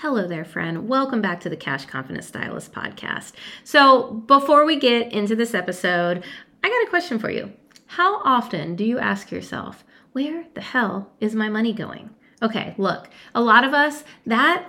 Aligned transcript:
Hello 0.00 0.28
there, 0.28 0.44
friend. 0.44 0.86
Welcome 0.86 1.20
back 1.20 1.40
to 1.40 1.48
the 1.48 1.56
Cash 1.56 1.86
Confident 1.86 2.24
Stylist 2.24 2.72
podcast. 2.72 3.32
So, 3.64 4.12
before 4.12 4.64
we 4.64 4.76
get 4.78 5.12
into 5.12 5.34
this 5.34 5.54
episode, 5.54 6.22
I 6.62 6.68
got 6.68 6.86
a 6.86 6.88
question 6.88 7.18
for 7.18 7.30
you. 7.30 7.52
How 7.86 8.22
often 8.22 8.76
do 8.76 8.84
you 8.84 9.00
ask 9.00 9.32
yourself, 9.32 9.82
where 10.12 10.44
the 10.54 10.60
hell 10.60 11.10
is 11.18 11.34
my 11.34 11.48
money 11.48 11.72
going? 11.72 12.10
Okay, 12.40 12.76
look, 12.78 13.10
a 13.34 13.40
lot 13.40 13.64
of 13.64 13.74
us, 13.74 14.04
that 14.24 14.68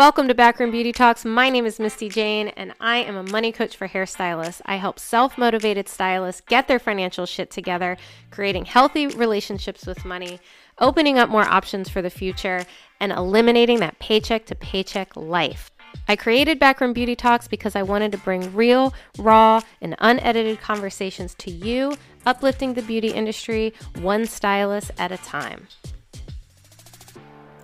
Welcome 0.00 0.28
to 0.28 0.34
Backroom 0.34 0.70
Beauty 0.70 0.92
Talks. 0.92 1.26
My 1.26 1.50
name 1.50 1.66
is 1.66 1.78
Misty 1.78 2.08
Jane, 2.08 2.48
and 2.48 2.72
I 2.80 3.00
am 3.00 3.16
a 3.16 3.30
money 3.30 3.52
coach 3.52 3.76
for 3.76 3.86
hairstylists. 3.86 4.62
I 4.64 4.76
help 4.76 4.98
self 4.98 5.36
motivated 5.36 5.90
stylists 5.90 6.40
get 6.40 6.68
their 6.68 6.78
financial 6.78 7.26
shit 7.26 7.50
together, 7.50 7.98
creating 8.30 8.64
healthy 8.64 9.08
relationships 9.08 9.84
with 9.84 10.06
money, 10.06 10.40
opening 10.78 11.18
up 11.18 11.28
more 11.28 11.44
options 11.44 11.90
for 11.90 12.00
the 12.00 12.08
future, 12.08 12.64
and 12.98 13.12
eliminating 13.12 13.80
that 13.80 13.98
paycheck 13.98 14.46
to 14.46 14.54
paycheck 14.54 15.14
life. 15.16 15.70
I 16.08 16.16
created 16.16 16.58
Backroom 16.58 16.94
Beauty 16.94 17.14
Talks 17.14 17.46
because 17.46 17.76
I 17.76 17.82
wanted 17.82 18.10
to 18.12 18.18
bring 18.18 18.54
real, 18.54 18.94
raw, 19.18 19.60
and 19.82 19.96
unedited 19.98 20.62
conversations 20.62 21.34
to 21.40 21.50
you, 21.50 21.94
uplifting 22.24 22.72
the 22.72 22.80
beauty 22.80 23.08
industry 23.08 23.74
one 24.00 24.24
stylist 24.24 24.92
at 24.96 25.12
a 25.12 25.18
time. 25.18 25.68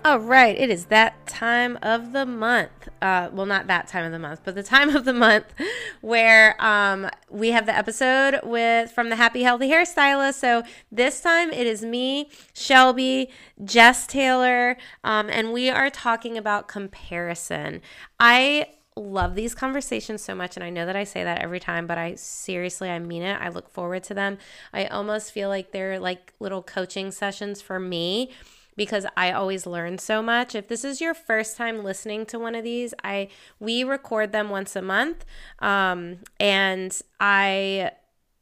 All 0.07 0.21
right, 0.21 0.57
it 0.57 0.71
is 0.71 0.85
that 0.85 1.27
time 1.27 1.81
of 1.83 2.13
the 2.13 2.25
month. 2.25 2.89
Uh, 3.03 3.29
well, 3.33 3.45
not 3.45 3.67
that 3.67 3.89
time 3.89 4.05
of 4.05 4.13
the 4.13 4.21
month, 4.21 4.43
but 4.45 4.55
the 4.55 4.63
time 4.63 4.95
of 4.95 5.05
the 5.05 5.13
month 5.13 5.53
where 6.01 6.55
um, 6.65 7.11
we 7.29 7.51
have 7.51 7.67
the 7.67 7.77
episode 7.77 8.39
with 8.45 8.93
from 8.93 9.09
the 9.09 9.17
Happy 9.17 9.43
Healthy 9.43 9.69
Hairstylist. 9.69 10.35
So 10.35 10.63
this 10.93 11.21
time 11.21 11.51
it 11.51 11.67
is 11.67 11.83
me, 11.83 12.31
Shelby, 12.55 13.31
Jess 13.65 14.07
Taylor, 14.07 14.77
um, 15.03 15.29
and 15.29 15.53
we 15.53 15.71
are 15.71 15.91
talking 15.91 16.39
about 16.39 16.69
comparison. 16.69 17.83
I 18.21 18.69
love 18.95 19.35
these 19.35 19.57
conversations 19.57 20.23
so 20.23 20.37
much 20.37 20.57
and 20.57 20.63
I 20.63 20.71
know 20.71 20.87
that 20.87 20.97
I 20.97 21.03
say 21.03 21.25
that 21.25 21.43
every 21.43 21.61
time 21.61 21.87
but 21.89 21.99
I 21.99 22.15
seriously 22.15 22.89
I 22.91 23.01
mean 23.01 23.23
it. 23.23 23.41
I 23.41 23.49
look 23.49 23.69
forward 23.69 24.05
to 24.05 24.15
them. 24.15 24.39
I 24.73 24.87
almost 24.87 25.33
feel 25.33 25.49
like 25.49 25.73
they're 25.73 25.99
like 25.99 26.33
little 26.39 26.63
coaching 26.63 27.11
sessions 27.11 27.61
for 27.61 27.81
me 27.81 28.31
because 28.77 29.07
I 29.17 29.33
always 29.33 29.67
learn 29.67 29.99
so 29.99 30.23
much. 30.23 30.55
If 30.55 30.69
this 30.69 30.85
is 30.85 31.01
your 31.01 31.15
first 31.15 31.57
time 31.57 31.83
listening 31.83 32.27
to 32.27 32.39
one 32.39 32.55
of 32.55 32.65
these, 32.65 32.95
I 33.03 33.29
we 33.59 33.85
record 33.85 34.33
them 34.33 34.51
once 34.51 34.77
a 34.77 34.83
month, 34.83 35.25
um, 35.61 36.19
and 36.39 36.99
I 37.19 37.93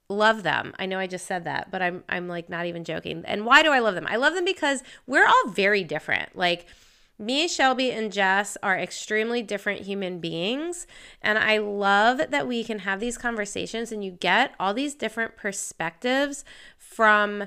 love 0.09 0.43
them. 0.43 0.75
I 0.78 0.87
know 0.87 0.99
I 0.99 1.06
just 1.06 1.27
said 1.27 1.44
that, 1.44 1.71
but 1.71 1.83
I'm 1.83 2.05
I'm 2.09 2.28
like 2.28 2.49
not 2.49 2.67
even 2.67 2.84
joking. 2.84 3.23
And 3.25 3.44
why 3.47 3.62
do 3.62 3.71
I 3.71 3.78
love 3.78 3.94
them? 3.94 4.06
I 4.09 4.17
love 4.17 4.34
them 4.34 4.44
because 4.44 4.83
we're 5.06 5.27
all 5.27 5.49
very 5.49 5.84
different. 5.84 6.37
Like 6.37 6.67
me, 7.19 7.47
Shelby, 7.47 7.93
and 7.93 8.12
Jess 8.12 8.56
are 8.62 8.78
extremely 8.78 9.43
different 9.43 9.83
human 9.83 10.19
beings. 10.19 10.87
And 11.23 11.39
I 11.39 11.59
love 11.59 12.21
that 12.31 12.49
we 12.49 12.65
can 12.65 12.81
have 12.81 12.99
these 13.00 13.17
conversations 13.17 13.93
and 13.93 14.05
you 14.05 14.11
get 14.11 14.55
all 14.59 14.75
these 14.75 14.94
different 14.94 15.37
perspectives 15.37 16.44
from 16.77 17.44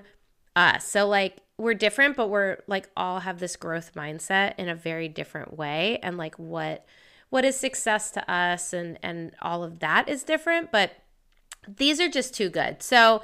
us. 0.55 0.85
So, 0.85 1.05
like, 1.07 1.39
we're 1.57 1.73
different, 1.73 2.15
but 2.15 2.29
we're 2.29 2.57
like 2.67 2.89
all 2.95 3.19
have 3.21 3.39
this 3.39 3.55
growth 3.55 3.93
mindset 3.95 4.53
in 4.57 4.69
a 4.69 4.75
very 4.75 5.07
different 5.07 5.57
way. 5.57 5.99
And 6.03 6.17
like 6.17 6.37
what 6.37 6.85
what 7.29 7.43
is 7.43 7.55
success 7.55 8.11
to 8.11 8.31
us 8.31 8.73
and 8.73 8.99
and 9.01 9.31
all 9.41 9.63
of 9.63 9.79
that 9.79 10.07
is 10.07 10.23
different, 10.23 10.71
but 10.71 10.91
these 11.67 11.99
are 11.99 12.09
just 12.09 12.33
too 12.33 12.49
good. 12.49 12.81
So 12.81 13.21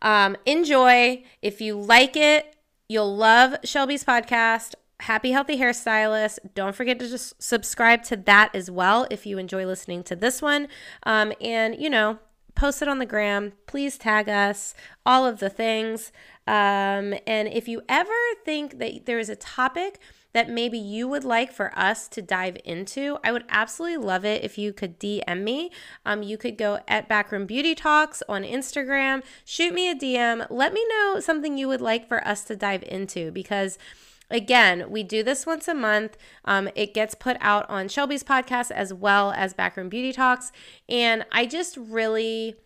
um, 0.00 0.36
enjoy. 0.46 1.24
If 1.42 1.60
you 1.60 1.78
like 1.78 2.16
it, 2.16 2.56
you'll 2.88 3.14
love 3.14 3.56
Shelby's 3.64 4.04
podcast. 4.04 4.74
Happy 5.00 5.32
Healthy 5.32 5.58
Hairstylist. 5.58 6.38
Don't 6.54 6.76
forget 6.76 6.98
to 7.00 7.08
just 7.08 7.42
subscribe 7.42 8.04
to 8.04 8.16
that 8.16 8.54
as 8.54 8.70
well 8.70 9.06
if 9.10 9.26
you 9.26 9.36
enjoy 9.36 9.66
listening 9.66 10.04
to 10.04 10.16
this 10.16 10.40
one. 10.40 10.68
Um, 11.02 11.32
and, 11.40 11.80
you 11.80 11.90
know, 11.90 12.18
post 12.54 12.82
it 12.82 12.88
on 12.88 12.98
the 12.98 13.06
gram. 13.06 13.52
Please 13.66 13.98
tag 13.98 14.28
us, 14.28 14.74
all 15.04 15.26
of 15.26 15.38
the 15.38 15.50
things. 15.50 16.12
Um, 16.46 17.14
and 17.26 17.48
if 17.48 17.68
you 17.68 17.82
ever 17.88 18.10
think 18.44 18.78
that 18.78 19.06
there 19.06 19.18
is 19.18 19.28
a 19.28 19.36
topic 19.36 19.98
that 20.32 20.48
maybe 20.48 20.78
you 20.78 21.06
would 21.06 21.24
like 21.24 21.52
for 21.52 21.76
us 21.78 22.08
to 22.08 22.22
dive 22.22 22.56
into, 22.64 23.18
I 23.22 23.32
would 23.32 23.44
absolutely 23.48 23.98
love 23.98 24.24
it 24.24 24.42
if 24.42 24.56
you 24.56 24.72
could 24.72 24.98
DM 24.98 25.42
me. 25.42 25.70
Um, 26.06 26.22
you 26.22 26.38
could 26.38 26.56
go 26.56 26.80
at 26.88 27.08
Backroom 27.08 27.46
Beauty 27.46 27.74
Talks 27.74 28.22
on 28.28 28.42
Instagram, 28.42 29.22
shoot 29.44 29.74
me 29.74 29.90
a 29.90 29.94
DM, 29.94 30.46
let 30.50 30.72
me 30.72 30.84
know 30.88 31.20
something 31.20 31.58
you 31.58 31.68
would 31.68 31.82
like 31.82 32.08
for 32.08 32.26
us 32.26 32.44
to 32.44 32.56
dive 32.56 32.82
into 32.84 33.30
because. 33.30 33.78
Again, 34.32 34.90
we 34.90 35.02
do 35.02 35.22
this 35.22 35.44
once 35.44 35.68
a 35.68 35.74
month. 35.74 36.16
Um, 36.46 36.70
it 36.74 36.94
gets 36.94 37.14
put 37.14 37.36
out 37.40 37.68
on 37.68 37.88
Shelby's 37.88 38.24
podcast 38.24 38.70
as 38.70 38.92
well 38.92 39.30
as 39.32 39.52
Backroom 39.52 39.90
Beauty 39.90 40.10
Talks. 40.10 40.50
And 40.88 41.26
I 41.30 41.44
just 41.44 41.76
really 41.76 42.56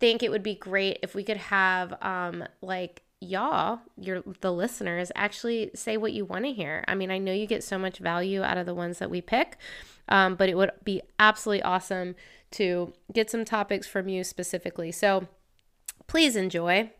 think 0.00 0.22
it 0.22 0.30
would 0.30 0.42
be 0.42 0.54
great 0.54 0.98
if 1.02 1.14
we 1.14 1.22
could 1.22 1.36
have 1.36 1.94
um, 2.02 2.44
like 2.62 3.02
y'all, 3.20 3.80
your 3.98 4.22
the 4.40 4.50
listeners, 4.50 5.12
actually 5.14 5.70
say 5.74 5.98
what 5.98 6.14
you 6.14 6.24
want 6.24 6.46
to 6.46 6.52
hear. 6.52 6.84
I 6.88 6.94
mean, 6.94 7.10
I 7.10 7.18
know 7.18 7.34
you 7.34 7.46
get 7.46 7.62
so 7.62 7.78
much 7.78 7.98
value 7.98 8.42
out 8.42 8.56
of 8.56 8.64
the 8.64 8.74
ones 8.74 8.98
that 8.98 9.10
we 9.10 9.20
pick, 9.20 9.58
um, 10.08 10.36
but 10.36 10.48
it 10.48 10.56
would 10.56 10.70
be 10.84 11.02
absolutely 11.18 11.62
awesome 11.62 12.16
to 12.52 12.94
get 13.12 13.30
some 13.30 13.44
topics 13.44 13.86
from 13.86 14.08
you 14.08 14.24
specifically. 14.24 14.90
So 14.90 15.28
please 16.06 16.34
enjoy. 16.34 16.92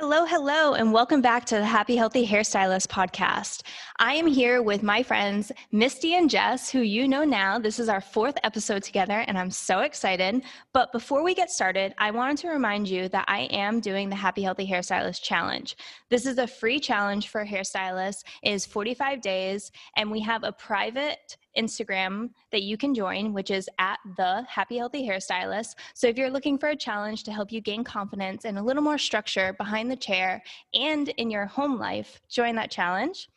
Hello, 0.00 0.24
hello, 0.24 0.72
and 0.72 0.94
welcome 0.94 1.20
back 1.20 1.44
to 1.44 1.56
the 1.56 1.64
Happy 1.66 1.94
Healthy 1.94 2.26
Hairstylist 2.26 2.86
podcast. 2.86 3.64
I 3.98 4.14
am 4.14 4.26
here 4.26 4.62
with 4.62 4.82
my 4.82 5.02
friends 5.02 5.52
Misty 5.72 6.14
and 6.14 6.30
Jess, 6.30 6.70
who 6.70 6.80
you 6.80 7.06
know 7.06 7.22
now. 7.22 7.58
This 7.58 7.78
is 7.78 7.90
our 7.90 8.00
fourth 8.00 8.38
episode 8.42 8.82
together, 8.82 9.22
and 9.28 9.36
I'm 9.36 9.50
so 9.50 9.80
excited. 9.80 10.42
But 10.72 10.90
before 10.92 11.22
we 11.22 11.34
get 11.34 11.50
started, 11.50 11.92
I 11.98 12.12
wanted 12.12 12.38
to 12.38 12.48
remind 12.48 12.88
you 12.88 13.10
that 13.10 13.26
I 13.28 13.40
am 13.50 13.78
doing 13.78 14.08
the 14.08 14.16
Happy 14.16 14.40
Healthy 14.40 14.66
Hairstylist 14.66 15.20
Challenge. 15.20 15.76
This 16.08 16.24
is 16.24 16.38
a 16.38 16.46
free 16.46 16.80
challenge 16.80 17.28
for 17.28 17.44
hairstylists. 17.44 18.24
It 18.42 18.52
is 18.52 18.64
45 18.64 19.20
days, 19.20 19.70
and 19.98 20.10
we 20.10 20.20
have 20.20 20.44
a 20.44 20.52
private 20.52 21.36
Instagram 21.56 22.30
that 22.52 22.62
you 22.62 22.76
can 22.76 22.94
join, 22.94 23.32
which 23.32 23.50
is 23.50 23.68
at 23.78 23.98
the 24.16 24.44
Happy 24.48 24.76
Healthy 24.76 25.06
Hairstylist. 25.06 25.74
So 25.94 26.06
if 26.06 26.16
you're 26.16 26.30
looking 26.30 26.58
for 26.58 26.70
a 26.70 26.76
challenge 26.76 27.24
to 27.24 27.32
help 27.32 27.52
you 27.52 27.60
gain 27.60 27.84
confidence 27.84 28.44
and 28.44 28.58
a 28.58 28.62
little 28.62 28.82
more 28.82 28.98
structure 28.98 29.54
behind 29.54 29.90
the 29.90 29.96
chair 29.96 30.42
and 30.74 31.08
in 31.10 31.30
your 31.30 31.46
home 31.46 31.78
life, 31.78 32.20
join 32.28 32.54
that 32.56 32.70
challenge. 32.70 33.28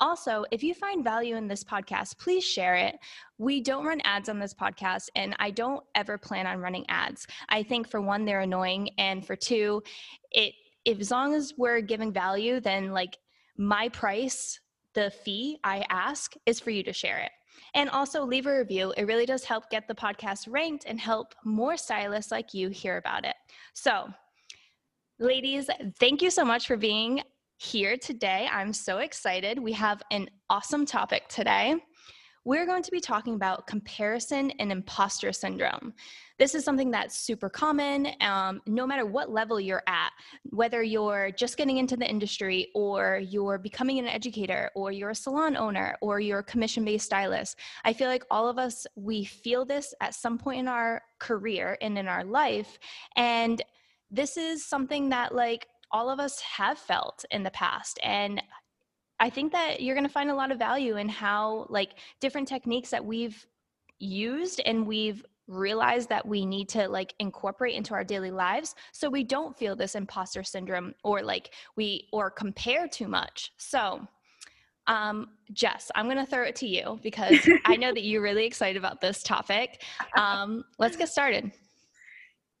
Also, 0.00 0.44
if 0.50 0.62
you 0.62 0.74
find 0.74 1.04
value 1.04 1.36
in 1.36 1.46
this 1.46 1.62
podcast, 1.62 2.18
please 2.18 2.44
share 2.44 2.74
it. 2.74 2.98
We 3.38 3.60
don't 3.60 3.86
run 3.86 4.00
ads 4.04 4.28
on 4.28 4.40
this 4.40 4.52
podcast, 4.52 5.08
and 5.14 5.36
I 5.38 5.50
don't 5.50 5.84
ever 5.94 6.18
plan 6.18 6.48
on 6.48 6.58
running 6.58 6.84
ads. 6.88 7.28
I 7.48 7.62
think 7.62 7.88
for 7.88 8.00
one, 8.00 8.24
they're 8.24 8.40
annoying, 8.40 8.90
and 8.98 9.24
for 9.24 9.36
two, 9.36 9.82
it 10.32 10.52
if 10.84 11.00
as 11.00 11.10
long 11.10 11.34
as 11.34 11.54
we're 11.56 11.80
giving 11.80 12.12
value, 12.12 12.60
then 12.60 12.92
like 12.92 13.16
my 13.56 13.88
price, 13.88 14.60
the 14.94 15.10
fee 15.10 15.58
I 15.64 15.84
ask 15.88 16.34
is 16.44 16.60
for 16.60 16.70
you 16.70 16.82
to 16.82 16.92
share 16.92 17.18
it. 17.18 17.30
And 17.74 17.90
also 17.90 18.24
leave 18.24 18.46
a 18.46 18.58
review. 18.58 18.92
It 18.96 19.06
really 19.06 19.26
does 19.26 19.44
help 19.44 19.70
get 19.70 19.88
the 19.88 19.94
podcast 19.94 20.46
ranked 20.48 20.84
and 20.86 21.00
help 21.00 21.34
more 21.44 21.76
stylists 21.76 22.30
like 22.30 22.54
you 22.54 22.68
hear 22.68 22.96
about 22.96 23.24
it. 23.24 23.36
So, 23.74 24.08
ladies, 25.18 25.68
thank 25.98 26.22
you 26.22 26.30
so 26.30 26.44
much 26.44 26.66
for 26.66 26.76
being 26.76 27.22
here 27.58 27.96
today. 27.96 28.48
I'm 28.50 28.72
so 28.72 28.98
excited. 28.98 29.58
We 29.58 29.72
have 29.72 30.02
an 30.10 30.28
awesome 30.50 30.86
topic 30.86 31.28
today. 31.28 31.76
We're 32.44 32.66
going 32.66 32.82
to 32.82 32.90
be 32.90 33.00
talking 33.00 33.34
about 33.34 33.66
comparison 33.66 34.50
and 34.58 34.70
imposter 34.70 35.32
syndrome. 35.32 35.94
This 36.38 36.54
is 36.54 36.64
something 36.64 36.90
that's 36.90 37.18
super 37.18 37.48
common 37.48 38.08
um, 38.20 38.60
no 38.66 38.86
matter 38.86 39.06
what 39.06 39.30
level 39.30 39.60
you're 39.60 39.82
at 39.86 40.10
whether 40.44 40.82
you're 40.82 41.30
just 41.32 41.56
getting 41.56 41.78
into 41.78 41.96
the 41.96 42.08
industry 42.08 42.70
or 42.74 43.20
you're 43.28 43.58
becoming 43.58 43.98
an 43.98 44.06
educator 44.06 44.70
or 44.74 44.92
you're 44.92 45.10
a 45.10 45.14
salon 45.14 45.56
owner 45.56 45.96
or 46.00 46.20
you're 46.20 46.40
a 46.40 46.44
commission 46.44 46.84
based 46.84 47.06
stylist 47.06 47.58
i 47.84 47.92
feel 47.92 48.08
like 48.08 48.24
all 48.30 48.48
of 48.48 48.58
us 48.58 48.86
we 48.96 49.24
feel 49.24 49.64
this 49.64 49.94
at 50.00 50.14
some 50.14 50.38
point 50.38 50.60
in 50.60 50.68
our 50.68 51.02
career 51.24 51.78
and 51.80 51.98
in 51.98 52.06
our 52.06 52.24
life. 52.24 52.78
And 53.16 53.62
this 54.10 54.36
is 54.36 54.64
something 54.64 55.08
that 55.08 55.34
like 55.34 55.66
all 55.90 56.10
of 56.10 56.20
us 56.20 56.40
have 56.40 56.78
felt 56.78 57.24
in 57.30 57.42
the 57.42 57.50
past. 57.50 57.98
And 58.02 58.42
I 59.20 59.30
think 59.30 59.52
that 59.52 59.80
you're 59.80 59.94
going 59.94 60.06
to 60.06 60.12
find 60.12 60.30
a 60.30 60.34
lot 60.34 60.52
of 60.52 60.58
value 60.58 60.96
in 60.96 61.08
how 61.08 61.66
like 61.70 61.92
different 62.20 62.48
techniques 62.48 62.90
that 62.90 63.04
we've 63.04 63.46
used 63.98 64.60
and 64.66 64.86
we've 64.86 65.24
realized 65.46 66.08
that 66.08 66.26
we 66.26 66.46
need 66.46 66.68
to 66.70 66.88
like 66.88 67.14
incorporate 67.18 67.74
into 67.74 67.94
our 67.94 68.04
daily 68.04 68.30
lives 68.30 68.74
so 68.92 69.08
we 69.10 69.22
don't 69.24 69.56
feel 69.56 69.76
this 69.76 69.94
imposter 69.94 70.42
syndrome 70.42 70.94
or 71.04 71.22
like 71.22 71.52
we 71.76 72.08
or 72.12 72.30
compare 72.30 72.88
too 72.88 73.08
much. 73.08 73.52
So, 73.56 74.06
um, 74.86 75.28
Jess, 75.52 75.90
I'm 75.94 76.06
going 76.06 76.18
to 76.18 76.26
throw 76.26 76.44
it 76.44 76.56
to 76.56 76.66
you 76.66 76.98
because 77.02 77.48
I 77.64 77.76
know 77.76 77.92
that 77.92 78.04
you're 78.04 78.22
really 78.22 78.46
excited 78.46 78.76
about 78.76 79.00
this 79.00 79.22
topic. 79.22 79.82
Um, 80.16 80.64
let's 80.78 80.96
get 80.96 81.08
started. 81.08 81.52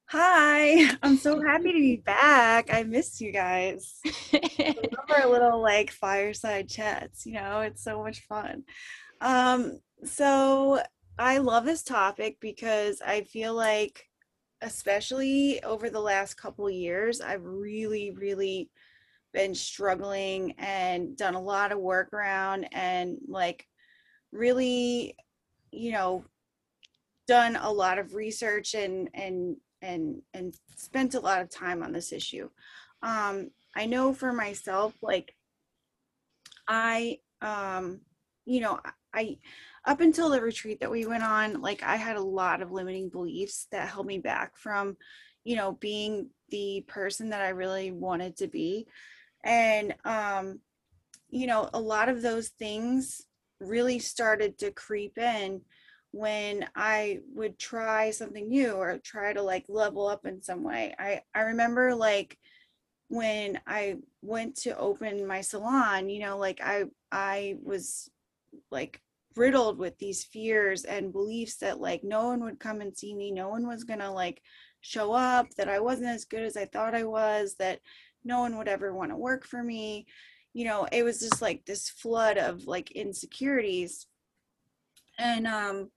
Hi, 0.08 0.94
I'm 1.02 1.16
so 1.16 1.40
happy 1.40 1.72
to 1.72 1.78
be 1.78 1.96
back. 1.96 2.72
I 2.72 2.82
missed 2.82 3.20
you 3.22 3.32
guys. 3.32 4.00
I 4.32 4.76
love 4.92 5.10
our 5.22 5.28
little 5.28 5.62
like 5.62 5.90
fireside 5.90 6.68
chats, 6.68 7.24
you 7.24 7.32
know, 7.32 7.60
it's 7.60 7.82
so 7.82 8.02
much 8.02 8.20
fun. 8.20 8.64
Um, 9.22 9.80
so 10.04 10.82
I 11.18 11.38
love 11.38 11.64
this 11.64 11.82
topic 11.82 12.38
because 12.40 13.00
I 13.00 13.22
feel 13.22 13.54
like 13.54 14.08
especially 14.60 15.62
over 15.62 15.90
the 15.90 16.00
last 16.00 16.34
couple 16.34 16.68
years, 16.68 17.20
I've 17.20 17.44
really, 17.44 18.10
really 18.10 18.70
been 19.32 19.54
struggling 19.54 20.54
and 20.58 21.16
done 21.16 21.34
a 21.34 21.40
lot 21.40 21.70
of 21.72 21.78
work 21.78 22.12
around 22.12 22.68
and 22.72 23.18
like 23.28 23.66
really, 24.32 25.16
you 25.70 25.92
know, 25.92 26.24
done 27.28 27.56
a 27.56 27.70
lot 27.70 27.98
of 27.98 28.14
research 28.14 28.74
and 28.74 29.08
and 29.14 29.56
and 29.82 30.22
and 30.32 30.54
spent 30.76 31.14
a 31.14 31.20
lot 31.20 31.40
of 31.42 31.50
time 31.50 31.82
on 31.82 31.92
this 31.92 32.12
issue. 32.12 32.48
Um, 33.02 33.50
I 33.76 33.86
know 33.86 34.14
for 34.14 34.32
myself, 34.32 34.94
like 35.02 35.34
I, 36.66 37.18
um, 37.40 38.00
you 38.46 38.60
know, 38.60 38.80
I 39.12 39.38
up 39.86 40.00
until 40.00 40.30
the 40.30 40.40
retreat 40.40 40.80
that 40.80 40.90
we 40.90 41.06
went 41.06 41.22
on, 41.22 41.60
like 41.60 41.82
I 41.82 41.96
had 41.96 42.16
a 42.16 42.22
lot 42.22 42.62
of 42.62 42.72
limiting 42.72 43.08
beliefs 43.08 43.66
that 43.70 43.88
held 43.88 44.06
me 44.06 44.18
back 44.18 44.56
from, 44.56 44.96
you 45.44 45.56
know, 45.56 45.72
being 45.72 46.30
the 46.50 46.84
person 46.88 47.30
that 47.30 47.42
I 47.42 47.50
really 47.50 47.90
wanted 47.90 48.36
to 48.38 48.46
be. 48.46 48.86
And 49.44 49.94
um, 50.04 50.60
you 51.28 51.46
know, 51.46 51.68
a 51.74 51.80
lot 51.80 52.08
of 52.08 52.22
those 52.22 52.48
things 52.48 53.22
really 53.60 53.98
started 53.98 54.58
to 54.58 54.70
creep 54.70 55.18
in 55.18 55.60
when 56.12 56.64
I 56.76 57.18
would 57.34 57.58
try 57.58 58.12
something 58.12 58.48
new 58.48 58.72
or 58.74 58.98
try 58.98 59.32
to 59.32 59.42
like 59.42 59.64
level 59.68 60.06
up 60.06 60.26
in 60.26 60.40
some 60.42 60.62
way. 60.62 60.94
I 60.98 61.22
I 61.34 61.40
remember 61.40 61.94
like 61.94 62.38
when 63.08 63.60
I 63.66 63.96
went 64.22 64.56
to 64.58 64.78
open 64.78 65.26
my 65.26 65.40
salon, 65.40 66.08
you 66.08 66.20
know, 66.20 66.38
like 66.38 66.60
I 66.62 66.84
I 67.10 67.56
was 67.62 68.08
like 68.70 69.00
riddled 69.36 69.78
with 69.78 69.98
these 69.98 70.24
fears 70.24 70.84
and 70.84 71.12
beliefs 71.12 71.56
that 71.56 71.80
like 71.80 72.04
no 72.04 72.28
one 72.28 72.44
would 72.44 72.60
come 72.60 72.80
and 72.80 72.96
see 72.96 73.14
me, 73.14 73.30
no 73.30 73.48
one 73.48 73.66
was 73.66 73.84
going 73.84 74.00
to 74.00 74.10
like 74.10 74.42
show 74.80 75.12
up, 75.12 75.48
that 75.56 75.68
I 75.68 75.80
wasn't 75.80 76.08
as 76.08 76.24
good 76.24 76.42
as 76.42 76.56
I 76.56 76.66
thought 76.66 76.94
I 76.94 77.04
was, 77.04 77.56
that 77.58 77.80
no 78.24 78.40
one 78.40 78.56
would 78.58 78.68
ever 78.68 78.94
want 78.94 79.10
to 79.10 79.16
work 79.16 79.46
for 79.46 79.62
me. 79.62 80.06
You 80.52 80.64
know, 80.66 80.86
it 80.92 81.02
was 81.02 81.20
just 81.20 81.42
like 81.42 81.64
this 81.64 81.88
flood 81.90 82.38
of 82.38 82.64
like 82.66 82.90
insecurities. 82.92 84.06
And 85.18 85.46
um 85.46 85.90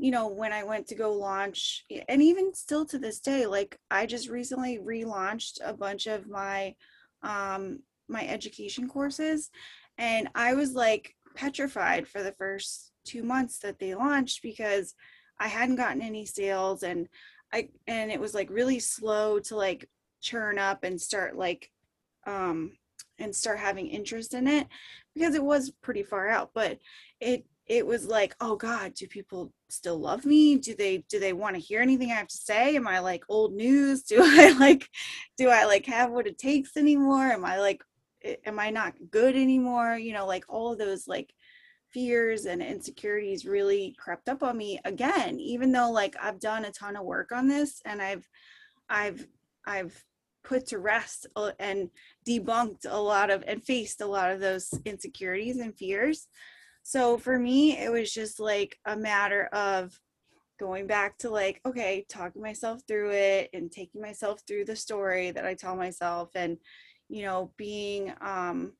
you 0.00 0.12
know, 0.12 0.28
when 0.28 0.52
I 0.52 0.62
went 0.62 0.86
to 0.88 0.94
go 0.94 1.12
launch, 1.12 1.84
and 2.08 2.22
even 2.22 2.54
still 2.54 2.86
to 2.86 3.00
this 3.00 3.18
day, 3.18 3.46
like 3.46 3.76
I 3.90 4.06
just 4.06 4.28
recently 4.28 4.78
relaunched 4.78 5.58
a 5.64 5.72
bunch 5.72 6.06
of 6.06 6.28
my 6.28 6.76
um 7.22 7.80
my 8.08 8.26
education 8.26 8.88
courses 8.88 9.50
and 9.98 10.28
I 10.34 10.54
was 10.54 10.72
like 10.72 11.14
petrified 11.38 12.08
for 12.08 12.22
the 12.22 12.32
first 12.32 12.90
2 13.04 13.22
months 13.22 13.58
that 13.60 13.78
they 13.78 13.94
launched 13.94 14.42
because 14.42 14.94
I 15.38 15.46
hadn't 15.46 15.76
gotten 15.76 16.02
any 16.02 16.26
sales 16.26 16.82
and 16.82 17.08
I 17.52 17.68
and 17.86 18.10
it 18.10 18.20
was 18.20 18.34
like 18.34 18.50
really 18.50 18.80
slow 18.80 19.38
to 19.40 19.56
like 19.56 19.88
churn 20.20 20.58
up 20.58 20.82
and 20.82 21.00
start 21.00 21.36
like 21.36 21.70
um 22.26 22.72
and 23.20 23.34
start 23.34 23.60
having 23.60 23.86
interest 23.86 24.34
in 24.34 24.48
it 24.48 24.66
because 25.14 25.36
it 25.36 25.42
was 25.42 25.70
pretty 25.80 26.02
far 26.02 26.28
out 26.28 26.50
but 26.54 26.78
it 27.20 27.46
it 27.66 27.86
was 27.86 28.06
like 28.06 28.34
oh 28.40 28.56
god 28.56 28.94
do 28.94 29.06
people 29.06 29.52
still 29.70 29.98
love 29.98 30.24
me? 30.24 30.56
Do 30.56 30.74
they 30.74 31.04
do 31.08 31.20
they 31.20 31.32
want 31.32 31.54
to 31.54 31.60
hear 31.60 31.80
anything 31.80 32.10
i 32.10 32.14
have 32.14 32.28
to 32.28 32.36
say? 32.36 32.74
Am 32.74 32.88
i 32.88 32.98
like 32.98 33.22
old 33.28 33.52
news? 33.54 34.02
Do 34.10 34.20
i 34.22 34.56
like 34.58 34.88
do 35.36 35.48
i 35.48 35.64
like 35.66 35.86
have 35.86 36.10
what 36.10 36.26
it 36.26 36.38
takes 36.38 36.76
anymore? 36.76 37.26
Am 37.26 37.44
i 37.44 37.58
like 37.58 37.82
am 38.44 38.58
i 38.58 38.70
not 38.70 38.94
good 39.10 39.36
anymore? 39.36 39.96
You 39.96 40.12
know 40.12 40.26
like 40.26 40.44
all 40.48 40.76
those 40.76 41.06
like 41.06 41.32
fears 41.92 42.44
and 42.44 42.62
insecurities 42.62 43.46
really 43.46 43.94
crept 43.98 44.28
up 44.28 44.42
on 44.42 44.56
me 44.56 44.78
again 44.84 45.40
even 45.40 45.72
though 45.72 45.90
like 45.90 46.14
i've 46.20 46.38
done 46.38 46.66
a 46.66 46.70
ton 46.70 46.96
of 46.96 47.04
work 47.06 47.32
on 47.32 47.48
this 47.48 47.80
and 47.86 48.02
i've 48.02 48.28
i've 48.90 49.26
i've 49.66 50.04
put 50.48 50.66
to 50.66 50.78
rest 50.78 51.26
uh, 51.36 51.52
and 51.58 51.90
debunked 52.26 52.86
a 52.88 53.00
lot 53.00 53.30
of 53.30 53.44
and 53.46 53.62
faced 53.62 54.00
a 54.00 54.06
lot 54.06 54.30
of 54.30 54.40
those 54.40 54.72
insecurities 54.86 55.58
and 55.58 55.76
fears. 55.76 56.26
So 56.82 57.18
for 57.18 57.38
me, 57.38 57.76
it 57.76 57.92
was 57.92 58.10
just 58.10 58.40
like 58.40 58.78
a 58.86 58.96
matter 58.96 59.44
of 59.52 59.92
going 60.58 60.86
back 60.86 61.18
to 61.18 61.30
like, 61.30 61.60
okay, 61.66 62.06
talking 62.08 62.40
myself 62.40 62.80
through 62.88 63.10
it 63.10 63.50
and 63.52 63.70
taking 63.70 64.00
myself 64.00 64.40
through 64.46 64.64
the 64.64 64.74
story 64.74 65.30
that 65.30 65.44
I 65.44 65.54
tell 65.54 65.76
myself 65.76 66.30
and, 66.34 66.56
you 67.08 67.22
know, 67.22 67.52
being 67.56 68.12
um, 68.20 68.72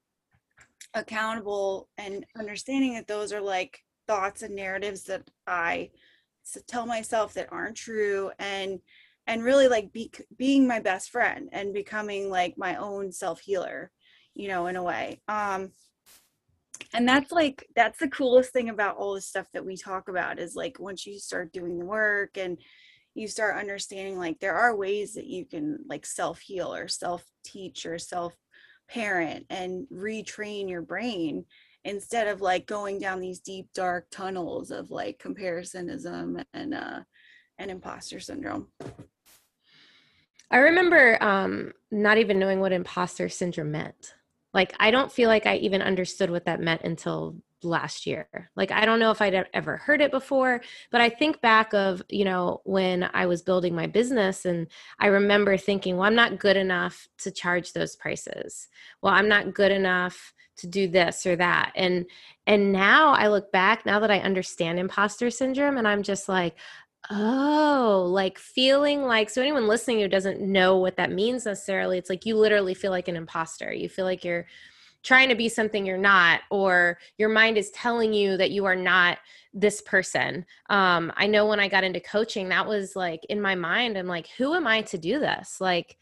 accountable 0.95 1.89
and 1.99 2.25
understanding 2.39 2.95
that 2.95 3.07
those 3.07 3.33
are 3.33 3.41
like 3.41 3.81
thoughts 4.07 4.43
and 4.43 4.55
narratives 4.55 5.05
that 5.05 5.31
I 5.47 5.91
tell 6.67 6.87
myself 6.87 7.35
that 7.35 7.53
aren't 7.53 7.77
true 7.77 8.31
and 8.39 8.81
and 9.27 9.45
really 9.45 9.69
like 9.69 9.93
be, 9.93 10.11
being 10.39 10.67
my 10.67 10.81
best 10.81 11.11
friend 11.11 11.51
and 11.53 11.75
becoming 11.75 12.31
like 12.31 12.57
my 12.57 12.77
own 12.77 13.13
self 13.13 13.41
healer 13.41 13.91
you 14.35 14.49
know 14.49 14.67
in 14.67 14.77
a 14.77 14.83
way. 14.83 15.21
Um 15.29 15.73
and 16.95 17.07
that's 17.07 17.33
like 17.33 17.67
that's 17.77 17.99
the 17.99 18.09
coolest 18.09 18.53
thing 18.53 18.71
about 18.71 18.97
all 18.97 19.15
the 19.15 19.21
stuff 19.21 19.47
that 19.53 19.65
we 19.65 19.77
talk 19.77 20.09
about 20.09 20.39
is 20.39 20.55
like 20.55 20.79
once 20.79 21.07
you 21.07 21.19
start 21.19 21.53
doing 21.53 21.79
the 21.79 21.85
work 21.85 22.39
and 22.39 22.59
you 23.19 23.27
start 23.29 23.57
understanding 23.57 24.17
like 24.17 24.39
there 24.39 24.55
are 24.55 24.77
ways 24.77 25.15
that 25.15 25.27
you 25.27 25.45
can 25.45 25.79
like 25.89 26.07
self 26.07 26.39
heal 26.39 26.73
or 26.73 26.87
self 26.87 27.25
teach 27.45 27.85
or 27.85 27.99
self 27.99 28.35
parent 28.89 29.45
and 29.51 29.87
retrain 29.93 30.69
your 30.69 30.83
brain 30.83 31.45
instead 31.85 32.29
of 32.29 32.41
like 32.41 32.67
going 32.67 32.99
down 32.99 33.21
these 33.21 33.41
deep 33.41 33.69
dark 33.75 34.07
tunnels 34.11 34.71
of 34.71 34.91
like 34.91 35.19
comparisonism 35.19 36.43
and 36.55 36.75
uh 36.75 37.01
and 37.59 37.71
imposter 37.71 38.21
syndrome. 38.21 38.69
I 40.51 40.59
remember 40.59 41.23
um 41.23 41.73
not 41.91 42.19
even 42.19 42.39
knowing 42.39 42.61
what 42.61 42.73
imposter 42.73 43.29
syndrome 43.29 43.73
meant. 43.73 44.15
Like 44.55 44.75
i 44.79 44.91
don't 44.91 45.13
feel 45.13 45.29
like 45.29 45.47
i 45.47 45.57
even 45.57 45.83
understood 45.83 46.31
what 46.31 46.47
that 46.47 46.61
meant 46.61 46.83
until 46.83 47.37
last 47.63 48.07
year. 48.07 48.51
Like 48.57 48.71
i 48.71 48.85
don't 48.85 49.01
know 49.01 49.11
if 49.11 49.21
i'd 49.21 49.47
ever 49.53 49.77
heard 49.77 50.01
it 50.01 50.11
before 50.11 50.61
but 50.91 51.01
i 51.01 51.09
think 51.09 51.41
back 51.41 51.73
of 51.75 52.03
you 52.09 52.25
know 52.25 52.61
when 52.65 53.09
i 53.15 53.27
was 53.27 53.43
building 53.43 53.75
my 53.75 53.87
business 53.87 54.45
and 54.45 54.67
i 54.99 55.07
remember 55.07 55.57
thinking 55.57 55.97
well 55.97 56.07
i'm 56.07 56.15
not 56.15 56.39
good 56.39 56.57
enough 56.57 57.09
to 57.19 57.31
charge 57.31 57.73
those 57.73 57.97
prices. 57.97 58.69
Well 59.03 59.15
i'm 59.15 59.29
not 59.29 59.55
good 59.55 59.73
enough 59.73 60.35
to 60.59 60.67
do 60.67 60.89
this 60.89 61.25
or 61.25 61.37
that. 61.37 61.73
And 61.77 62.07
and 62.47 62.73
now 62.73 63.11
i 63.11 63.29
look 63.29 63.53
back 63.53 63.87
now 63.87 64.01
that 64.01 64.11
i 64.11 64.19
understand 64.19 64.79
imposter 64.79 65.31
syndrome 65.31 65.77
and 65.79 65.87
i'm 65.87 66.03
just 66.03 66.29
like 66.29 66.57
Oh, 67.11 68.07
like 68.11 68.39
feeling 68.39 69.03
like 69.03 69.31
so 69.31 69.41
anyone 69.41 69.67
listening 69.67 70.01
who 70.01 70.09
doesn't 70.09 70.43
know 70.43 70.77
what 70.77 70.97
that 70.97 71.11
means 71.11 71.47
necessarily, 71.47 71.97
it's 71.97 72.11
like 72.11 72.27
you 72.27 72.37
literally 72.37 72.75
feel 72.75 72.91
like 72.91 73.09
an 73.09 73.17
imposter. 73.17 73.73
You 73.73 73.89
feel 73.89 74.05
like 74.05 74.25
you're 74.25 74.47
trying 75.03 75.29
to 75.29 75.35
be 75.35 75.49
something 75.49 75.87
you're 75.87 75.97
not, 75.97 76.41
or 76.51 76.99
your 77.17 77.29
mind 77.29 77.57
is 77.57 77.71
telling 77.71 78.13
you 78.13 78.37
that 78.37 78.51
you 78.51 78.65
are 78.65 78.77
not 78.77 79.19
this 79.55 79.81
person. 79.83 80.45
Um, 80.71 81.13
I 81.17 81.27
know 81.27 81.47
when 81.47 81.61
I 81.61 81.69
got 81.69 81.85
into 81.85 82.01
coaching, 82.01 82.49
that 82.49 82.67
was 82.67 82.95
like 82.97 83.25
in 83.29 83.41
my 83.41 83.55
mind, 83.55 83.97
I'm 83.97 84.07
like, 84.07 84.29
who 84.37 84.55
am 84.55 84.67
I 84.67 84.83
to 84.83 84.99
do 84.99 85.19
this? 85.19 85.61
Like, 85.61 85.97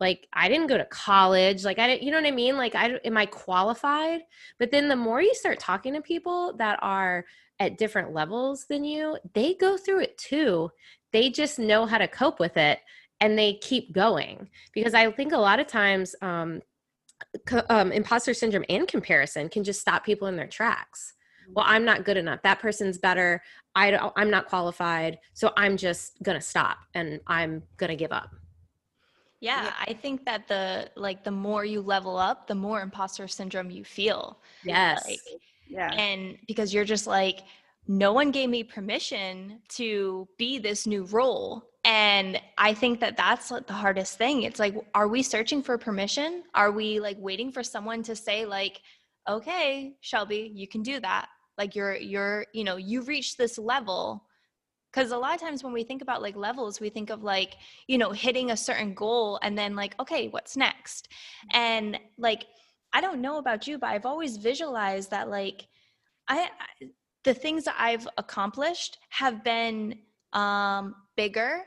like 0.00 0.28
I 0.32 0.48
didn't 0.48 0.68
go 0.68 0.78
to 0.78 0.84
college. 0.86 1.64
Like 1.64 1.78
I 1.78 1.88
didn't, 1.88 2.02
you 2.02 2.10
know 2.10 2.18
what 2.18 2.26
I 2.26 2.30
mean? 2.30 2.56
Like 2.56 2.74
I 2.74 2.98
am 3.04 3.16
I 3.16 3.26
qualified? 3.26 4.20
But 4.58 4.70
then 4.70 4.88
the 4.88 4.96
more 4.96 5.20
you 5.20 5.34
start 5.34 5.58
talking 5.58 5.94
to 5.94 6.00
people 6.00 6.54
that 6.58 6.78
are 6.82 7.24
at 7.60 7.78
different 7.78 8.12
levels 8.12 8.66
than 8.68 8.84
you, 8.84 9.18
they 9.34 9.54
go 9.54 9.76
through 9.76 10.00
it 10.00 10.16
too. 10.18 10.70
they 11.12 11.30
just 11.30 11.58
know 11.58 11.86
how 11.86 11.98
to 11.98 12.08
cope 12.08 12.38
with 12.38 12.56
it 12.56 12.80
and 13.20 13.36
they 13.38 13.54
keep 13.54 13.92
going 13.92 14.48
because 14.72 14.94
i 14.94 15.10
think 15.10 15.32
a 15.32 15.36
lot 15.38 15.60
of 15.60 15.66
times 15.66 16.14
um, 16.22 16.60
um, 17.68 17.92
imposter 17.92 18.34
syndrome 18.34 18.64
and 18.68 18.86
comparison 18.88 19.48
can 19.48 19.64
just 19.64 19.80
stop 19.80 20.04
people 20.04 20.28
in 20.28 20.36
their 20.36 20.46
tracks 20.46 21.14
well 21.54 21.64
i'm 21.68 21.84
not 21.84 22.04
good 22.04 22.16
enough 22.16 22.40
that 22.42 22.58
person's 22.58 22.98
better 22.98 23.42
i 23.74 23.90
don't 23.90 24.12
i'm 24.16 24.30
not 24.30 24.46
qualified 24.46 25.18
so 25.34 25.52
i'm 25.56 25.76
just 25.76 26.12
gonna 26.22 26.40
stop 26.40 26.78
and 26.94 27.20
i'm 27.26 27.62
gonna 27.76 27.96
give 27.96 28.12
up 28.12 28.30
yeah, 29.40 29.64
yeah, 29.64 29.72
I 29.86 29.92
think 29.92 30.24
that 30.24 30.48
the 30.48 30.90
like 30.96 31.22
the 31.22 31.30
more 31.30 31.64
you 31.64 31.80
level 31.80 32.16
up, 32.16 32.46
the 32.46 32.54
more 32.54 32.80
imposter 32.80 33.28
syndrome 33.28 33.70
you 33.70 33.84
feel. 33.84 34.38
Yes. 34.64 35.04
Like, 35.06 35.20
yeah. 35.68 35.92
And 35.92 36.38
because 36.46 36.74
you're 36.74 36.84
just 36.84 37.06
like, 37.06 37.40
no 37.86 38.12
one 38.12 38.30
gave 38.30 38.50
me 38.50 38.64
permission 38.64 39.60
to 39.70 40.26
be 40.38 40.58
this 40.58 40.86
new 40.86 41.04
role. 41.04 41.64
And 41.88 42.38
I 42.58 42.74
think 42.74 43.00
that 43.00 43.16
that's 43.16 43.48
the 43.48 43.72
hardest 43.72 44.18
thing. 44.18 44.42
It's 44.42 44.60
like, 44.60 44.74
are 44.94 45.08
we 45.08 45.22
searching 45.22 45.62
for 45.62 45.78
permission? 45.78 46.42
Are 46.54 46.70
we 46.70 47.00
like 47.00 47.16
waiting 47.18 47.50
for 47.50 47.62
someone 47.62 48.02
to 48.02 48.14
say, 48.14 48.44
like, 48.44 48.82
okay, 49.26 49.96
Shelby, 50.02 50.52
you 50.54 50.68
can 50.68 50.82
do 50.82 51.00
that? 51.00 51.28
Like 51.56 51.74
you're 51.74 51.96
you're, 51.96 52.44
you 52.52 52.62
know, 52.62 52.76
you've 52.76 53.08
reached 53.08 53.38
this 53.38 53.56
level 53.56 54.22
because 54.92 55.12
a 55.12 55.16
lot 55.16 55.34
of 55.34 55.40
times 55.40 55.64
when 55.64 55.72
we 55.72 55.82
think 55.82 56.02
about 56.02 56.20
like 56.20 56.36
levels 56.36 56.80
we 56.80 56.88
think 56.88 57.10
of 57.10 57.22
like 57.22 57.56
you 57.86 57.98
know 57.98 58.10
hitting 58.10 58.50
a 58.50 58.56
certain 58.56 58.94
goal 58.94 59.38
and 59.42 59.56
then 59.56 59.76
like 59.76 59.94
okay 60.00 60.28
what's 60.28 60.56
next 60.56 61.08
and 61.52 61.98
like 62.16 62.46
i 62.94 63.00
don't 63.02 63.20
know 63.20 63.36
about 63.36 63.66
you 63.66 63.76
but 63.76 63.88
i've 63.90 64.06
always 64.06 64.38
visualized 64.38 65.10
that 65.10 65.28
like 65.28 65.66
i, 66.26 66.40
I 66.40 66.86
the 67.24 67.34
things 67.34 67.64
that 67.64 67.76
i've 67.78 68.08
accomplished 68.16 68.96
have 69.10 69.44
been 69.44 69.98
um 70.32 70.94
bigger 71.14 71.64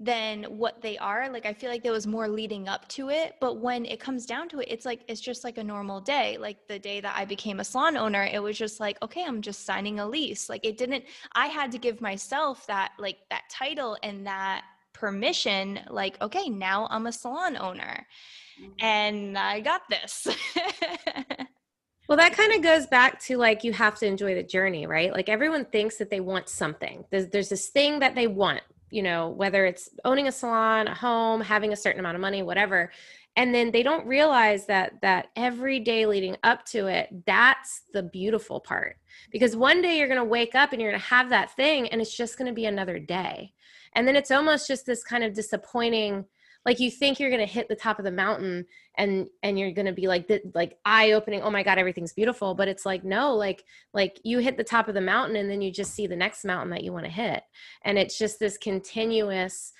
than 0.00 0.44
what 0.44 0.80
they 0.80 0.96
are 0.98 1.28
like 1.30 1.44
i 1.44 1.52
feel 1.52 1.68
like 1.68 1.82
there 1.82 1.92
was 1.92 2.06
more 2.06 2.28
leading 2.28 2.68
up 2.68 2.86
to 2.88 3.08
it 3.08 3.34
but 3.40 3.58
when 3.58 3.84
it 3.84 3.98
comes 3.98 4.26
down 4.26 4.48
to 4.48 4.60
it 4.60 4.68
it's 4.70 4.86
like 4.86 5.00
it's 5.08 5.20
just 5.20 5.42
like 5.42 5.58
a 5.58 5.64
normal 5.64 6.00
day 6.00 6.36
like 6.38 6.56
the 6.68 6.78
day 6.78 7.00
that 7.00 7.16
i 7.16 7.24
became 7.24 7.58
a 7.58 7.64
salon 7.64 7.96
owner 7.96 8.22
it 8.32 8.40
was 8.40 8.56
just 8.56 8.78
like 8.78 8.96
okay 9.02 9.24
i'm 9.26 9.42
just 9.42 9.66
signing 9.66 9.98
a 9.98 10.06
lease 10.06 10.48
like 10.48 10.64
it 10.64 10.76
didn't 10.78 11.04
i 11.34 11.46
had 11.46 11.72
to 11.72 11.78
give 11.78 12.00
myself 12.00 12.64
that 12.68 12.92
like 12.98 13.18
that 13.28 13.42
title 13.50 13.96
and 14.04 14.24
that 14.24 14.62
permission 14.92 15.80
like 15.90 16.20
okay 16.22 16.48
now 16.48 16.86
i'm 16.90 17.08
a 17.08 17.12
salon 17.12 17.56
owner 17.56 18.06
mm-hmm. 18.60 18.70
and 18.78 19.36
i 19.36 19.58
got 19.58 19.82
this 19.90 20.28
Well, 22.08 22.16
that 22.16 22.32
kind 22.32 22.54
of 22.54 22.62
goes 22.62 22.86
back 22.86 23.20
to 23.24 23.36
like 23.36 23.64
you 23.64 23.74
have 23.74 23.98
to 23.98 24.06
enjoy 24.06 24.34
the 24.34 24.42
journey, 24.42 24.86
right? 24.86 25.12
Like 25.12 25.28
everyone 25.28 25.66
thinks 25.66 25.98
that 25.98 26.08
they 26.08 26.20
want 26.20 26.48
something. 26.48 27.04
There's 27.10 27.28
there's 27.28 27.50
this 27.50 27.68
thing 27.68 27.98
that 27.98 28.14
they 28.14 28.26
want, 28.26 28.62
you 28.90 29.02
know, 29.02 29.28
whether 29.30 29.66
it's 29.66 29.90
owning 30.04 30.28
a 30.28 30.32
salon, 30.32 30.88
a 30.88 30.94
home, 30.94 31.40
having 31.40 31.72
a 31.72 31.76
certain 31.76 32.00
amount 32.00 32.14
of 32.14 32.20
money, 32.20 32.42
whatever. 32.42 32.90
And 33.36 33.54
then 33.54 33.70
they 33.70 33.82
don't 33.82 34.06
realize 34.06 34.66
that 34.66 35.00
that 35.02 35.28
every 35.36 35.78
day 35.78 36.06
leading 36.06 36.36
up 36.42 36.64
to 36.66 36.86
it, 36.88 37.08
that's 37.26 37.82
the 37.92 38.02
beautiful 38.02 38.60
part. 38.60 38.96
Because 39.30 39.54
one 39.54 39.80
day 39.80 39.98
you're 39.98 40.08
going 40.08 40.18
to 40.18 40.24
wake 40.24 40.54
up 40.54 40.72
and 40.72 40.82
you're 40.82 40.90
going 40.90 41.00
to 41.00 41.06
have 41.06 41.30
that 41.30 41.54
thing 41.54 41.88
and 41.88 42.00
it's 42.00 42.16
just 42.16 42.36
going 42.38 42.48
to 42.48 42.54
be 42.54 42.66
another 42.66 42.98
day. 42.98 43.52
And 43.94 44.06
then 44.06 44.16
it's 44.16 44.30
almost 44.30 44.66
just 44.66 44.86
this 44.86 45.04
kind 45.04 45.24
of 45.24 45.34
disappointing 45.34 46.24
like 46.64 46.80
you 46.80 46.90
think 46.90 47.18
you're 47.18 47.30
going 47.30 47.46
to 47.46 47.52
hit 47.52 47.68
the 47.68 47.76
top 47.76 47.98
of 47.98 48.04
the 48.04 48.10
mountain 48.10 48.66
and 48.96 49.26
and 49.42 49.58
you're 49.58 49.72
going 49.72 49.86
to 49.86 49.92
be 49.92 50.06
like 50.06 50.30
like 50.54 50.76
eye 50.84 51.12
opening 51.12 51.42
oh 51.42 51.50
my 51.50 51.62
god 51.62 51.78
everything's 51.78 52.12
beautiful. 52.12 52.54
But 52.54 52.68
it's 52.68 52.84
like 52.84 53.04
no 53.04 53.34
like 53.34 53.64
like 53.94 54.20
you 54.24 54.38
hit 54.38 54.56
the 54.56 54.64
top 54.64 54.88
of 54.88 54.94
the 54.94 55.00
mountain 55.00 55.36
and 55.36 55.50
then 55.50 55.62
you 55.62 55.72
just 55.72 55.94
see 55.94 56.06
the 56.06 56.16
next 56.16 56.44
mountain 56.44 56.70
that 56.70 56.84
you 56.84 56.92
want 56.92 57.06
to 57.06 57.10
hit. 57.10 57.42
And 57.84 57.98
it's 57.98 58.18
just 58.18 58.38
this 58.38 58.58
continuous 58.58 59.72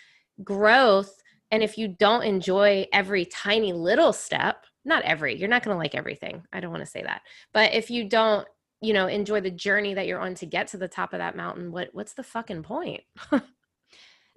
growth. 0.42 1.23
And 1.50 1.62
if 1.62 1.78
you 1.78 1.88
don't 1.88 2.23
enjoy 2.23 2.87
every 2.92 3.25
tiny 3.25 3.73
little 3.73 4.12
step 4.12 4.66
not 4.85 5.02
every 5.02 5.38
you're 5.38 5.49
not 5.49 5.62
going 5.62 5.75
to 5.75 5.78
like 5.78 5.94
everything 5.94 6.42
i 6.52 6.61
don't 6.61 6.70
want 6.70 6.85
to 6.85 6.90
say 6.90 7.02
that. 7.02 7.23
But 7.52 7.75
if 7.75 7.90
you 7.90 8.08
don't 8.08 8.47
you 8.80 8.92
know 8.92 9.08
enjoy 9.08 9.40
the 9.40 9.50
journey 9.50 9.94
that 9.94 10.06
you're 10.06 10.20
on 10.20 10.35
to 10.37 10.47
get 10.47 10.68
to 10.68 10.76
the 10.76 10.88
top 10.88 11.12
of 11.12 11.18
that 11.18 11.37
mountain 11.37 11.73
what 11.73 11.88
what's 11.92 12.14
the 12.14 12.23
fucking 12.23 12.62
point 12.62 13.02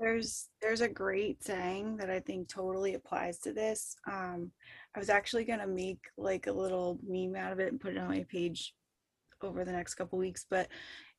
there's 0.01 0.49
there's 0.61 0.81
a 0.81 0.89
great 0.89 1.43
saying 1.43 1.97
that 1.97 2.09
I 2.09 2.19
think 2.19 2.47
totally 2.47 2.95
applies 2.95 3.37
to 3.39 3.53
this. 3.53 3.95
Um, 4.11 4.51
I 4.95 4.99
was 4.99 5.09
actually 5.09 5.45
gonna 5.45 5.67
make 5.67 5.99
like 6.17 6.47
a 6.47 6.51
little 6.51 6.99
meme 7.07 7.35
out 7.35 7.53
of 7.53 7.59
it 7.59 7.71
and 7.71 7.79
put 7.79 7.93
it 7.93 7.99
on 7.99 8.09
my 8.09 8.25
page 8.29 8.73
over 9.41 9.63
the 9.63 9.71
next 9.71 9.93
couple 9.93 10.17
weeks. 10.17 10.45
But 10.49 10.67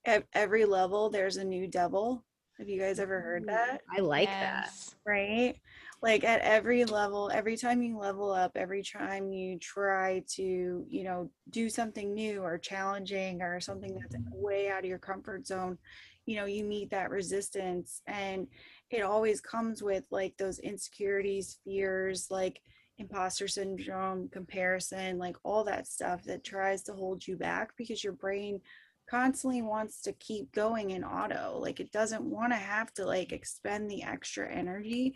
at 0.05 0.25
every 0.35 0.65
level, 0.65 1.11
there's 1.11 1.37
a 1.37 1.45
new 1.45 1.69
devil. 1.69 2.25
Have 2.59 2.69
you 2.69 2.81
guys 2.81 2.99
ever 2.99 3.21
heard 3.21 3.47
that? 3.47 3.81
I 3.97 4.01
like 4.01 4.29
yes. 4.29 4.91
that. 4.91 5.11
Right? 5.11 5.55
Like 6.03 6.25
at 6.25 6.41
every 6.41 6.85
level, 6.85 7.31
every 7.33 7.57
time 7.57 7.83
you 7.83 7.97
level 7.97 8.33
up, 8.33 8.53
every 8.57 8.83
time 8.83 9.33
you 9.33 9.59
try 9.61 10.25
to, 10.35 10.85
you 10.89 11.05
know, 11.05 11.31
do 11.51 11.71
something 11.71 12.12
new 12.12 12.43
or 12.43 12.59
challenging 12.59 13.41
or 13.41 13.61
something 13.61 13.95
that's 13.95 14.17
way 14.33 14.69
out 14.69 14.81
of 14.81 14.85
your 14.87 14.99
comfort 14.99 15.47
zone, 15.47 15.79
you 16.27 16.37
know 16.37 16.45
you 16.45 16.65
meet 16.65 16.91
that 16.91 17.11
resistance 17.11 18.03
and 18.07 18.47
it 18.92 19.02
always 19.02 19.40
comes 19.40 19.82
with 19.82 20.04
like 20.11 20.37
those 20.37 20.58
insecurities 20.58 21.58
fears 21.64 22.28
like 22.30 22.61
imposter 22.99 23.49
syndrome 23.49 24.28
comparison 24.28 25.18
like 25.18 25.37
all 25.42 25.64
that 25.64 25.87
stuff 25.87 26.22
that 26.25 26.44
tries 26.44 26.82
to 26.82 26.92
hold 26.92 27.26
you 27.26 27.37
back 27.37 27.70
because 27.76 28.04
your 28.04 28.12
brain 28.12 28.61
constantly 29.08 29.62
wants 29.62 30.00
to 30.02 30.12
keep 30.14 30.50
going 30.52 30.90
in 30.90 31.04
auto. 31.04 31.58
Like 31.61 31.80
it 31.80 31.92
doesn't 31.92 32.22
want 32.22 32.52
to 32.52 32.56
have 32.56 32.92
to 32.94 33.04
like 33.04 33.32
expend 33.32 33.90
the 33.90 34.02
extra 34.02 34.50
energy 34.50 35.14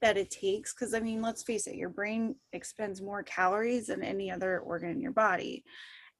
that 0.00 0.16
it 0.16 0.30
takes 0.30 0.74
because 0.74 0.94
i 0.94 1.00
mean 1.00 1.22
let's 1.22 1.44
face 1.44 1.68
it 1.68 1.76
your 1.76 1.88
brain 1.88 2.34
expends 2.52 3.00
more 3.00 3.22
calories 3.22 3.86
than 3.86 4.02
any 4.02 4.32
other 4.32 4.60
organ 4.60 4.90
in 4.90 5.00
your 5.00 5.12
body. 5.12 5.64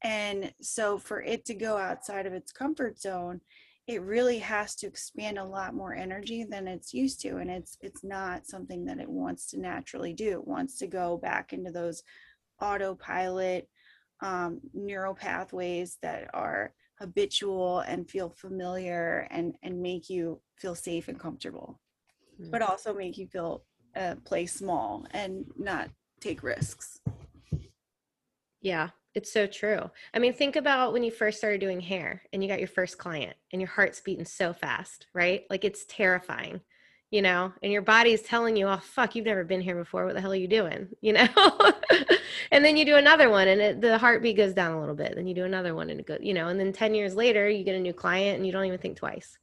And 0.04 0.52
so 0.60 0.98
for 0.98 1.22
it 1.22 1.44
to 1.46 1.54
go 1.54 1.76
outside 1.76 2.26
of 2.26 2.32
its 2.32 2.50
comfort 2.50 2.98
zone 2.98 3.40
it 3.86 4.02
really 4.02 4.38
has 4.38 4.76
to 4.76 4.86
expand 4.86 5.38
a 5.38 5.44
lot 5.44 5.74
more 5.74 5.94
energy 5.94 6.44
than 6.44 6.68
it's 6.68 6.94
used 6.94 7.20
to 7.20 7.38
and 7.38 7.50
it's 7.50 7.76
it's 7.80 8.04
not 8.04 8.46
something 8.46 8.84
that 8.84 9.00
it 9.00 9.08
wants 9.08 9.46
to 9.50 9.60
naturally 9.60 10.12
do. 10.12 10.32
It 10.32 10.46
wants 10.46 10.78
to 10.78 10.86
go 10.86 11.16
back 11.16 11.52
into 11.52 11.72
those 11.72 12.02
autopilot 12.60 13.68
um, 14.20 14.60
neural 14.72 15.14
pathways 15.14 15.98
that 16.02 16.30
are 16.32 16.72
habitual 17.00 17.80
and 17.80 18.08
feel 18.08 18.30
familiar 18.30 19.26
and 19.30 19.56
and 19.64 19.82
make 19.82 20.08
you 20.08 20.40
feel 20.56 20.76
safe 20.76 21.08
and 21.08 21.18
comfortable 21.18 21.80
mm-hmm. 22.40 22.50
but 22.50 22.62
also 22.62 22.94
make 22.94 23.18
you 23.18 23.26
feel 23.26 23.64
uh, 23.96 24.14
play 24.24 24.46
small 24.46 25.04
and 25.10 25.44
not 25.58 25.90
take 26.20 26.42
risks. 26.44 27.00
Yeah 28.60 28.90
it's 29.14 29.32
so 29.32 29.46
true. 29.46 29.90
I 30.14 30.18
mean, 30.18 30.32
think 30.32 30.56
about 30.56 30.92
when 30.92 31.04
you 31.04 31.10
first 31.10 31.38
started 31.38 31.60
doing 31.60 31.80
hair 31.80 32.22
and 32.32 32.42
you 32.42 32.48
got 32.48 32.58
your 32.58 32.68
first 32.68 32.98
client 32.98 33.36
and 33.52 33.60
your 33.60 33.68
heart's 33.68 34.00
beating 34.00 34.24
so 34.24 34.52
fast, 34.52 35.06
right? 35.12 35.44
Like 35.50 35.64
it's 35.64 35.84
terrifying, 35.84 36.60
you 37.10 37.20
know, 37.20 37.52
and 37.62 37.72
your 37.72 37.82
body's 37.82 38.22
telling 38.22 38.56
you, 38.56 38.66
oh, 38.68 38.78
fuck, 38.78 39.14
you've 39.14 39.26
never 39.26 39.44
been 39.44 39.60
here 39.60 39.74
before. 39.74 40.06
What 40.06 40.14
the 40.14 40.20
hell 40.20 40.32
are 40.32 40.36
you 40.36 40.48
doing? 40.48 40.88
You 41.02 41.12
know? 41.14 41.28
and 42.52 42.64
then 42.64 42.76
you 42.76 42.84
do 42.84 42.96
another 42.96 43.28
one 43.28 43.48
and 43.48 43.60
it, 43.60 43.80
the 43.80 43.98
heartbeat 43.98 44.36
goes 44.36 44.54
down 44.54 44.72
a 44.72 44.80
little 44.80 44.94
bit. 44.94 45.14
Then 45.14 45.26
you 45.26 45.34
do 45.34 45.44
another 45.44 45.74
one 45.74 45.90
and 45.90 46.00
it 46.00 46.06
goes, 46.06 46.20
you 46.22 46.32
know, 46.32 46.48
and 46.48 46.58
then 46.58 46.72
10 46.72 46.94
years 46.94 47.14
later, 47.14 47.48
you 47.48 47.64
get 47.64 47.74
a 47.74 47.80
new 47.80 47.92
client 47.92 48.36
and 48.36 48.46
you 48.46 48.52
don't 48.52 48.64
even 48.64 48.78
think 48.78 48.96
twice. 48.96 49.36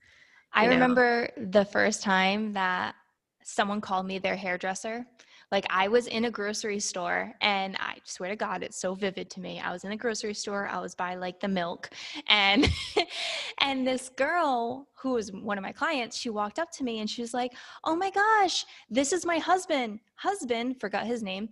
I 0.52 0.66
know? 0.66 0.72
remember 0.72 1.30
the 1.38 1.66
first 1.66 2.02
time 2.02 2.54
that 2.54 2.96
someone 3.44 3.82
called 3.82 4.06
me 4.06 4.20
their 4.20 4.36
hairdresser 4.36 5.06
like 5.52 5.66
I 5.70 5.88
was 5.88 6.08
in 6.08 6.26
a 6.26 6.32
grocery 6.32 6.80
store 6.80 7.34
and 7.42 7.76
I 7.80 7.98
swear 8.04 8.30
to 8.30 8.36
God, 8.36 8.64
it's 8.64 8.80
so 8.80 8.94
vivid 8.94 9.30
to 9.32 9.40
me. 9.40 9.60
I 9.60 9.72
was 9.72 9.84
in 9.84 9.92
a 9.92 9.98
grocery 9.98 10.34
store, 10.34 10.68
I 10.68 10.80
was 10.80 10.96
by 10.96 11.16
like 11.16 11.40
the 11.40 11.48
milk 11.48 11.90
and 12.28 12.70
and 13.62 13.86
this 13.86 14.10
girl 14.10 14.88
who 14.96 15.14
was 15.14 15.32
one 15.32 15.58
of 15.58 15.64
my 15.64 15.72
clients, 15.72 16.18
she 16.18 16.30
walked 16.30 16.60
up 16.60 16.72
to 16.74 16.84
me 16.84 17.00
and 17.00 17.10
she 17.10 17.22
was 17.22 17.34
like, 17.34 17.54
Oh 17.84 17.96
my 17.96 18.12
gosh, 18.12 18.66
this 18.90 19.14
is 19.14 19.26
my 19.26 19.38
husband. 19.38 20.00
Husband, 20.16 20.80
forgot 20.80 21.06
his 21.06 21.24
name 21.24 21.50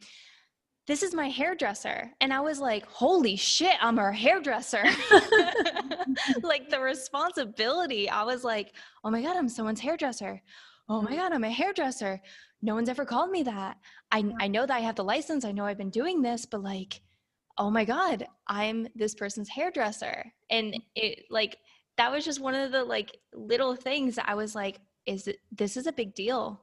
this 0.87 1.03
is 1.03 1.13
my 1.13 1.27
hairdresser. 1.27 2.09
And 2.21 2.33
I 2.33 2.39
was 2.39 2.61
like, 2.61 2.85
holy 2.85 3.35
shit, 3.35 3.75
I'm 3.81 3.97
her 3.97 4.13
hairdresser. 4.13 4.83
like 6.41 6.69
the 6.69 6.79
responsibility. 6.79 8.09
I 8.09 8.23
was 8.23 8.45
like, 8.45 8.71
oh 9.03 9.11
my 9.11 9.21
God, 9.21 9.35
I'm 9.35 9.49
someone's 9.49 9.81
hairdresser. 9.81 10.41
Oh 10.87 11.01
my 11.01 11.11
mm-hmm. 11.11 11.19
God, 11.19 11.33
I'm 11.33 11.43
a 11.43 11.49
hairdresser 11.49 12.21
no 12.61 12.75
one's 12.75 12.89
ever 12.89 13.05
called 13.05 13.31
me 13.31 13.43
that. 13.43 13.77
I, 14.11 14.25
I 14.39 14.47
know 14.47 14.65
that 14.65 14.75
I 14.75 14.79
have 14.79 14.95
the 14.95 15.03
license. 15.03 15.45
I 15.45 15.51
know 15.51 15.65
I've 15.65 15.77
been 15.77 15.89
doing 15.89 16.21
this, 16.21 16.45
but 16.45 16.63
like, 16.63 17.01
oh 17.57 17.69
my 17.69 17.85
God, 17.85 18.25
I'm 18.47 18.87
this 18.95 19.15
person's 19.15 19.49
hairdresser. 19.49 20.25
And 20.49 20.73
mm. 20.73 20.81
it 20.95 21.25
like, 21.29 21.57
that 21.97 22.11
was 22.11 22.25
just 22.25 22.39
one 22.39 22.55
of 22.55 22.71
the 22.71 22.83
like 22.83 23.17
little 23.33 23.75
things 23.75 24.15
that 24.15 24.29
I 24.29 24.35
was 24.35 24.55
like, 24.55 24.79
is 25.05 25.27
it, 25.27 25.39
this 25.51 25.77
is 25.77 25.87
a 25.87 25.91
big 25.91 26.13
deal. 26.13 26.61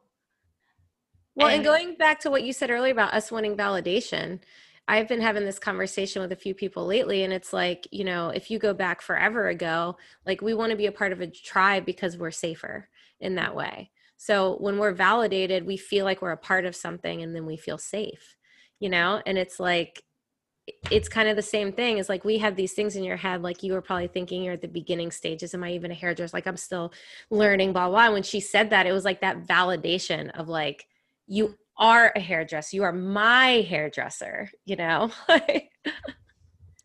Well, 1.35 1.49
and, 1.49 1.57
and 1.57 1.65
going 1.65 1.97
back 1.97 2.21
to 2.21 2.31
what 2.31 2.45
you 2.45 2.53
said 2.53 2.71
earlier 2.71 2.93
about 2.93 3.15
us 3.15 3.33
wanting 3.33 3.57
validation, 3.57 4.41
I've 4.87 5.09
been 5.09 5.21
having 5.21 5.45
this 5.45 5.59
conversation 5.59 6.21
with 6.23 6.31
a 6.31 6.37
few 6.37 6.55
people 6.55 6.85
lately, 6.85 7.25
and 7.25 7.33
it's 7.33 7.53
like, 7.53 7.89
you 7.91 8.05
know, 8.05 8.29
if 8.29 8.51
you 8.51 8.59
go 8.59 8.75
back 8.75 9.01
forever 9.01 9.49
ago, 9.49 9.97
like 10.27 10.43
we 10.43 10.55
want 10.55 10.71
to 10.71 10.77
be 10.77 10.87
a 10.87 10.93
part 10.93 11.11
of 11.11 11.21
a 11.21 11.27
tribe 11.27 11.87
because 11.87 12.19
we're 12.19 12.31
safer 12.31 12.89
in 13.19 13.35
that 13.37 13.57
way. 13.57 13.91
So 14.17 14.57
when 14.61 14.79
we're 14.79 14.93
validated, 14.93 15.67
we 15.67 15.77
feel 15.77 16.05
like 16.05 16.23
we're 16.23 16.31
a 16.31 16.37
part 16.37 16.65
of 16.65 16.77
something 16.77 17.23
and 17.23 17.35
then 17.35 17.47
we 17.47 17.57
feel 17.57 17.79
safe, 17.79 18.37
you 18.81 18.89
know? 18.89 19.21
And 19.27 19.37
it's 19.39 19.61
like, 19.61 20.03
it's 20.91 21.09
kind 21.09 21.29
of 21.29 21.37
the 21.37 21.43
same 21.43 21.73
thing 21.73 21.99
as 21.99 22.09
like 22.09 22.25
we 22.25 22.39
had 22.39 22.57
these 22.57 22.73
things 22.73 22.97
in 22.97 23.05
your 23.05 23.19
head 23.19 23.43
like 23.43 23.63
you 23.63 23.73
were 23.73 23.83
probably 23.83 24.07
thinking 24.07 24.43
you're 24.43 24.55
at 24.55 24.63
the 24.63 24.69
beginning 24.69 25.11
stages 25.11 25.53
am 25.53 25.63
i 25.63 25.71
even 25.73 25.91
a 25.91 25.95
hairdresser? 25.95 26.35
Like 26.35 26.47
i'm 26.47 26.57
still 26.57 26.93
learning 27.31 27.73
blah 27.73 27.89
blah 27.89 28.11
when 28.11 28.23
she 28.23 28.41
said 28.41 28.71
that 28.71 28.87
it 28.87 28.93
was 28.93 29.05
like 29.05 29.21
that 29.21 29.47
validation 29.47 30.31
of 30.39 30.49
like 30.49 30.87
you 31.27 31.55
are 31.77 32.13
a 32.17 32.21
hairdresser 32.21 32.77
you 32.77 32.83
are 32.83 32.93
my 32.93 33.67
hairdresser 33.69 34.51
you 34.65 34.77
know 34.77 35.11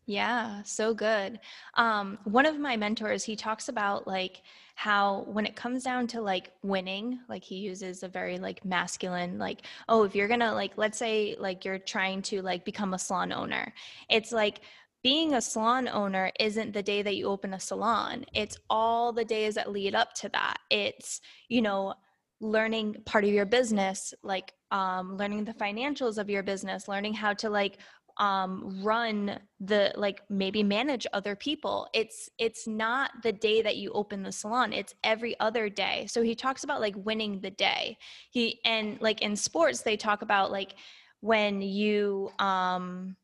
yeah 0.06 0.62
so 0.64 0.94
good. 0.94 1.40
Um 1.74 2.18
one 2.24 2.46
of 2.46 2.58
my 2.58 2.76
mentors 2.76 3.24
he 3.24 3.36
talks 3.36 3.68
about 3.68 4.06
like 4.06 4.42
how 4.74 5.24
when 5.28 5.44
it 5.46 5.56
comes 5.56 5.84
down 5.84 6.06
to 6.06 6.20
like 6.22 6.52
winning 6.62 7.20
like 7.28 7.44
he 7.44 7.56
uses 7.56 8.02
a 8.02 8.08
very 8.08 8.38
like 8.38 8.64
masculine 8.64 9.38
like 9.38 9.66
oh 9.88 10.04
if 10.04 10.14
you're 10.14 10.26
gonna 10.28 10.54
like 10.54 10.72
let's 10.76 10.96
say 10.96 11.36
like 11.38 11.64
you're 11.66 11.78
trying 11.78 12.22
to 12.22 12.40
like 12.42 12.64
become 12.64 12.94
a 12.94 12.98
salon 12.98 13.32
owner. 13.32 13.72
It's 14.08 14.32
like 14.32 14.60
being 15.02 15.34
a 15.34 15.40
salon 15.40 15.88
owner 15.88 16.30
isn't 16.40 16.72
the 16.72 16.82
day 16.82 17.02
that 17.02 17.16
you 17.16 17.26
open 17.26 17.54
a 17.54 17.60
salon. 17.60 18.24
It's 18.34 18.56
all 18.68 19.12
the 19.12 19.24
days 19.24 19.54
that 19.54 19.70
lead 19.70 19.94
up 19.94 20.12
to 20.14 20.28
that. 20.30 20.58
It's 20.70 21.20
you 21.48 21.62
know 21.62 21.94
learning 22.40 22.96
part 23.04 23.24
of 23.24 23.30
your 23.30 23.44
business 23.44 24.14
like 24.22 24.54
um, 24.70 25.16
learning 25.16 25.44
the 25.44 25.52
financials 25.52 26.16
of 26.16 26.30
your 26.30 26.42
business 26.42 26.88
learning 26.88 27.12
how 27.12 27.34
to 27.34 27.50
like 27.50 27.78
um, 28.18 28.80
run 28.82 29.38
the 29.60 29.92
like 29.96 30.22
maybe 30.28 30.62
manage 30.62 31.06
other 31.12 31.36
people. 31.36 31.88
It's 31.94 32.28
it's 32.38 32.66
not 32.66 33.10
the 33.22 33.32
day 33.32 33.62
that 33.62 33.76
you 33.76 33.90
open 33.92 34.22
the 34.22 34.32
salon. 34.32 34.72
It's 34.72 34.94
every 35.04 35.38
other 35.40 35.68
day. 35.68 36.06
So 36.08 36.22
he 36.22 36.34
talks 36.34 36.64
about 36.64 36.80
like 36.80 36.94
winning 36.96 37.40
the 37.40 37.50
day. 37.50 37.96
He 38.30 38.60
and 38.64 39.00
like 39.00 39.22
in 39.22 39.36
sports 39.36 39.82
they 39.82 39.96
talk 39.96 40.22
about 40.22 40.50
like 40.50 40.74
when 41.20 41.60
you 41.62 42.30
um 42.38 43.16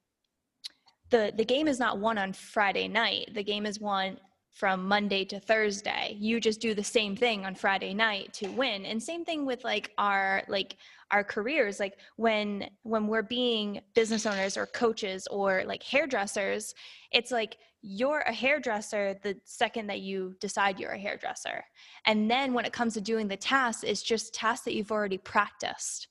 the 1.10 1.32
the 1.36 1.44
game 1.44 1.68
is 1.68 1.78
not 1.78 1.98
won 1.98 2.18
on 2.18 2.32
friday 2.32 2.88
night. 2.88 3.30
The 3.34 3.44
game 3.44 3.66
is 3.66 3.80
won 3.80 4.18
from 4.56 4.88
Monday 4.88 5.22
to 5.22 5.38
Thursday. 5.38 6.16
You 6.18 6.40
just 6.40 6.62
do 6.62 6.74
the 6.74 6.82
same 6.82 7.14
thing 7.14 7.44
on 7.44 7.54
Friday 7.54 7.92
night 7.92 8.32
to 8.34 8.48
win. 8.48 8.86
And 8.86 9.02
same 9.02 9.22
thing 9.22 9.44
with 9.44 9.62
like 9.64 9.92
our 9.98 10.42
like 10.48 10.78
our 11.10 11.22
careers 11.22 11.78
like 11.78 11.98
when 12.16 12.68
when 12.82 13.06
we're 13.06 13.22
being 13.22 13.80
business 13.94 14.24
owners 14.24 14.56
or 14.56 14.66
coaches 14.66 15.28
or 15.30 15.62
like 15.64 15.82
hairdressers 15.82 16.74
it's 17.12 17.30
like 17.30 17.58
you're 17.80 18.24
a 18.26 18.32
hairdresser 18.32 19.14
the 19.22 19.36
second 19.44 19.86
that 19.86 20.00
you 20.00 20.34
decide 20.40 20.80
you're 20.80 20.90
a 20.90 20.98
hairdresser 20.98 21.62
and 22.06 22.28
then 22.28 22.52
when 22.52 22.64
it 22.64 22.72
comes 22.72 22.94
to 22.94 23.00
doing 23.00 23.28
the 23.28 23.36
tasks 23.36 23.84
it's 23.84 24.02
just 24.02 24.34
tasks 24.34 24.64
that 24.64 24.74
you've 24.74 24.90
already 24.90 25.18
practiced 25.18 26.08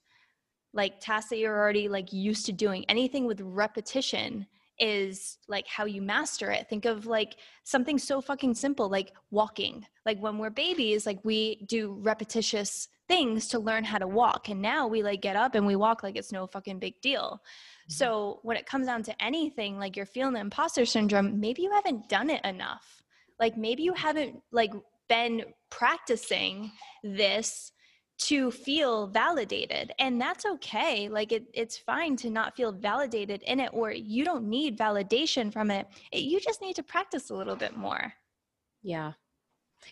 like 0.72 0.98
tasks 0.98 1.28
that 1.28 1.38
you're 1.38 1.58
already 1.58 1.88
like 1.88 2.10
used 2.10 2.46
to 2.46 2.52
doing 2.52 2.82
anything 2.88 3.26
with 3.26 3.40
repetition 3.42 4.46
is 4.78 5.38
like 5.48 5.66
how 5.66 5.84
you 5.84 6.02
master 6.02 6.50
it. 6.50 6.68
Think 6.68 6.84
of 6.84 7.06
like 7.06 7.36
something 7.64 7.98
so 7.98 8.20
fucking 8.20 8.54
simple 8.54 8.88
like 8.88 9.12
walking. 9.30 9.86
Like 10.04 10.18
when 10.18 10.38
we're 10.38 10.50
babies, 10.50 11.06
like 11.06 11.18
we 11.24 11.64
do 11.66 11.98
repetitious 12.00 12.88
things 13.08 13.48
to 13.48 13.58
learn 13.58 13.84
how 13.84 13.98
to 13.98 14.06
walk. 14.06 14.48
And 14.48 14.60
now 14.60 14.86
we 14.86 15.02
like 15.02 15.22
get 15.22 15.36
up 15.36 15.54
and 15.54 15.66
we 15.66 15.76
walk 15.76 16.02
like 16.02 16.16
it's 16.16 16.32
no 16.32 16.46
fucking 16.46 16.78
big 16.78 17.00
deal. 17.00 17.40
Mm-hmm. 17.40 17.92
So 17.92 18.40
when 18.42 18.56
it 18.56 18.66
comes 18.66 18.86
down 18.86 19.02
to 19.04 19.22
anything, 19.22 19.78
like 19.78 19.96
you're 19.96 20.06
feeling 20.06 20.34
the 20.34 20.40
imposter 20.40 20.84
syndrome, 20.84 21.40
maybe 21.40 21.62
you 21.62 21.70
haven't 21.72 22.08
done 22.08 22.30
it 22.30 22.44
enough. 22.44 23.02
Like 23.38 23.56
maybe 23.56 23.82
you 23.82 23.94
haven't 23.94 24.40
like 24.50 24.72
been 25.08 25.44
practicing 25.70 26.72
this 27.02 27.72
to 28.18 28.50
feel 28.50 29.06
validated 29.08 29.92
and 29.98 30.20
that's 30.20 30.46
okay 30.46 31.08
like 31.08 31.32
it, 31.32 31.46
it's 31.52 31.76
fine 31.76 32.16
to 32.16 32.30
not 32.30 32.56
feel 32.56 32.72
validated 32.72 33.42
in 33.42 33.60
it 33.60 33.70
or 33.72 33.90
you 33.90 34.24
don't 34.24 34.48
need 34.48 34.78
validation 34.78 35.52
from 35.52 35.70
it. 35.70 35.86
it 36.12 36.22
you 36.22 36.40
just 36.40 36.62
need 36.62 36.74
to 36.74 36.82
practice 36.82 37.30
a 37.30 37.34
little 37.34 37.56
bit 37.56 37.76
more 37.76 38.12
yeah 38.82 39.12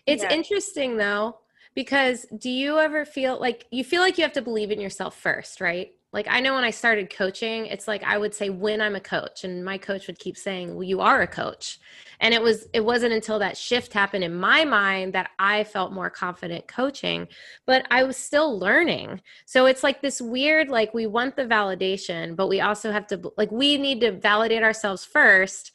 it's 0.07 0.23
yeah. 0.23 0.33
interesting 0.33 0.97
though 0.97 1.37
because 1.75 2.25
do 2.39 2.49
you 2.49 2.79
ever 2.79 3.05
feel 3.05 3.39
like 3.39 3.65
you 3.69 3.83
feel 3.83 4.01
like 4.01 4.17
you 4.17 4.23
have 4.23 4.33
to 4.33 4.41
believe 4.41 4.71
in 4.71 4.81
yourself 4.81 5.15
first 5.15 5.61
right 5.61 5.91
like 6.15 6.27
I 6.29 6.39
know 6.39 6.55
when 6.55 6.63
I 6.63 6.71
started 6.71 7.13
coaching, 7.13 7.65
it's 7.65 7.89
like 7.89 8.01
I 8.05 8.17
would 8.17 8.33
say 8.33 8.49
when 8.49 8.79
I'm 8.79 8.95
a 8.95 9.01
coach 9.01 9.43
and 9.43 9.65
my 9.65 9.77
coach 9.77 10.07
would 10.07 10.17
keep 10.17 10.37
saying, 10.37 10.73
"Well, 10.73 10.83
you 10.83 11.01
are 11.01 11.21
a 11.21 11.27
coach." 11.27 11.77
And 12.21 12.33
it 12.33 12.41
was 12.41 12.69
it 12.73 12.85
wasn't 12.85 13.11
until 13.11 13.37
that 13.39 13.57
shift 13.57 13.91
happened 13.91 14.23
in 14.23 14.33
my 14.33 14.63
mind 14.63 15.11
that 15.11 15.31
I 15.39 15.65
felt 15.65 15.91
more 15.91 16.09
confident 16.09 16.69
coaching, 16.69 17.27
but 17.67 17.85
I 17.91 18.03
was 18.05 18.15
still 18.15 18.57
learning. 18.57 19.21
So 19.45 19.65
it's 19.65 19.83
like 19.83 20.01
this 20.01 20.21
weird 20.21 20.69
like 20.69 20.93
we 20.93 21.05
want 21.05 21.35
the 21.35 21.43
validation, 21.43 22.37
but 22.37 22.47
we 22.47 22.61
also 22.61 22.93
have 22.93 23.07
to 23.07 23.33
like 23.35 23.51
we 23.51 23.77
need 23.77 23.99
to 23.99 24.13
validate 24.13 24.63
ourselves 24.63 25.03
first, 25.03 25.73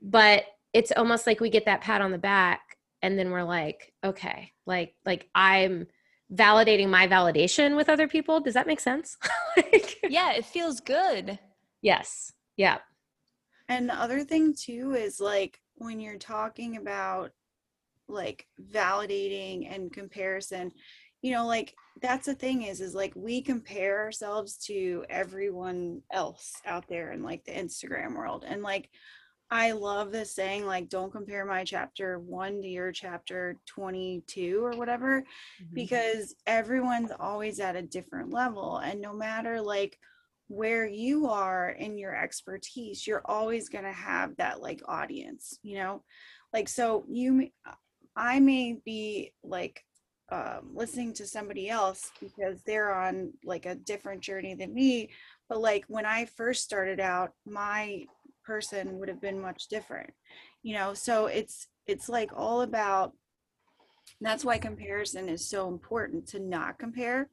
but 0.00 0.44
it's 0.72 0.92
almost 0.92 1.26
like 1.26 1.38
we 1.40 1.50
get 1.50 1.66
that 1.66 1.82
pat 1.82 2.00
on 2.00 2.12
the 2.12 2.18
back 2.18 2.78
and 3.02 3.18
then 3.18 3.30
we're 3.30 3.42
like, 3.42 3.92
"Okay, 4.02 4.52
like 4.64 4.94
like 5.04 5.28
I'm 5.34 5.86
validating 6.34 6.88
my 6.88 7.06
validation 7.06 7.76
with 7.76 7.88
other 7.88 8.08
people. 8.08 8.40
Does 8.40 8.54
that 8.54 8.66
make 8.66 8.80
sense? 8.80 9.16
like, 9.56 9.98
yeah, 10.08 10.32
it 10.32 10.44
feels 10.44 10.80
good. 10.80 11.38
Yes. 11.82 12.32
Yeah. 12.56 12.78
And 13.68 13.88
the 13.88 13.94
other 13.94 14.24
thing 14.24 14.54
too 14.54 14.94
is 14.94 15.20
like 15.20 15.60
when 15.76 16.00
you're 16.00 16.18
talking 16.18 16.76
about 16.76 17.32
like 18.08 18.46
validating 18.72 19.74
and 19.74 19.92
comparison, 19.92 20.72
you 21.22 21.32
know, 21.32 21.46
like 21.46 21.74
that's 22.00 22.26
the 22.26 22.34
thing 22.34 22.62
is 22.62 22.80
is 22.80 22.94
like 22.94 23.12
we 23.14 23.42
compare 23.42 24.00
ourselves 24.00 24.56
to 24.66 25.04
everyone 25.08 26.02
else 26.12 26.52
out 26.66 26.88
there 26.88 27.12
in 27.12 27.22
like 27.22 27.44
the 27.44 27.52
Instagram 27.52 28.16
world. 28.16 28.44
And 28.46 28.62
like 28.62 28.90
I 29.52 29.72
love 29.72 30.12
this 30.12 30.34
saying, 30.34 30.64
like, 30.64 30.88
don't 30.88 31.12
compare 31.12 31.44
my 31.44 31.62
chapter 31.62 32.18
one 32.18 32.62
to 32.62 32.68
your 32.68 32.90
chapter 32.90 33.58
22 33.66 34.64
or 34.64 34.70
whatever, 34.70 35.20
mm-hmm. 35.20 35.74
because 35.74 36.34
everyone's 36.46 37.12
always 37.20 37.60
at 37.60 37.76
a 37.76 37.82
different 37.82 38.32
level. 38.32 38.78
And 38.78 39.02
no 39.02 39.12
matter 39.12 39.60
like 39.60 39.98
where 40.48 40.86
you 40.86 41.28
are 41.28 41.68
in 41.68 41.98
your 41.98 42.16
expertise, 42.16 43.06
you're 43.06 43.20
always 43.26 43.68
going 43.68 43.84
to 43.84 43.92
have 43.92 44.34
that 44.38 44.62
like 44.62 44.80
audience, 44.88 45.58
you 45.62 45.76
know? 45.76 46.02
Like, 46.54 46.66
so 46.66 47.04
you, 47.10 47.50
I 48.16 48.40
may 48.40 48.78
be 48.82 49.34
like, 49.44 49.84
um, 50.30 50.70
listening 50.72 51.12
to 51.14 51.26
somebody 51.26 51.68
else 51.68 52.10
because 52.18 52.62
they're 52.62 52.94
on 52.94 53.34
like 53.44 53.66
a 53.66 53.74
different 53.74 54.22
journey 54.22 54.54
than 54.54 54.72
me. 54.72 55.10
But 55.50 55.60
like 55.60 55.84
when 55.88 56.06
I 56.06 56.24
first 56.24 56.64
started 56.64 57.00
out, 57.00 57.32
my 57.44 58.06
person 58.44 58.98
would 58.98 59.08
have 59.08 59.20
been 59.20 59.40
much 59.40 59.68
different 59.68 60.10
you 60.62 60.74
know? 60.74 60.94
So 60.94 61.26
it's 61.26 61.66
it's 61.86 62.08
like 62.08 62.30
all 62.34 62.62
about 62.62 63.12
that's 64.20 64.44
why 64.44 64.58
comparison 64.58 65.28
is 65.28 65.48
so 65.48 65.68
important 65.68 66.28
to 66.28 66.38
not 66.38 66.78
compare 66.78 67.28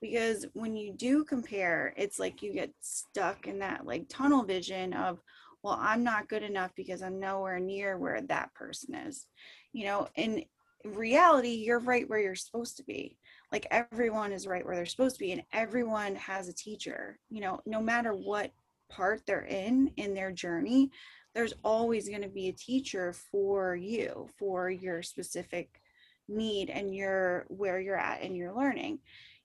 because 0.00 0.46
when 0.52 0.76
you 0.76 0.92
do 0.92 1.24
compare 1.24 1.92
it's 1.96 2.20
like 2.20 2.42
you 2.42 2.52
get 2.52 2.72
stuck 2.80 3.48
in 3.48 3.58
that 3.58 3.84
like 3.84 4.08
tunnel 4.08 4.44
vision 4.44 4.92
of 4.92 5.18
well 5.64 5.76
i'm 5.80 6.04
not 6.04 6.28
good 6.28 6.44
enough 6.44 6.70
because 6.76 7.02
i'm 7.02 7.18
nowhere 7.18 7.58
near 7.58 7.98
where 7.98 8.20
that 8.20 8.54
person 8.54 8.94
is 8.94 9.26
you 9.72 9.84
know? 9.84 10.08
In 10.16 10.44
reality 10.84 11.50
you're 11.50 11.80
right 11.80 12.08
where 12.08 12.20
you're 12.20 12.34
supposed 12.34 12.76
to 12.76 12.84
be. 12.84 13.18
Like 13.50 13.66
everyone 13.70 14.32
is 14.32 14.46
right 14.46 14.64
where 14.64 14.76
they're 14.76 14.86
supposed 14.86 15.16
to 15.16 15.24
be 15.24 15.32
and 15.32 15.42
everyone 15.52 16.14
has 16.16 16.48
a 16.48 16.54
teacher 16.54 17.18
you 17.30 17.40
know? 17.40 17.60
No 17.66 17.80
matter 17.80 18.12
what 18.12 18.52
part 18.88 19.22
they're 19.26 19.44
in 19.44 19.90
in 19.96 20.14
their 20.14 20.32
journey 20.32 20.90
there's 21.34 21.54
always 21.62 22.08
going 22.08 22.22
to 22.22 22.28
be 22.28 22.48
a 22.48 22.52
teacher 22.52 23.12
for 23.12 23.76
you 23.76 24.28
for 24.38 24.70
your 24.70 25.02
specific 25.02 25.80
need 26.28 26.70
and 26.70 26.94
your 26.94 27.46
where 27.48 27.80
you're 27.80 27.96
at 27.96 28.22
and 28.22 28.36
your 28.36 28.52
learning 28.52 28.98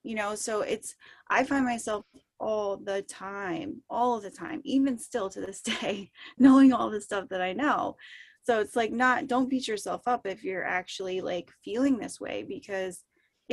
you 0.03 0.15
know 0.15 0.35
so 0.35 0.61
it's 0.61 0.95
i 1.29 1.43
find 1.43 1.65
myself 1.65 2.05
all 2.39 2.75
the 2.75 3.01
time 3.03 3.81
all 3.89 4.19
the 4.19 4.29
time 4.29 4.61
even 4.65 4.97
still 4.97 5.29
to 5.29 5.39
this 5.39 5.61
day 5.81 6.11
knowing 6.37 6.73
all 6.73 6.89
the 6.89 7.01
stuff 7.01 7.29
that 7.29 7.41
i 7.41 7.53
know. 7.53 7.95
So 8.45 8.59
it's 8.59 8.75
like 8.75 8.91
not 8.91 9.27
don't 9.27 9.49
beat 9.49 9.67
yourself 9.67 10.01
up 10.05 10.27
if 10.27 10.43
you're 10.43 10.65
actually 10.65 11.21
like 11.21 11.49
feeling 11.63 11.97
this 11.97 12.19
way 12.19 12.43
because 12.47 13.03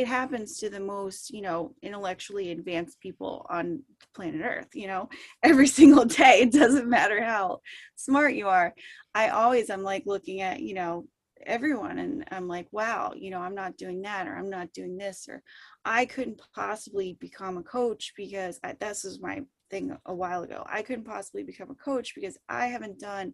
it 0.00 0.08
happens 0.08 0.58
to 0.58 0.70
the 0.70 0.80
most 0.80 1.30
you 1.30 1.42
know 1.42 1.74
intellectually 1.82 2.50
advanced 2.50 3.00
people 3.00 3.46
on 3.48 3.82
planet 4.14 4.42
earth 4.44 4.68
you 4.74 4.86
know? 4.86 5.08
Every 5.42 5.66
single 5.66 6.04
day 6.04 6.40
it 6.40 6.52
doesn't 6.52 6.88
matter 6.88 7.22
how 7.22 7.60
smart 7.96 8.34
you 8.34 8.48
are. 8.48 8.74
I 9.14 9.28
always 9.28 9.70
i'm 9.70 9.82
like 9.82 10.04
looking 10.06 10.40
at 10.40 10.60
you 10.60 10.74
know 10.74 11.06
everyone 11.46 11.98
and 11.98 12.24
i'm 12.32 12.46
like 12.46 12.68
wow 12.70 13.12
you 13.16 13.30
know 13.30 13.40
i'm 13.40 13.54
not 13.54 13.78
doing 13.78 14.02
that 14.02 14.28
or 14.28 14.36
i'm 14.36 14.50
not 14.50 14.70
doing 14.74 14.98
this 14.98 15.26
or 15.26 15.42
i 15.86 16.04
couldn't 16.04 16.38
possibly 16.54 17.16
become 17.18 17.56
a 17.56 17.62
coach 17.62 18.12
because 18.14 18.60
I, 18.62 18.76
this 18.78 19.04
was 19.04 19.22
my 19.22 19.40
thing 19.70 19.96
a 20.04 20.14
while 20.14 20.42
ago 20.42 20.64
i 20.66 20.82
couldn't 20.82 21.06
possibly 21.06 21.42
become 21.42 21.70
a 21.70 21.74
coach 21.74 22.14
because 22.14 22.36
i 22.50 22.66
haven't 22.66 23.00
done 23.00 23.32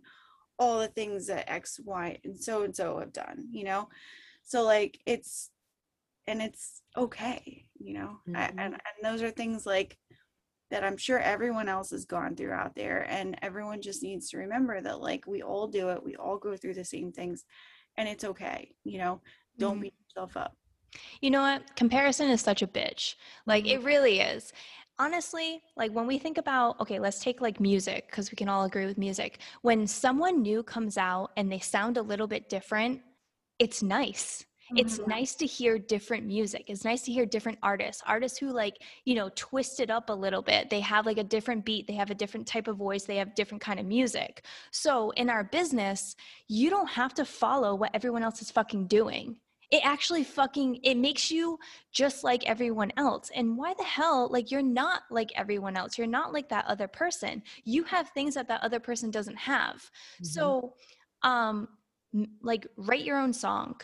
all 0.57 0.79
the 0.79 0.89
things 0.89 1.27
that 1.27 1.51
x 1.51 1.81
y 1.85 2.19
and 2.25 2.39
so 2.39 2.63
and 2.63 2.75
so 2.75 2.99
have 2.99 3.13
done 3.13 3.49
you 3.51 3.65
know? 3.65 3.89
So 4.43 4.63
like 4.63 5.01
it's 5.07 5.51
and 6.27 6.43
it's 6.43 6.83
okay 6.97 7.67
you 7.79 7.95
know 7.95 8.19
I, 8.35 8.49
Mhm. 8.49 8.51
and, 8.59 8.75
and 8.75 8.81
those 9.03 9.23
are 9.23 9.31
things 9.31 9.67
like 9.67 9.97
that 10.71 10.85
i'm 10.85 10.97
sure 10.97 11.19
everyone 11.19 11.69
else 11.69 11.91
has 11.91 12.05
gone 12.05 12.35
through 12.37 12.53
out 12.53 12.75
there 12.75 13.07
and 13.09 13.39
everyone 13.43 13.81
just 13.83 14.03
needs 14.03 14.31
to 14.31 14.39
remember 14.39 14.81
that 14.81 15.01
like 15.01 15.27
we 15.27 15.43
all 15.43 15.69
do 15.69 15.91
it 15.91 16.03
we 16.03 16.17
all 16.17 16.39
go 16.39 16.57
through 16.57 16.75
the 16.75 16.85
same 16.85 17.13
things 17.13 17.45
and 17.97 18.09
it's 18.09 18.25
okay 18.25 18.75
you 18.85 18.99
know 18.99 19.21
don't 19.59 19.79
Mhm. 19.79 19.83
beat 19.83 19.95
yourself 20.09 20.37
up 20.37 20.57
You 21.21 21.31
know 21.31 21.43
what? 21.43 21.75
Comparison 21.77 22.31
is 22.31 22.41
such 22.41 22.63
a 22.63 22.67
bitch. 22.67 23.17
Like 23.47 23.65
Mhm. 23.65 23.71
it 23.71 23.83
really 23.83 24.21
is. 24.21 24.53
Honestly, 24.99 25.61
like 25.77 25.93
when 25.93 26.07
we 26.07 26.19
think 26.19 26.39
about, 26.39 26.79
okay, 26.81 26.99
let's 26.99 27.21
take 27.21 27.41
like 27.41 27.61
music 27.61 28.07
because 28.09 28.31
we 28.31 28.37
can 28.37 28.49
all 28.49 28.65
agree 28.65 28.87
with 28.87 28.97
music. 28.99 29.41
When 29.63 29.87
someone 29.87 30.41
new 30.43 30.63
comes 30.63 30.97
out 30.97 31.33
and 31.37 31.51
they 31.51 31.59
sound 31.59 31.97
a 31.97 32.03
little 32.03 32.27
bit 32.27 32.49
different, 32.49 33.03
it's 33.59 33.83
nice. 33.83 34.45
It's 34.75 34.99
Mhm. 34.99 35.07
nice 35.07 35.35
to 35.37 35.47
hear 35.47 35.79
different 35.79 36.27
music. 36.27 36.65
It's 36.69 36.85
nice 36.85 37.03
to 37.03 37.13
hear 37.13 37.25
different 37.27 37.59
artists, 37.63 38.03
artists 38.07 38.39
who 38.39 38.51
like, 38.53 38.83
you 39.05 39.15
know, 39.15 39.31
twist 39.35 39.81
it 39.81 39.91
up 39.91 40.11
a 40.11 40.13
little 40.13 40.43
bit. 40.43 40.71
They 40.71 40.81
have 40.81 41.07
like 41.07 41.19
a 41.19 41.25
different 41.25 41.65
beat, 41.65 41.87
they 41.87 41.95
have 41.95 42.11
a 42.11 42.15
different 42.15 42.47
type 42.47 42.69
of 42.69 42.77
voice, 42.77 43.05
they 43.05 43.17
have 43.17 43.35
different 43.35 43.63
kind 43.63 43.79
of 43.81 43.87
music. 43.87 44.45
So 44.71 45.11
in 45.11 45.31
our 45.31 45.45
business, 45.45 46.17
you 46.49 46.71
don't 46.71 46.89
have 46.91 47.15
to 47.15 47.25
follow 47.25 47.75
what 47.75 47.95
everyone 47.95 48.23
else 48.23 48.43
is 48.43 48.51
fucking 48.51 48.89
doing. 48.89 49.41
It 49.71 49.85
actually 49.85 50.23
fucking 50.25 50.77
it 50.85 50.95
makes 50.97 51.31
you 51.31 51.59
just 51.93 52.23
like 52.23 52.45
everyone 52.47 52.93
else. 52.97 53.31
And 53.35 53.57
why 53.57 53.75
the 53.75 53.85
hell 53.85 54.29
like 54.31 54.51
you're 54.51 54.63
not 54.63 55.03
like 55.11 55.31
everyone 55.35 55.77
else. 55.77 55.99
You're 55.99 56.07
not 56.07 56.33
like 56.33 56.49
that 56.51 56.67
other 56.67 56.87
person. 56.89 57.43
You 57.65 57.83
have 57.85 58.11
things 58.11 58.35
that 58.35 58.49
that 58.49 58.63
other 58.63 58.79
person 58.81 59.11
doesn't 59.11 59.37
have. 59.37 59.91
Mhm. 60.21 60.27
So 60.27 60.75
um 61.23 61.69
like 62.41 62.67
write 62.77 63.05
your 63.05 63.19
own 63.19 63.33
song 63.33 63.81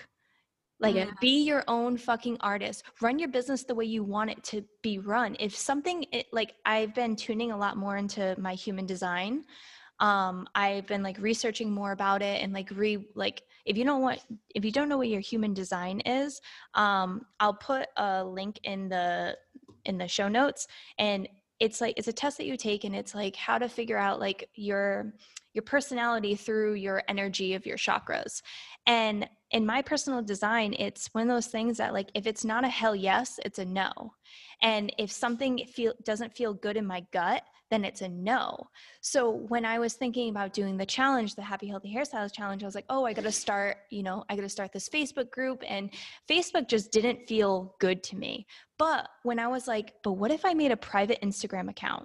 like 0.83 0.97
Mhm. 0.97 1.21
be 1.21 1.43
your 1.45 1.65
own 1.69 1.97
fucking 1.97 2.37
artist. 2.41 2.85
Run 3.01 3.19
your 3.19 3.29
business 3.29 3.65
the 3.65 3.75
way 3.75 3.85
you 3.87 4.03
want 4.05 4.31
it 4.31 4.43
to 4.45 4.65
be 4.83 4.99
run. 4.99 5.37
If 5.41 5.57
something 5.57 6.05
it, 6.13 6.27
like 6.33 6.55
i've 6.67 6.95
been 6.95 7.17
tuning 7.17 7.53
a 7.53 7.57
lot 7.57 7.77
more 7.77 7.97
into 7.97 8.35
my 8.39 8.55
human 8.55 8.87
design. 8.87 9.45
Um 10.01 10.49
i've 10.55 10.87
been 10.87 11.03
like 11.03 11.19
researching 11.19 11.71
more 11.71 11.93
about 11.93 12.23
it 12.23 12.43
and 12.43 12.53
like 12.53 12.71
re 12.73 13.07
like 13.15 13.43
if 13.65 13.77
you 13.77 13.85
don't 13.85 14.03
what 14.03 14.25
if 14.55 14.65
you 14.65 14.73
don't 14.73 14.89
know 14.89 14.99
what 14.99 15.09
your 15.09 15.21
human 15.21 15.55
design 15.55 16.01
is 16.01 16.41
um 16.75 17.25
i'll 17.39 17.55
put 17.55 17.87
a 17.97 18.25
link 18.25 18.59
in 18.65 18.89
the 18.89 19.37
in 19.85 19.99
the 19.99 20.09
show 20.09 20.29
notes. 20.29 20.67
And 20.99 21.29
it's 21.61 21.81
like 21.81 21.95
it's 21.97 22.09
a 22.09 22.13
test 22.13 22.39
that 22.39 22.47
you 22.47 22.57
take 22.57 22.85
and 22.85 22.95
it's 22.95 23.15
like 23.15 23.37
how 23.37 23.59
to 23.59 23.69
figure 23.69 23.99
out 23.99 24.19
like 24.19 24.49
your 24.55 25.15
your 25.55 25.63
personality 25.63 26.35
through 26.35 26.75
your 26.75 27.03
energy 27.09 27.55
of 27.55 27.67
your 27.67 27.77
chakras 27.77 28.43
and 28.87 29.29
in 29.51 29.67
my 29.67 29.83
personal 29.83 30.23
design 30.23 30.75
it's 30.79 31.09
one 31.13 31.23
of 31.23 31.35
those 31.35 31.47
things 31.47 31.77
that 31.77 31.93
like 31.93 32.11
if 32.15 32.27
it's 32.27 32.45
not 32.45 32.65
a 32.65 32.69
hell 32.69 32.97
yes 32.97 33.39
it's 33.45 33.59
a 33.59 33.65
no 33.65 33.93
and 34.63 34.93
if 34.99 35.11
something 35.11 35.65
feel 35.73 35.93
doesn't 36.05 36.35
feel 36.37 36.55
good 36.55 36.77
in 36.77 36.87
my 36.87 37.05
gut 37.13 37.43
then 37.71 37.87
it's 37.87 38.03
a 38.03 38.09
no. 38.09 38.69
So 39.01 39.31
when 39.31 39.65
i 39.65 39.79
was 39.79 39.95
thinking 39.95 40.29
about 40.29 40.53
doing 40.53 40.77
the 40.77 40.85
challenge 40.85 41.35
the 41.35 41.43
happy 41.43 41.67
healthy 41.67 41.95
hairstylist 41.95 42.35
challenge 42.35 42.63
i 42.63 42.67
was 42.67 42.75
like 42.75 42.85
oh 42.91 43.05
i 43.05 43.13
gotta 43.13 43.33
start 43.33 43.79
you 43.91 44.03
know 44.03 44.25
i 44.29 44.37
gotta 44.37 44.49
start 44.49 44.73
this 44.73 44.89
facebook 44.89 45.31
group 45.31 45.63
and 45.67 45.91
facebook 46.31 46.69
just 46.69 46.93
didn't 46.93 47.27
feel 47.27 47.75
good 47.81 48.03
to 48.03 48.17
me 48.17 48.47
but 48.83 49.09
when 49.23 49.39
i 49.39 49.47
was 49.47 49.69
like 49.69 49.95
but 50.03 50.15
what 50.15 50.33
if 50.33 50.45
i 50.45 50.53
made 50.53 50.73
a 50.73 50.77
private 50.77 51.21
instagram 51.23 51.71
account? 51.71 52.05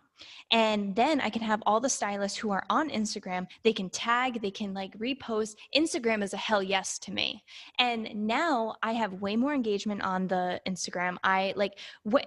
And 0.52 0.96
then 0.96 1.20
i 1.22 1.30
can 1.30 1.42
have 1.42 1.64
all 1.66 1.80
the 1.80 1.90
stylists 1.90 2.38
who 2.38 2.52
are 2.52 2.64
on 2.70 2.92
instagram 2.92 3.48
they 3.64 3.74
can 3.74 3.90
tag 3.90 4.42
they 4.44 4.52
can 4.52 4.76
like 4.76 4.96
repost. 5.00 5.56
Instagram 5.76 6.22
is 6.24 6.34
a 6.34 6.38
hell 6.38 6.62
yes 6.62 7.00
to 7.00 7.12
me. 7.12 7.44
And 7.80 8.10
now 8.14 8.76
i 8.84 8.92
have 8.92 9.24
way 9.26 9.36
more 9.36 9.56
engagement 9.56 10.04
on 10.04 10.28
the 10.28 10.62
instagram. 10.68 11.18
I 11.24 11.54
like 11.56 11.80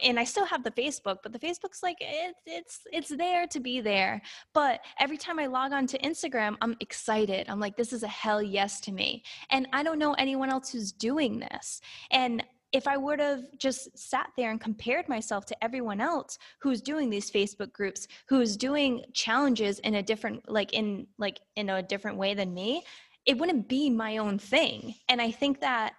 and 0.03 0.19
i 0.19 0.25
still 0.25 0.47
have 0.47 0.65
the 0.65 0.73
facebook 0.83 1.19
but 1.23 1.33
the 1.33 1.39
facebook's 1.47 1.83
like 1.85 1.99
it, 2.01 2.35
it's 2.45 2.81
it's 2.93 3.11
there 3.11 3.47
to 3.47 3.61
be 3.61 3.81
there. 3.81 4.21
But 4.53 4.81
every 4.99 5.17
time 5.17 5.39
i 5.39 5.47
log 5.47 5.73
on 5.73 5.87
to 5.87 5.99
instagram 5.99 6.57
i'm 6.61 6.77
excited. 6.81 7.49
I'm 7.49 7.61
like 7.61 7.77
this 7.77 7.93
is 7.93 8.03
a 8.03 8.09
hell 8.09 8.43
yes 8.43 8.81
to 8.81 8.91
me. 8.91 9.23
And 9.51 9.69
i 9.73 9.85
don't 9.85 10.01
know 10.01 10.15
anyone 10.15 10.51
else 10.51 10.71
who's 10.71 10.91
doing 10.91 11.39
this. 11.39 11.81
And 12.11 12.43
if 12.73 12.87
I 12.87 12.97
would 12.97 13.19
have 13.21 13.43
just 13.59 13.99
sat 13.99 14.31
there 14.37 14.51
and 14.51 14.61
compared 14.61 15.09
myself 15.09 15.45
to 15.47 15.65
everyone 15.65 16.01
else 16.01 16.39
who's 16.61 16.81
doing 16.81 17.11
these 17.11 17.31
Facebook 17.31 17.73
groups, 17.73 18.07
who's 18.29 18.57
doing 18.57 19.05
challenges 19.13 19.79
in 19.81 19.97
a 19.97 20.03
different 20.03 20.49
like 20.49 20.73
in 20.73 21.07
like 21.19 21.41
in 21.57 21.71
a 21.71 21.83
different 21.83 22.17
way 22.17 22.35
than 22.35 22.55
me, 22.55 22.85
it 23.27 23.37
wouldn't 23.39 23.69
be 23.69 23.91
my 23.91 24.19
own 24.19 24.39
thing. 24.39 24.95
And 25.09 25.21
I 25.21 25.31
think 25.31 25.61
that 25.61 25.95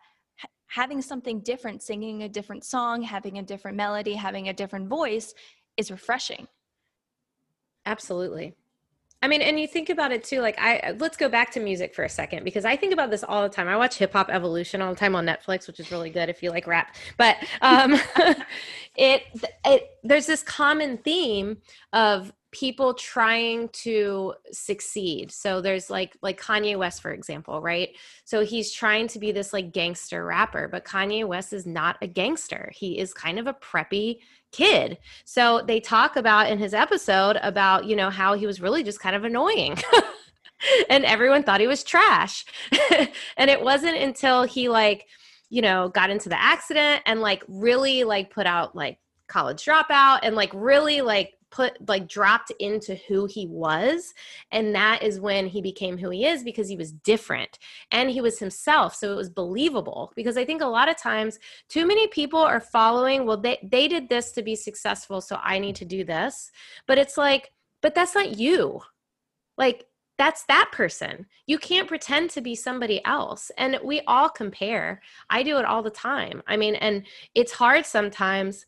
having 0.68 1.02
something 1.02 1.42
different, 1.42 1.84
singing 1.84 2.24
a 2.24 2.30
different 2.30 2.64
song, 2.64 3.02
having 3.02 3.38
a 3.38 3.44
different 3.44 3.76
melody, 3.76 4.14
having 4.14 4.48
a 4.48 4.54
different 4.54 4.88
voice 4.88 5.34
is 5.76 5.92
refreshing. 5.92 6.48
Absolutely. 7.86 8.54
I 9.24 9.28
mean, 9.28 9.42
and 9.42 9.60
you 9.60 9.68
think 9.68 9.90
about 9.90 10.12
it 10.12 10.24
too. 10.24 10.42
Like, 10.42 10.56
I 10.58 10.96
let's 10.98 11.16
go 11.16 11.30
back 11.30 11.52
to 11.52 11.60
music 11.60 11.94
for 11.94 12.04
a 12.04 12.10
second 12.10 12.44
because 12.44 12.66
I 12.66 12.76
think 12.76 12.92
about 12.92 13.12
this 13.12 13.24
all 13.24 13.44
the 13.44 13.50
time. 13.50 13.68
I 13.68 13.78
watch 13.78 13.98
Hip 13.98 14.14
Hop 14.14 14.30
Evolution 14.30 14.82
all 14.82 14.94
the 14.94 15.00
time 15.00 15.16
on 15.16 15.26
Netflix, 15.26 15.68
which 15.68 15.80
is 15.80 15.92
really 15.92 16.10
good 16.10 16.28
if 16.28 16.42
you 16.42 16.50
like 16.50 16.66
rap. 16.66 16.96
But 17.18 17.38
um, 17.62 17.96
it 18.96 19.24
it 19.64 19.90
there's 20.04 20.26
this 20.26 20.42
common 20.42 20.98
theme 20.98 21.58
of 21.94 22.34
people 22.52 22.94
trying 22.94 23.70
to 23.70 24.34
succeed. 24.52 25.32
So 25.32 25.62
there's 25.62 25.90
like 25.90 26.18
like 26.22 26.40
Kanye 26.40 26.78
West, 26.78 27.02
for 27.02 27.12
example, 27.12 27.62
right? 27.62 27.96
So 28.26 28.44
he's 28.44 28.72
trying 28.72 29.08
to 29.10 29.20
be 29.20 29.32
this 29.32 29.54
like 29.54 29.72
gangster 29.72 30.26
rapper, 30.26 30.68
but 30.68 30.86
Kanye 30.86 31.26
West 31.26 31.54
is 31.54 31.66
not 31.66 31.98
a 32.02 32.08
gangster. 32.08 32.72
He 32.76 33.00
is 33.00 33.14
kind 33.14 33.40
of 33.40 33.48
a 33.48 33.54
preppy 33.54 34.20
kid. 34.52 34.98
So 35.24 35.62
they 35.66 35.80
talk 35.80 36.18
about 36.18 36.50
in 36.50 36.60
his 36.60 36.74
episode 36.74 37.38
about, 37.42 37.86
you 37.86 37.96
know, 37.96 38.10
how 38.10 38.34
he 38.34 38.46
was 38.46 38.62
really 38.62 38.84
just 38.84 39.00
kind 39.00 39.16
of 39.16 39.24
annoying. 39.24 39.78
and 40.90 41.06
everyone 41.06 41.44
thought 41.44 41.62
he 41.62 41.68
was 41.68 41.84
trash. 41.84 42.46
and 43.38 43.50
it 43.50 43.62
wasn't 43.62 43.96
until 43.98 44.44
he 44.44 44.68
like, 44.68 45.08
you 45.50 45.62
know, 45.62 45.90
got 45.90 46.10
into 46.10 46.30
the 46.30 46.42
accident 46.42 47.02
and 47.06 47.22
like 47.22 47.44
really 47.48 48.04
like 48.04 48.30
put 48.30 48.46
out 48.46 48.76
like 48.76 49.00
college 49.28 49.64
dropout 49.64 50.20
and 50.24 50.36
like 50.36 50.52
really 50.54 51.02
like 51.02 51.34
put 51.52 51.74
like 51.88 52.08
dropped 52.08 52.52
into 52.60 52.96
who 53.08 53.26
he 53.26 53.46
was 53.46 54.14
and 54.52 54.74
that 54.74 55.04
is 55.04 55.20
when 55.20 55.46
he 55.46 55.62
became 55.62 55.98
who 55.98 56.10
he 56.10 56.26
is 56.26 56.44
because 56.44 56.68
he 56.68 56.78
was 56.78 56.92
different 56.92 57.60
and 57.92 58.10
he 58.10 58.22
was 58.22 58.40
himself 58.40 58.96
so 58.96 59.12
it 59.12 59.16
was 59.16 59.30
believable 59.30 60.12
because 60.16 60.38
i 60.38 60.46
think 60.46 60.62
a 60.62 60.66
lot 60.66 60.90
of 60.90 60.98
times 60.98 61.40
too 61.68 61.86
many 61.86 62.08
people 62.08 62.40
are 62.40 62.60
following 62.60 63.26
well 63.26 63.38
they 63.38 63.58
they 63.70 63.88
did 63.88 64.10
this 64.10 64.32
to 64.32 64.42
be 64.42 64.56
successful 64.56 65.22
so 65.22 65.38
i 65.44 65.60
need 65.60 65.76
to 65.76 65.86
do 65.86 66.04
this 66.04 66.52
but 66.88 66.98
it's 66.98 67.18
like 67.18 67.52
but 67.82 67.96
that's 67.96 68.16
not 68.16 68.38
you. 68.38 68.82
Like 69.58 69.86
that's 70.18 70.46
that 70.46 70.70
person. 70.72 71.26
You 71.48 71.58
can't 71.58 71.88
pretend 71.88 72.30
to 72.32 72.42
be 72.42 72.56
somebody 72.56 73.04
else 73.06 73.52
and 73.58 73.80
we 73.84 74.02
all 74.02 74.30
compare. 74.30 75.02
I 75.30 75.42
do 75.44 75.58
it 75.58 75.66
all 75.66 75.82
the 75.82 75.90
time. 75.90 76.44
I 76.48 76.58
mean 76.58 76.76
and 76.76 77.06
it's 77.36 77.52
hard 77.52 77.86
sometimes 77.86 78.66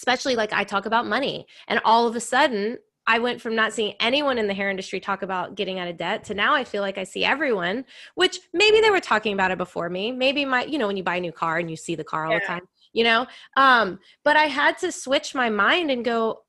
especially 0.00 0.34
like 0.34 0.52
i 0.52 0.64
talk 0.64 0.86
about 0.86 1.06
money 1.06 1.46
and 1.68 1.80
all 1.84 2.06
of 2.06 2.16
a 2.16 2.20
sudden 2.20 2.78
I 3.06 3.18
went 3.18 3.40
from 3.40 3.56
not 3.56 3.72
seeing 3.72 3.94
anyone 3.98 4.38
in 4.38 4.46
the 4.46 4.54
hair 4.54 4.70
industry 4.70 5.00
talk 5.00 5.22
about 5.22 5.56
getting 5.56 5.80
out 5.80 5.88
of 5.88 5.96
debt 5.96 6.22
to 6.24 6.34
now 6.34 6.54
I 6.54 6.62
feel 6.62 6.80
like 6.80 6.96
I 6.96 7.02
see 7.02 7.24
everyone, 7.24 7.84
which 8.14 8.38
maybe 8.52 8.80
they 8.80 8.90
were 8.90 9.00
talking 9.00 9.32
about 9.32 9.50
it 9.50 9.58
before 9.58 9.90
me. 9.90 10.12
Maybe 10.12 10.44
my, 10.44 10.64
you 10.64 10.78
know, 10.78 10.86
when 10.86 10.96
you 10.96 11.02
buy 11.02 11.16
a 11.16 11.20
new 11.20 11.32
car 11.32 11.58
and 11.58 11.68
you 11.68 11.76
see 11.76 11.96
the 11.96 12.04
car 12.04 12.26
all 12.26 12.34
the 12.34 12.46
time, 12.46 12.68
you 12.92 13.02
know? 13.02 13.26
Um, 13.56 13.98
but 14.22 14.36
I 14.36 14.44
had 14.44 14.78
to 14.78 14.92
switch 14.92 15.34
my 15.34 15.50
mind 15.50 15.90
and 15.90 16.04
go, 16.04 16.42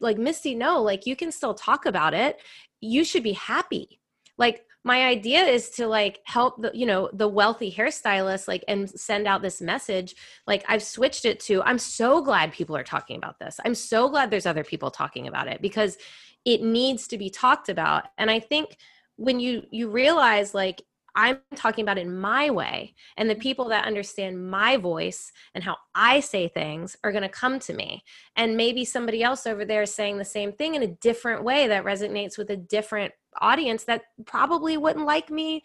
like, 0.00 0.16
Misty, 0.16 0.54
no, 0.54 0.80
like 0.82 1.06
you 1.06 1.16
can 1.16 1.30
still 1.30 1.54
talk 1.54 1.84
about 1.84 2.14
it. 2.14 2.38
You 2.80 3.04
should 3.04 3.22
be 3.22 3.32
happy. 3.32 4.00
Like, 4.38 4.64
my 4.86 5.02
idea 5.04 5.42
is 5.42 5.68
to 5.70 5.88
like 5.88 6.20
help 6.22 6.62
the 6.62 6.70
you 6.72 6.86
know 6.86 7.10
the 7.12 7.26
wealthy 7.26 7.72
hairstylist 7.72 8.46
like 8.46 8.64
and 8.68 8.88
send 8.88 9.26
out 9.26 9.42
this 9.42 9.60
message. 9.60 10.14
Like 10.46 10.64
i've 10.68 10.82
switched 10.82 11.24
it 11.24 11.40
to 11.40 11.60
i'm 11.64 11.78
so 11.78 12.22
glad 12.22 12.52
people 12.52 12.76
are 12.76 12.84
talking 12.84 13.16
about 13.16 13.40
this. 13.40 13.58
I'm 13.64 13.74
so 13.74 14.08
glad 14.08 14.30
there's 14.30 14.46
other 14.46 14.62
people 14.62 14.92
talking 14.92 15.26
about 15.26 15.48
it 15.48 15.60
because 15.60 15.98
it 16.44 16.62
needs 16.62 17.08
to 17.08 17.18
be 17.18 17.28
talked 17.28 17.68
about. 17.68 18.04
And 18.16 18.30
i 18.30 18.38
think 18.38 18.76
when 19.16 19.40
you 19.40 19.64
you 19.72 19.90
realize 19.90 20.54
like 20.54 20.80
i'm 21.16 21.38
talking 21.56 21.82
about 21.82 21.98
in 21.98 22.16
my 22.16 22.50
way 22.50 22.94
and 23.16 23.28
the 23.28 23.34
mm-hmm. 23.34 23.42
people 23.42 23.68
that 23.68 23.86
understand 23.86 24.48
my 24.50 24.76
voice 24.76 25.32
and 25.54 25.64
how 25.64 25.76
i 25.94 26.20
say 26.20 26.46
things 26.46 26.96
are 27.02 27.12
going 27.12 27.22
to 27.22 27.28
come 27.28 27.58
to 27.60 27.74
me. 27.74 28.02
And 28.36 28.56
maybe 28.56 28.84
somebody 28.84 29.22
else 29.22 29.46
over 29.46 29.64
there 29.64 29.82
is 29.82 29.94
saying 29.94 30.18
the 30.18 30.24
same 30.24 30.52
thing 30.52 30.74
in 30.74 30.82
a 30.82 30.88
different 30.88 31.44
way 31.44 31.68
that 31.68 31.84
resonates 31.84 32.38
with 32.38 32.50
a 32.50 32.56
different 32.56 33.12
audience 33.40 33.84
that 33.84 34.02
probably 34.24 34.76
wouldn't 34.76 35.04
like 35.04 35.30
me 35.30 35.62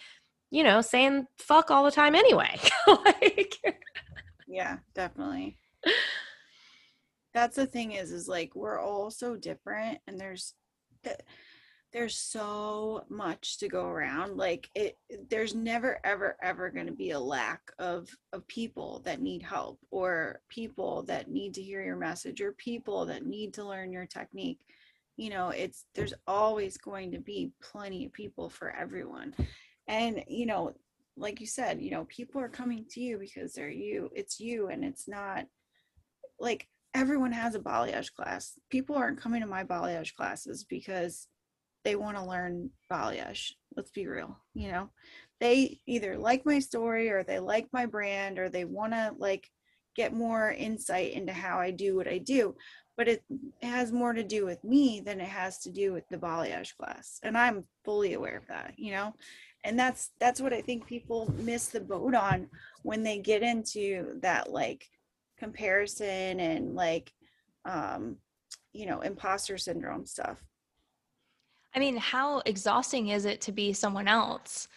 you 0.49 0.63
know 0.63 0.81
saying 0.81 1.25
fuck 1.37 1.71
all 1.71 1.83
the 1.83 1.91
time 1.91 2.15
anyway. 2.15 2.59
Like 2.87 3.55
yeah 4.47 4.77
definitely. 4.93 5.57
That's 7.33 7.55
the 7.55 7.67
thing 7.67 7.93
is 7.93 8.11
is 8.11 8.27
like 8.27 8.55
we're 8.55 8.79
all 8.79 9.11
so 9.11 9.35
different 9.35 9.99
and 10.07 10.19
there's 10.19 10.53
th- 11.03 11.17
there's 11.93 12.17
so 12.17 13.03
much 13.09 13.57
to 13.57 13.67
go 13.67 13.85
around 13.85 14.37
like 14.37 14.69
it 14.75 14.97
there's 15.29 15.53
never 15.53 15.99
ever 16.03 16.37
ever 16.41 16.69
going 16.69 16.85
to 16.85 16.93
be 16.93 17.11
a 17.11 17.19
lack 17.19 17.61
of 17.79 18.09
of 18.31 18.47
people 18.47 19.01
that 19.03 19.21
need 19.21 19.41
help 19.41 19.79
or 19.91 20.41
people 20.49 21.03
that 21.03 21.29
need 21.29 21.53
to 21.53 21.61
hear 21.61 21.81
your 21.81 21.97
message 21.97 22.41
or 22.41 22.53
people 22.53 23.05
that 23.05 23.25
need 23.25 23.53
to 23.53 23.63
learn 23.63 23.91
your 23.91 24.05
technique. 24.05 24.59
You 25.17 25.29
know 25.29 25.49
it's 25.49 25.85
there's 25.93 26.13
always 26.27 26.77
going 26.77 27.11
to 27.11 27.19
be 27.19 27.51
plenty 27.61 28.05
of 28.05 28.13
people 28.13 28.49
for 28.49 28.71
everyone. 28.71 29.35
And 29.87 30.23
you 30.27 30.45
know 30.45 30.73
like 31.17 31.41
you 31.41 31.47
said 31.47 31.81
you 31.81 31.91
know 31.91 32.05
people 32.05 32.39
are 32.39 32.49
coming 32.49 32.85
to 32.91 33.01
you 33.01 33.17
because 33.17 33.53
they're 33.53 33.69
you 33.69 34.09
it's 34.15 34.39
you 34.39 34.67
and 34.69 34.85
it's 34.85 35.09
not 35.09 35.45
like 36.39 36.67
everyone 36.93 37.31
has 37.31 37.55
a 37.55 37.59
balayage 37.59 38.13
class. 38.13 38.53
People 38.69 38.95
aren't 38.95 39.19
coming 39.19 39.41
to 39.41 39.47
my 39.47 39.63
balayage 39.63 40.15
classes 40.15 40.63
because 40.63 41.27
they 41.83 41.95
want 41.95 42.17
to 42.17 42.23
learn 42.23 42.69
balayage. 42.91 43.53
Let's 43.75 43.91
be 43.91 44.07
real. 44.07 44.37
You 44.53 44.71
know, 44.71 44.89
they 45.39 45.79
either 45.87 46.17
like 46.17 46.45
my 46.45 46.59
story 46.59 47.09
or 47.09 47.23
they 47.23 47.39
like 47.39 47.67
my 47.73 47.85
brand 47.85 48.39
or 48.39 48.49
they 48.49 48.65
want 48.65 48.93
to 48.93 49.13
like 49.17 49.49
get 49.95 50.13
more 50.13 50.51
insight 50.51 51.13
into 51.13 51.33
how 51.33 51.59
I 51.59 51.71
do 51.71 51.95
what 51.95 52.07
I 52.07 52.17
do. 52.19 52.55
But 52.97 53.07
it, 53.07 53.23
has 53.61 53.91
more 53.91 54.13
to 54.13 54.23
do 54.23 54.45
with 54.45 54.63
me 54.63 54.99
than 54.99 55.19
it 55.19 55.27
has 55.27 55.59
to 55.59 55.71
do 55.71 55.93
with 55.93 56.07
the 56.09 56.17
balayage 56.17 56.75
class. 56.77 57.19
And 57.23 57.37
I'm 57.37 57.63
fully 57.83 58.13
aware 58.13 58.37
of 58.37 58.47
that, 58.47 58.73
you 58.77 58.91
know? 58.91 59.13
And 59.63 59.77
that's 59.77 60.09
that's 60.19 60.41
what 60.41 60.53
I 60.53 60.61
think 60.61 60.85
people 60.85 61.33
miss 61.37 61.67
the 61.67 61.79
boat 61.79 62.15
on 62.15 62.47
when 62.83 63.03
they 63.03 63.19
get 63.19 63.43
into 63.43 64.19
that 64.21 64.51
like 64.51 64.87
comparison 65.37 66.39
and 66.39 66.75
like 66.75 67.11
um 67.65 68.17
you 68.73 68.85
know 68.85 69.01
imposter 69.01 69.57
syndrome 69.57 70.05
stuff 70.05 70.37
I 71.75 71.79
mean, 71.79 71.97
how 71.97 72.41
exhausting 72.45 73.09
is 73.09 73.25
it 73.25 73.41
to 73.41 73.51
be 73.51 73.73
someone 73.73 74.07
else? 74.07 74.67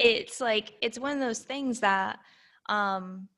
It's 0.00 0.40
like 0.40 0.74
it's 0.80 0.98
one 0.98 1.12
of 1.12 1.20
those 1.20 1.40
things 1.40 1.80
that 1.80 2.18
um 2.66 3.28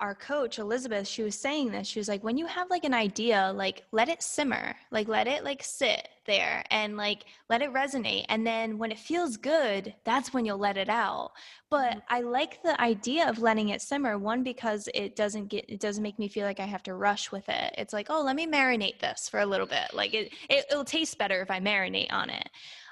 our 0.00 0.14
coach 0.14 0.58
elizabeth 0.58 1.06
she 1.06 1.22
was 1.22 1.38
saying 1.38 1.70
this. 1.70 1.86
She 1.86 1.98
was 1.98 2.08
like 2.08 2.22
when 2.22 2.36
you 2.36 2.46
have 2.46 2.70
like 2.70 2.84
an 2.84 2.94
idea 2.94 3.52
like 3.54 3.84
let 3.92 4.08
it 4.08 4.22
simmer 4.22 4.74
like 4.90 5.08
let 5.08 5.26
it 5.26 5.44
like 5.44 5.62
sit 5.62 6.08
there 6.26 6.62
and 6.70 6.96
like 6.96 7.24
let 7.48 7.62
it 7.62 7.72
resonate. 7.72 8.24
And 8.28 8.46
then 8.46 8.78
when 8.78 8.92
it 8.92 8.98
feels 8.98 9.36
good 9.36 9.94
that's 10.04 10.32
when 10.32 10.44
you'll 10.44 10.58
let 10.58 10.76
it 10.76 10.88
out. 10.88 11.32
But 11.70 11.90
mm-hmm. 11.90 11.98
i 12.08 12.20
like 12.20 12.62
the 12.62 12.80
idea 12.80 13.28
of 13.28 13.40
letting 13.40 13.70
it 13.70 13.82
simmer 13.82 14.18
one 14.18 14.42
because 14.42 14.88
it 14.94 15.16
doesn't 15.16 15.48
get 15.48 15.64
it 15.68 15.80
doesn't 15.80 16.02
make 16.02 16.18
me 16.18 16.28
feel 16.28 16.46
like 16.46 16.60
i 16.60 16.66
have 16.66 16.82
to 16.84 16.94
rush 16.94 17.32
with 17.32 17.48
it. 17.48 17.74
It's 17.76 17.92
like 17.92 18.06
oh 18.10 18.22
let 18.22 18.36
me 18.36 18.46
marinate 18.46 19.00
this 19.00 19.28
for 19.28 19.40
a 19.40 19.46
little 19.46 19.66
bit. 19.66 19.92
Like 19.92 20.14
it, 20.14 20.32
it 20.48 20.66
will 20.70 20.84
taste 20.84 21.18
better 21.18 21.40
if 21.42 21.50
i 21.50 21.60
marinate 21.60 22.12
on 22.12 22.30
it. 22.30 22.48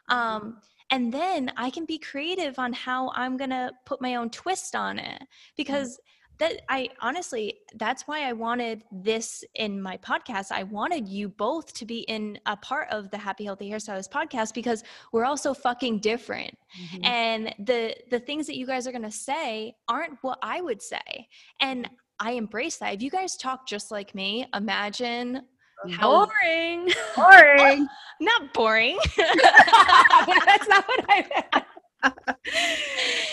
Um 0.08 0.18
mm-hmm. 0.18 0.50
and 0.90 1.12
then 1.12 1.52
i 1.56 1.70
can 1.70 1.84
be 1.84 1.98
creative 1.98 2.58
on 2.58 2.72
how 2.72 3.10
i'm 3.14 3.36
going 3.36 3.50
to 3.50 3.70
put 3.84 4.00
my 4.00 4.16
own 4.16 4.30
twist 4.30 4.74
on 4.74 4.98
it. 4.98 5.22
Because 5.56 5.92
mm-hmm 5.92 6.12
that 6.38 6.62
I 6.68 6.90
honestly, 7.00 7.58
that's 7.74 8.02
why 8.02 8.28
I 8.28 8.32
wanted 8.32 8.84
this 8.90 9.44
in 9.54 9.80
my 9.80 9.96
podcast. 9.98 10.52
I 10.52 10.64
wanted 10.64 11.08
you 11.08 11.28
both 11.28 11.72
to 11.74 11.86
be 11.86 12.00
in 12.00 12.38
a 12.46 12.56
part 12.56 12.88
of 12.90 13.10
the 13.10 13.18
Happy 13.18 13.44
Healthy 13.44 13.70
Hairstylist 13.70 14.10
podcast 14.10 14.54
because 14.54 14.84
we're 15.12 15.24
all 15.24 15.36
so 15.36 15.54
fucking 15.54 16.00
different. 16.00 16.56
Mm-hmm. 16.80 17.04
And 17.04 17.54
the 17.58 17.94
the 18.10 18.20
things 18.20 18.46
that 18.46 18.56
you 18.56 18.66
guys 18.66 18.86
are 18.86 18.92
gonna 18.92 19.10
say 19.10 19.74
aren't 19.88 20.18
what 20.22 20.38
I 20.42 20.60
would 20.60 20.82
say. 20.82 21.28
And 21.60 21.88
I 22.18 22.32
embrace 22.32 22.78
that. 22.78 22.94
If 22.94 23.02
you 23.02 23.10
guys 23.10 23.36
talk 23.36 23.66
just 23.66 23.90
like 23.90 24.14
me, 24.14 24.46
imagine 24.54 25.42
how 25.90 26.26
boring. 26.26 26.90
Boring. 27.16 27.86
not 28.20 28.54
boring. 28.54 28.98
That's 29.16 30.68
not 30.68 30.86
what 30.88 31.04
I 31.08 31.26
meant. 31.52 31.65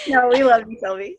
No, 0.08 0.28
we 0.28 0.44
love 0.44 0.64
you, 0.70 0.78
Shelby. 0.80 1.16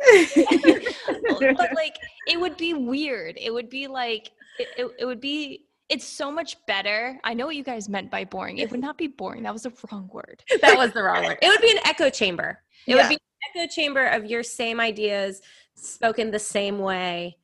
but 1.56 1.74
like, 1.74 1.96
it 2.28 2.38
would 2.38 2.56
be 2.56 2.74
weird. 2.74 3.36
It 3.40 3.52
would 3.52 3.70
be 3.70 3.86
like, 3.86 4.30
it, 4.58 4.68
it, 4.76 4.90
it, 5.00 5.04
would 5.04 5.20
be. 5.20 5.64
It's 5.88 6.06
so 6.06 6.30
much 6.30 6.56
better. 6.66 7.18
I 7.24 7.34
know 7.34 7.46
what 7.46 7.56
you 7.56 7.62
guys 7.64 7.88
meant 7.88 8.10
by 8.10 8.24
boring. 8.24 8.58
It 8.58 8.70
would 8.70 8.80
not 8.80 8.98
be 8.98 9.06
boring. 9.06 9.42
That 9.42 9.52
was 9.52 9.62
the 9.62 9.72
wrong 9.90 10.08
word. 10.12 10.42
That 10.60 10.76
was 10.76 10.92
the 10.92 11.02
wrong 11.02 11.24
word. 11.24 11.38
It 11.42 11.48
would 11.48 11.60
be 11.60 11.70
an 11.70 11.80
echo 11.86 12.10
chamber. 12.10 12.58
It 12.86 12.94
yeah. 12.94 13.02
would 13.02 13.08
be 13.08 13.14
an 13.14 13.62
echo 13.62 13.72
chamber 13.72 14.06
of 14.06 14.26
your 14.26 14.42
same 14.42 14.80
ideas 14.80 15.42
spoken 15.74 16.30
the 16.30 16.38
same 16.38 16.78
way 16.78 17.36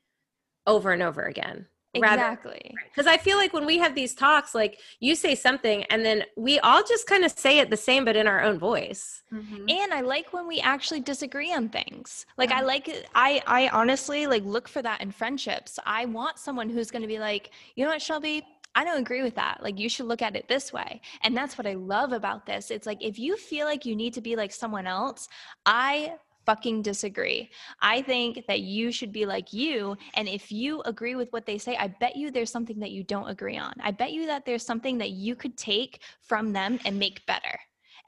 over 0.66 0.92
and 0.92 1.02
over 1.02 1.22
again. 1.22 1.66
Exactly. 1.92 2.74
Because 2.84 3.06
I 3.06 3.16
feel 3.16 3.36
like 3.36 3.52
when 3.52 3.66
we 3.66 3.78
have 3.78 3.94
these 3.94 4.14
talks, 4.14 4.54
like 4.54 4.78
you 5.00 5.14
say 5.14 5.34
something 5.34 5.84
and 5.84 6.04
then 6.04 6.24
we 6.36 6.60
all 6.60 6.82
just 6.84 7.06
kind 7.06 7.24
of 7.24 7.32
say 7.32 7.58
it 7.58 7.70
the 7.70 7.76
same, 7.76 8.04
but 8.04 8.16
in 8.16 8.26
our 8.26 8.42
own 8.42 8.58
voice. 8.58 9.22
Mm-hmm. 9.32 9.68
And 9.68 9.92
I 9.92 10.00
like 10.00 10.32
when 10.32 10.46
we 10.46 10.60
actually 10.60 11.00
disagree 11.00 11.52
on 11.52 11.68
things. 11.68 12.26
Like 12.36 12.50
yeah. 12.50 12.58
I 12.58 12.62
like, 12.62 13.06
I, 13.14 13.42
I 13.46 13.68
honestly 13.68 14.26
like 14.26 14.44
look 14.44 14.68
for 14.68 14.82
that 14.82 15.00
in 15.00 15.10
friendships. 15.10 15.78
I 15.84 16.04
want 16.04 16.38
someone 16.38 16.68
who's 16.68 16.90
going 16.90 17.02
to 17.02 17.08
be 17.08 17.18
like, 17.18 17.50
you 17.74 17.84
know 17.84 17.90
what, 17.90 18.02
Shelby, 18.02 18.44
I 18.74 18.84
don't 18.84 19.00
agree 19.00 19.22
with 19.22 19.34
that. 19.34 19.62
Like, 19.62 19.80
you 19.80 19.88
should 19.88 20.06
look 20.06 20.22
at 20.22 20.36
it 20.36 20.46
this 20.46 20.72
way. 20.72 21.00
And 21.24 21.36
that's 21.36 21.58
what 21.58 21.66
I 21.66 21.74
love 21.74 22.12
about 22.12 22.46
this. 22.46 22.70
It's 22.70 22.86
like, 22.86 23.02
if 23.02 23.18
you 23.18 23.36
feel 23.36 23.66
like 23.66 23.84
you 23.84 23.96
need 23.96 24.14
to 24.14 24.20
be 24.20 24.36
like 24.36 24.52
someone 24.52 24.86
else, 24.86 25.28
I 25.66 26.14
fucking 26.46 26.82
disagree. 26.82 27.50
I 27.80 28.02
think 28.02 28.46
that 28.46 28.60
you 28.60 28.92
should 28.92 29.12
be 29.12 29.26
like 29.26 29.52
you. 29.52 29.96
And 30.14 30.28
if 30.28 30.50
you 30.50 30.82
agree 30.82 31.14
with 31.14 31.32
what 31.32 31.46
they 31.46 31.58
say, 31.58 31.76
I 31.76 31.88
bet 31.88 32.16
you 32.16 32.30
there's 32.30 32.50
something 32.50 32.78
that 32.80 32.90
you 32.90 33.04
don't 33.04 33.28
agree 33.28 33.56
on. 33.56 33.74
I 33.80 33.90
bet 33.90 34.12
you 34.12 34.26
that 34.26 34.44
there's 34.44 34.64
something 34.64 34.98
that 34.98 35.10
you 35.10 35.34
could 35.34 35.56
take 35.56 36.02
from 36.20 36.52
them 36.52 36.78
and 36.84 36.98
make 36.98 37.24
better. 37.26 37.58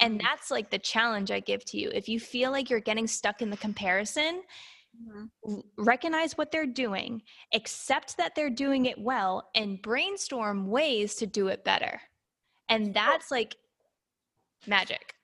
And 0.01 0.14
mm-hmm. 0.18 0.27
that's 0.27 0.51
like 0.51 0.71
the 0.71 0.79
challenge 0.79 1.31
I 1.31 1.40
give 1.40 1.64
to 1.66 1.79
you. 1.79 1.90
If 1.92 2.09
you 2.09 2.18
feel 2.18 2.51
like 2.51 2.71
you're 2.71 2.81
getting 2.81 3.07
stuck 3.07 3.42
in 3.42 3.51
the 3.51 3.57
comparison, 3.57 4.42
Mm-hmm. 5.09 5.61
recognize 5.79 6.37
what 6.37 6.53
they're 6.53 6.66
doing, 6.66 7.23
accept 7.55 8.18
that 8.18 8.35
they're 8.35 8.51
doing 8.51 8.85
it 8.85 9.01
well, 9.01 9.49
and 9.55 9.81
brainstorm 9.81 10.66
ways 10.66 11.14
to 11.14 11.27
do 11.27 11.49
it 11.49 11.64
better. 11.64 11.99
And 12.68 12.92
that's 12.92 13.31
like 13.31 13.57
magic. 14.66 15.14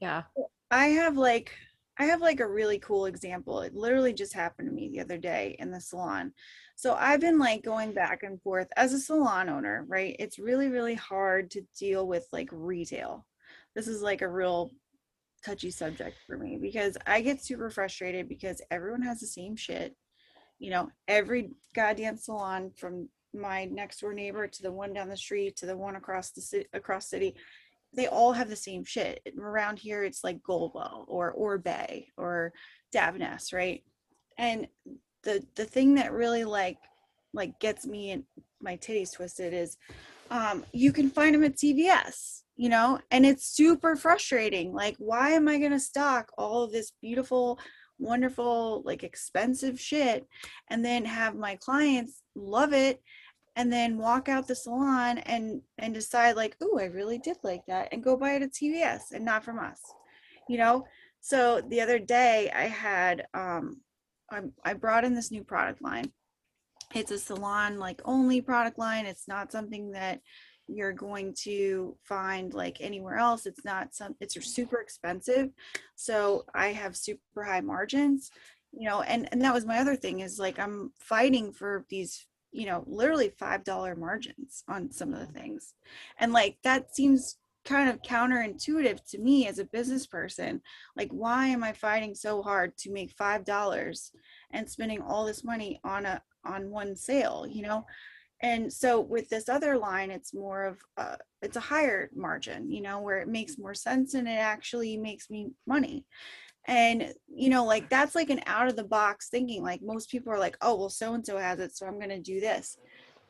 Yeah. 0.00 0.22
I 0.70 0.86
have 0.86 1.16
like 1.16 1.52
I 1.98 2.04
have 2.06 2.20
like 2.20 2.40
a 2.40 2.48
really 2.48 2.78
cool 2.78 3.06
example. 3.06 3.60
It 3.60 3.74
literally 3.74 4.12
just 4.12 4.34
happened 4.34 4.68
to 4.68 4.74
me 4.74 4.90
the 4.90 5.00
other 5.00 5.16
day 5.16 5.56
in 5.58 5.70
the 5.70 5.80
salon. 5.80 6.32
So 6.74 6.94
I've 6.94 7.20
been 7.20 7.38
like 7.38 7.64
going 7.64 7.92
back 7.92 8.22
and 8.22 8.40
forth 8.42 8.68
as 8.76 8.92
a 8.92 8.98
salon 8.98 9.48
owner, 9.48 9.84
right? 9.88 10.14
It's 10.18 10.38
really, 10.38 10.68
really 10.68 10.94
hard 10.94 11.50
to 11.52 11.62
deal 11.78 12.06
with 12.06 12.26
like 12.32 12.48
retail. 12.52 13.26
This 13.74 13.88
is 13.88 14.02
like 14.02 14.20
a 14.20 14.28
real 14.28 14.72
touchy 15.44 15.70
subject 15.70 16.18
for 16.26 16.36
me 16.36 16.58
because 16.60 16.98
I 17.06 17.22
get 17.22 17.42
super 17.42 17.70
frustrated 17.70 18.28
because 18.28 18.60
everyone 18.70 19.02
has 19.02 19.20
the 19.20 19.26
same 19.26 19.56
shit. 19.56 19.96
You 20.58 20.70
know, 20.70 20.90
every 21.08 21.52
goddamn 21.74 22.16
salon 22.18 22.72
from 22.76 23.08
my 23.32 23.66
next 23.66 24.00
door 24.00 24.12
neighbor 24.12 24.46
to 24.46 24.62
the 24.62 24.72
one 24.72 24.92
down 24.92 25.08
the 25.08 25.16
street 25.16 25.56
to 25.56 25.66
the 25.66 25.76
one 25.76 25.96
across 25.96 26.30
the 26.30 26.40
city 26.40 26.66
across 26.72 27.10
city 27.10 27.34
they 27.96 28.06
all 28.06 28.32
have 28.32 28.48
the 28.48 28.56
same 28.56 28.84
shit. 28.84 29.20
Around 29.38 29.78
here, 29.78 30.04
it's 30.04 30.22
like 30.22 30.42
Goldwell 30.42 31.06
or 31.08 31.32
Oribe 31.32 32.04
or 32.16 32.52
Davines, 32.94 33.52
right? 33.52 33.82
And 34.38 34.68
the 35.22 35.44
the 35.56 35.64
thing 35.64 35.94
that 35.94 36.12
really 36.12 36.44
like 36.44 36.78
like 37.32 37.58
gets 37.58 37.86
me 37.86 38.12
and 38.12 38.24
my 38.60 38.76
titties 38.76 39.12
twisted 39.14 39.52
is 39.52 39.76
um, 40.30 40.64
you 40.72 40.92
can 40.92 41.10
find 41.10 41.34
them 41.34 41.44
at 41.44 41.56
CVS, 41.56 42.42
you 42.56 42.68
know, 42.68 42.98
and 43.10 43.24
it's 43.24 43.46
super 43.46 43.96
frustrating. 43.96 44.72
Like, 44.72 44.96
why 44.98 45.30
am 45.30 45.48
I 45.48 45.58
gonna 45.58 45.80
stock 45.80 46.30
all 46.36 46.64
of 46.64 46.72
this 46.72 46.92
beautiful, 47.00 47.58
wonderful, 47.98 48.82
like 48.84 49.04
expensive 49.04 49.80
shit 49.80 50.26
and 50.68 50.84
then 50.84 51.04
have 51.04 51.34
my 51.34 51.56
clients 51.56 52.22
love 52.34 52.72
it 52.72 53.00
and 53.56 53.72
then 53.72 53.98
walk 53.98 54.28
out 54.28 54.46
the 54.46 54.54
salon 54.54 55.18
and 55.18 55.62
and 55.78 55.94
decide 55.94 56.36
like 56.36 56.56
oh 56.60 56.78
i 56.78 56.84
really 56.84 57.18
did 57.18 57.36
like 57.42 57.64
that 57.66 57.88
and 57.90 58.04
go 58.04 58.16
buy 58.16 58.32
it 58.32 58.42
at 58.42 58.52
CVS 58.52 59.12
and 59.12 59.24
not 59.24 59.44
from 59.44 59.58
us 59.58 59.80
you 60.48 60.58
know? 60.58 60.86
So 61.20 61.60
the 61.60 61.80
other 61.80 61.98
day 61.98 62.50
i 62.54 62.66
had 62.66 63.26
um 63.34 63.80
I, 64.30 64.40
I 64.64 64.74
brought 64.74 65.04
in 65.04 65.14
this 65.14 65.30
new 65.30 65.44
product 65.44 65.80
line. 65.82 66.10
It's 66.94 67.12
a 67.12 67.18
salon 67.18 67.78
like 67.78 68.00
only 68.04 68.40
product 68.40 68.76
line. 68.76 69.06
It's 69.06 69.28
not 69.28 69.52
something 69.52 69.92
that 69.92 70.20
you're 70.66 70.92
going 70.92 71.32
to 71.42 71.96
find 72.02 72.52
like 72.52 72.78
anywhere 72.80 73.18
else. 73.18 73.46
It's 73.46 73.64
not 73.64 73.94
some 73.94 74.16
it's 74.20 74.34
super 74.54 74.80
expensive. 74.80 75.50
So 75.94 76.44
i 76.54 76.68
have 76.68 76.96
super 76.96 77.44
high 77.44 77.60
margins 77.60 78.30
you 78.72 78.88
know 78.88 79.00
and 79.02 79.28
and 79.32 79.40
that 79.42 79.54
was 79.54 79.64
my 79.64 79.78
other 79.78 79.96
thing 79.96 80.20
is 80.20 80.38
like 80.38 80.58
i'm 80.58 80.92
fighting 80.98 81.52
for 81.52 81.86
these 81.88 82.26
you 82.56 82.66
know 82.66 82.84
literally 82.86 83.32
five 83.38 83.64
dollar 83.64 83.94
margins 83.94 84.64
on 84.68 84.90
some 84.90 85.12
of 85.12 85.20
the 85.20 85.32
things. 85.32 85.74
And 86.18 86.32
like 86.32 86.58
that 86.64 86.94
seems 86.94 87.36
kind 87.64 87.90
of 87.90 88.00
counterintuitive 88.02 89.04
to 89.10 89.18
me 89.18 89.46
as 89.48 89.58
a 89.58 89.64
business 89.64 90.06
person. 90.06 90.62
Like 90.96 91.10
why 91.10 91.46
am 91.48 91.62
i 91.64 91.72
fighting 91.72 92.14
so 92.14 92.42
hard 92.42 92.76
to 92.78 92.92
make 92.92 93.10
five 93.12 93.44
dollars 93.44 94.12
and 94.52 94.68
spending 94.68 95.02
all 95.02 95.26
this 95.26 95.44
money 95.44 95.80
on 95.84 96.06
a 96.06 96.22
on 96.44 96.70
one 96.70 96.96
sale 96.96 97.46
you 97.48 97.62
know? 97.62 97.84
And 98.42 98.70
so 98.70 99.00
with 99.00 99.28
this 99.28 99.48
other 99.48 99.78
line 99.78 100.10
it's 100.10 100.34
more 100.34 100.64
of 100.64 100.78
uh, 100.96 101.16
it's 101.42 101.56
a 101.56 101.60
higher 101.60 102.10
margin 102.14 102.70
you 102.70 102.82
know 102.82 103.00
where 103.00 103.18
it 103.18 103.28
makes 103.28 103.58
more 103.58 103.74
sense 103.74 104.14
and 104.14 104.28
it 104.28 104.32
actually 104.32 104.96
makes 104.96 105.30
me 105.30 105.50
money 105.66 106.04
and 106.66 107.12
you 107.28 107.48
know 107.48 107.64
like 107.64 107.88
that's 107.88 108.14
like 108.14 108.30
an 108.30 108.40
out 108.46 108.68
of 108.68 108.76
the 108.76 108.84
box 108.84 109.28
thinking 109.28 109.62
like 109.62 109.80
most 109.82 110.10
people 110.10 110.32
are 110.32 110.38
like 110.38 110.56
oh 110.60 110.76
well 110.76 110.88
so 110.88 111.14
and 111.14 111.24
so 111.24 111.38
has 111.38 111.58
it 111.58 111.76
so 111.76 111.86
i'm 111.86 111.98
going 111.98 112.08
to 112.08 112.20
do 112.20 112.40
this 112.40 112.78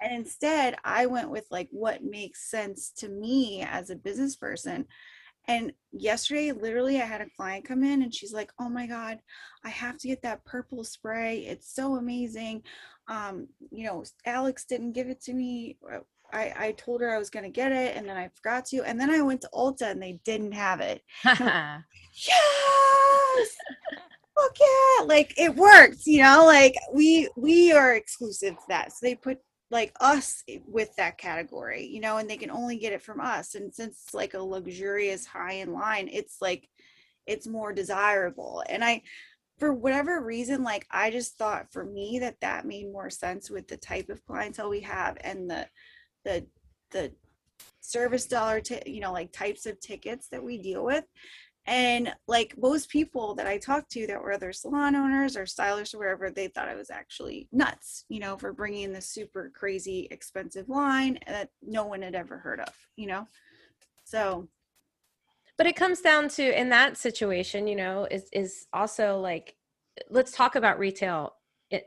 and 0.01 0.15
instead 0.15 0.77
i 0.85 1.07
went 1.07 1.31
with 1.31 1.47
like 1.51 1.69
what 1.71 2.03
makes 2.03 2.51
sense 2.51 2.91
to 2.91 3.09
me 3.09 3.63
as 3.63 3.91
a 3.91 3.97
business 3.97 4.37
person 4.37 4.87
and 5.49 5.73
yesterday, 5.93 6.53
literally, 6.53 7.01
I 7.01 7.05
had 7.05 7.21
a 7.21 7.31
client 7.37 7.65
come 7.65 7.85
in 7.85 8.03
and 8.03 8.13
she's 8.13 8.33
like, 8.33 8.51
Oh 8.59 8.69
my 8.69 8.87
God, 8.87 9.21
I 9.65 9.69
have 9.69 9.97
to 9.99 10.09
get 10.09 10.23
that 10.23 10.45
purple 10.45 10.83
spray. 10.83 11.47
It's 11.47 11.73
so 11.73 11.97
amazing. 11.97 12.63
Um, 13.09 13.49
you 13.71 13.87
know, 13.87 14.03
Alex 14.25 14.65
didn't 14.65 14.93
give 14.93 15.09
it 15.09 15.23
to 15.23 15.33
me. 15.33 15.79
I, 16.33 16.53
I 16.57 16.73
told 16.73 17.01
her 17.01 17.15
I 17.15 17.19
was 17.19 17.31
going 17.31 17.45
to 17.45 17.51
get 17.51 17.73
it 17.73 17.97
and 17.97 18.09
then 18.09 18.17
I 18.17 18.29
forgot 18.35 18.67
to. 18.67 18.83
And 18.83 19.01
then 19.01 19.11
I 19.11 19.23
went 19.23 19.41
to 19.43 19.51
Ulta 19.55 19.91
and 19.91 20.03
they 20.03 20.21
didn't 20.25 20.53
have 20.53 20.81
it. 20.81 21.03
yes. 21.25 21.85
Okay. 24.39 25.05
Like 25.05 25.35
it 25.39 25.55
works, 25.55 26.07
you 26.07 26.23
know, 26.23 26.45
like 26.45 26.75
we, 26.93 27.29
we 27.37 27.73
are 27.73 27.95
exclusive 27.95 28.55
to 28.55 28.65
that. 28.69 28.93
So 28.93 28.99
they 29.03 29.15
put 29.15 29.39
like 29.71 29.93
us 30.01 30.45
with 30.67 30.95
that 30.97 31.19
category, 31.19 31.87
you 31.87 32.01
know, 32.01 32.19
and 32.19 32.31
they 32.31 32.37
can 32.37 32.51
only 32.51 32.77
get 32.77 32.93
it 32.93 33.03
from 33.03 33.21
us. 33.21 33.55
And 33.55 33.75
since 33.75 34.03
it's 34.05 34.15
like 34.15 34.35
a 34.35 34.43
luxurious 34.43 35.27
high 35.27 35.57
end 35.57 35.73
line, 35.73 36.09
it's 36.13 36.37
like 36.41 36.69
it's 37.27 37.47
more 37.47 37.73
desirable. 37.73 38.63
And 38.69 38.85
I, 38.85 39.03
for 39.59 39.73
whatever 39.73 40.23
reason, 40.23 40.63
like 40.63 40.87
I 40.91 41.11
just 41.11 41.37
thought 41.39 41.73
for 41.73 41.85
me 41.85 42.19
that 42.21 42.41
that 42.41 42.67
made 42.67 42.93
more 42.93 43.11
sense 43.11 43.51
with 43.51 43.69
the 43.69 43.77
type 43.77 44.09
of 44.09 44.25
clientele 44.25 44.71
we 44.71 44.81
have 44.81 45.17
and 45.21 45.51
the 45.51 45.67
the 46.27 46.47
the 46.91 47.11
service 47.81 48.27
dollar, 48.27 48.61
t- 48.61 48.83
you 48.85 49.01
know, 49.01 49.13
like 49.13 49.33
types 49.33 49.65
of 49.65 49.81
tickets 49.81 50.29
that 50.29 50.43
we 50.43 50.59
deal 50.59 50.85
with 50.85 51.05
and 51.67 52.15
like 52.29 52.55
most 52.57 52.89
people 52.89 53.35
that 53.35 53.47
I 53.47 53.59
talked 53.59 53.91
to 53.93 54.07
that 54.07 54.23
were 54.23 54.33
other 54.33 54.53
salon 54.53 54.95
owners 54.95 55.37
or 55.37 55.47
stylists 55.47 55.95
or 55.95 55.99
wherever, 55.99 56.31
they 56.31 56.47
thought 56.49 56.69
I 56.69 56.77
was 56.77 56.91
actually 56.91 57.49
nuts, 57.53 58.05
you 58.09 58.21
know, 58.21 58.37
for 58.37 58.53
bringing 58.53 58.93
this 58.93 59.09
super 59.09 59.51
crazy 59.55 60.07
expensive 60.11 60.69
line 60.69 61.19
that 61.27 61.51
no 61.63 61.85
one 61.85 62.03
had 62.03 62.15
ever 62.15 62.39
heard 62.39 62.61
of, 62.61 62.73
you 62.95 63.09
know? 63.09 63.27
So. 64.05 64.49
But 65.59 65.67
it 65.67 65.75
comes 65.75 66.01
down 66.01 66.29
to, 66.31 66.61
in 66.61 66.69
that 66.69 66.97
situation, 66.97 67.67
you 67.67 67.77
know, 67.77 68.07
is, 68.11 68.29
is 68.33 68.67
also 68.73 69.19
like, 69.19 69.57
let's 70.09 70.31
talk 70.31 70.55
about 70.55 70.79
retail, 70.79 71.35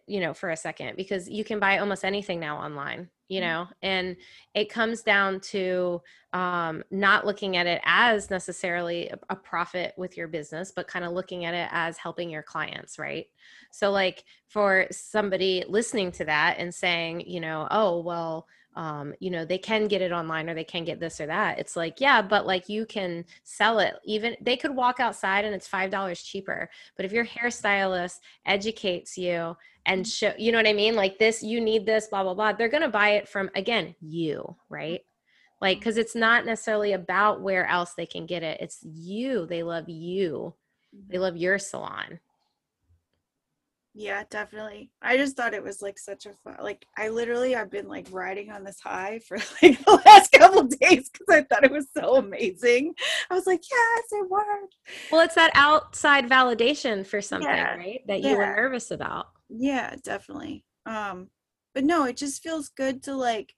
you 0.08 0.19
know, 0.19 0.34
for 0.34 0.49
a 0.49 0.58
second, 0.58 0.97
because 0.97 1.30
you 1.30 1.45
can 1.45 1.60
buy 1.60 1.78
almost 1.78 2.04
anything 2.04 2.39
now 2.39 2.58
online 2.58 3.10
you 3.29 3.39
mm-hmm. 3.39 3.49
know 3.49 3.67
and 3.81 4.17
it 4.53 4.69
comes 4.69 5.01
down 5.01 5.39
to 5.39 6.01
um, 6.33 6.83
not 6.91 7.25
looking 7.25 7.57
at 7.57 7.65
it 7.65 7.81
as 7.85 8.29
necessarily 8.29 9.07
a, 9.07 9.19
a 9.29 9.35
profit 9.35 9.93
with 9.97 10.17
your 10.17 10.27
business 10.27 10.71
but 10.75 10.87
kind 10.87 11.05
of 11.05 11.13
looking 11.13 11.45
at 11.45 11.53
it 11.53 11.69
as 11.71 11.97
helping 11.97 12.29
your 12.29 12.43
clients 12.43 12.99
right 12.99 13.27
so 13.71 13.91
like 13.91 14.25
for 14.47 14.85
somebody 14.91 15.63
listening 15.67 16.11
to 16.11 16.25
that 16.25 16.57
and 16.59 16.73
saying 16.73 17.21
you 17.25 17.39
know 17.39 17.67
oh 17.71 17.99
well 17.99 18.47
um, 18.75 19.13
you 19.19 19.29
know, 19.29 19.45
they 19.45 19.58
can 19.58 19.88
get 19.88 20.01
it 20.01 20.12
online 20.12 20.49
or 20.49 20.53
they 20.53 20.63
can 20.63 20.86
get 20.86 20.99
this 20.99 21.19
or 21.19 21.25
that. 21.25 21.60
It's 21.60 21.75
like, 21.75 21.99
yeah, 21.99 22.21
but 22.21 22.45
like 22.45 22.69
you 22.69 22.86
can 22.86 23.25
sell 23.43 23.79
it. 23.79 23.95
Even 24.05 24.36
they 24.41 24.55
could 24.55 24.75
walk 24.75 24.99
outside 24.99 25.45
and 25.45 25.53
it's 25.53 25.67
five 25.67 25.89
dollars 25.89 26.21
cheaper. 26.21 26.69
But 26.95 27.05
if 27.05 27.12
your 27.12 27.25
hairstylist 27.25 28.19
educates 28.45 29.17
you 29.17 29.58
and 29.86 30.01
mm-hmm. 30.01 30.10
show, 30.10 30.34
you 30.38 30.51
know 30.51 30.60
what 30.60 30.67
I 30.67 30.73
mean? 30.73 30.95
Like 30.95 31.17
this, 31.17 31.43
you 31.43 31.60
need 31.60 31.86
this, 31.86 32.08
blah 32.08 32.23
blah 32.23 32.34
blah. 32.34 32.53
They're 32.53 32.69
gonna 32.69 32.89
buy 32.89 33.12
it 33.12 33.27
from 33.27 33.49
again 33.55 33.95
you, 33.99 34.55
right? 34.69 35.01
Like, 35.62 35.79
because 35.79 35.97
it's 35.97 36.15
not 36.15 36.45
necessarily 36.45 36.93
about 36.93 37.41
where 37.41 37.65
else 37.65 37.93
they 37.93 38.05
can 38.05 38.25
get 38.25 38.43
it. 38.43 38.62
It's 38.62 38.79
you. 38.82 39.45
They 39.45 39.63
love 39.63 39.89
you. 39.89 40.53
They 40.93 41.15
mm-hmm. 41.15 41.23
love 41.23 41.38
your 41.38 41.60
salon. 41.60 42.19
Yeah, 43.99 44.23
definitely. 44.29 44.91
I 45.01 45.17
just 45.17 45.35
thought 45.35 45.53
it 45.53 45.62
was 45.62 45.81
like 45.81 45.99
such 45.99 46.25
a 46.25 46.31
fun. 46.31 46.55
Like 46.62 46.85
I 46.97 47.09
literally 47.09 47.53
I've 47.53 47.69
been 47.69 47.89
like 47.89 48.07
riding 48.12 48.49
on 48.49 48.63
this 48.63 48.79
high 48.79 49.19
for 49.19 49.35
like 49.62 49.83
the 49.83 50.01
last 50.05 50.31
couple 50.31 50.63
days 50.63 51.09
because 51.09 51.27
I 51.29 51.43
thought 51.43 51.65
it 51.65 51.71
was 51.71 51.88
so 51.93 52.15
amazing. 52.15 52.93
I 53.29 53.33
was 53.33 53.45
like, 53.45 53.62
yes, 53.69 54.03
it 54.13 54.29
worked. 54.29 54.77
Well, 55.12 55.19
it's 55.19 55.35
that 55.35 55.51
outside 55.53 56.29
validation 56.29 57.05
for 57.05 57.21
something, 57.21 57.49
yeah. 57.49 57.75
right? 57.75 57.99
That 58.07 58.21
you 58.21 58.29
yeah. 58.29 58.38
were 58.38 58.45
nervous 58.45 58.89
about. 58.91 59.31
Yeah, 59.49 59.93
definitely. 60.01 60.63
Um, 60.85 61.27
but 61.75 61.83
no, 61.83 62.05
it 62.05 62.15
just 62.15 62.41
feels 62.41 62.69
good 62.69 63.03
to 63.03 63.15
like, 63.15 63.53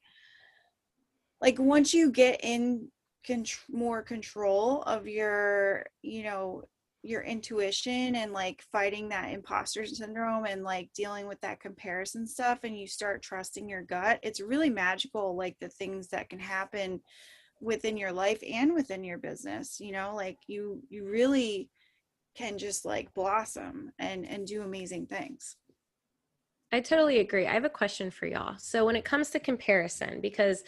like 1.40 1.60
once 1.60 1.94
you 1.94 2.10
get 2.10 2.40
in 2.44 2.88
con- 3.28 3.46
more 3.70 4.02
control 4.02 4.82
of 4.88 5.08
your, 5.08 5.86
you 6.02 6.24
know, 6.24 6.64
your 7.04 7.22
intuition 7.22 8.16
and 8.16 8.32
like 8.32 8.64
fighting 8.72 9.10
that 9.10 9.32
imposter 9.32 9.86
syndrome 9.86 10.46
and 10.46 10.64
like 10.64 10.90
dealing 10.94 11.28
with 11.28 11.42
that 11.42 11.60
comparison 11.60 12.28
stuff 12.28 12.60
and 12.64 12.78
you 12.78 12.88
start 12.88 13.24
trusting 13.24 13.68
your 13.68 13.82
gut 13.82 14.20
it's 14.22 14.40
really 14.40 14.70
magical 14.70 15.36
like 15.36 15.58
the 15.60 15.70
things 15.70 16.10
that 16.10 16.30
can 16.30 16.40
happen 16.40 17.02
within 17.60 17.98
your 17.98 18.12
life 18.12 18.42
and 18.48 18.74
within 18.74 19.04
your 19.04 19.18
business 19.18 19.80
you 19.80 19.92
know 19.92 20.14
like 20.16 20.38
you 20.48 20.82
you 20.90 21.04
really 21.06 21.70
can 22.36 22.58
just 22.58 22.86
like 22.86 23.14
blossom 23.14 23.92
and 24.00 24.26
and 24.26 24.48
do 24.48 24.62
amazing 24.62 25.06
things. 25.06 25.58
I 26.72 26.80
totally 26.80 27.20
agree. 27.20 27.46
I 27.48 27.54
have 27.54 27.66
a 27.66 27.70
question 27.70 28.10
for 28.10 28.26
y'all. 28.26 28.56
So 28.58 28.86
when 28.86 28.96
it 28.96 29.04
comes 29.04 29.30
to 29.32 29.40
comparison 29.40 30.22
because 30.22 30.64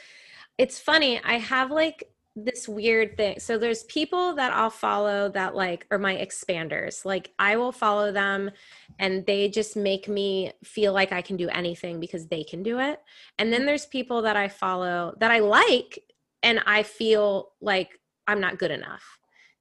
it's 0.58 0.80
funny 0.80 1.20
i 1.24 1.36
have 1.36 1.72
like 1.72 2.04
this 2.36 2.68
weird 2.68 3.16
thing. 3.16 3.40
So 3.40 3.58
there's 3.58 3.84
people 3.84 4.36
that 4.36 4.54
I'll 4.54 4.72
follow 4.72 5.30
that 5.30 5.56
like 5.56 5.86
are 5.92 6.00
my 6.00 6.16
expanders. 6.16 7.06
Like 7.06 7.32
I 7.38 7.58
will 7.58 7.72
follow 7.72 8.12
them 8.12 8.50
and 8.98 9.26
they 9.26 9.50
just 9.50 9.76
make 9.76 10.08
me 10.08 10.52
feel 10.64 10.94
like 10.94 11.12
I 11.12 11.22
can 11.22 11.38
do 11.38 11.50
anything 11.50 12.00
because 12.00 12.28
they 12.28 12.44
can 12.44 12.64
do 12.64 12.80
it. 12.80 13.00
And 13.38 13.54
then 13.54 13.66
there's 13.66 13.86
people 13.86 14.24
that 14.24 14.36
I 14.36 14.48
follow 14.48 15.16
that 15.20 15.30
I 15.30 15.40
like 15.40 16.00
and 16.42 16.60
I 16.66 16.84
feel 16.84 17.52
like 17.62 18.00
I'm 18.28 18.40
not 18.40 18.58
good 18.58 18.72
enough. 18.72 19.04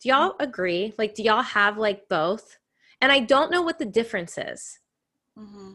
Do 0.00 0.08
y'all 0.08 0.36
agree? 0.40 0.94
Like 0.96 1.14
do 1.14 1.22
y'all 1.22 1.42
have 1.42 1.76
like 1.76 2.08
both? 2.08 2.58
And 3.02 3.12
I 3.12 3.20
don't 3.20 3.50
know 3.50 3.62
what 3.62 3.78
the 3.78 3.84
difference 3.84 4.38
is. 4.38 4.78
Mm-hmm. 5.38 5.74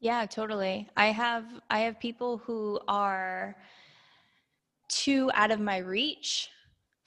Yeah, 0.00 0.26
totally. 0.26 0.88
I 0.96 1.06
have 1.06 1.44
I 1.68 1.80
have 1.80 2.00
people 2.00 2.38
who 2.38 2.80
are 2.88 3.56
too 4.90 5.30
out 5.34 5.50
of 5.50 5.60
my 5.60 5.78
reach 5.78 6.50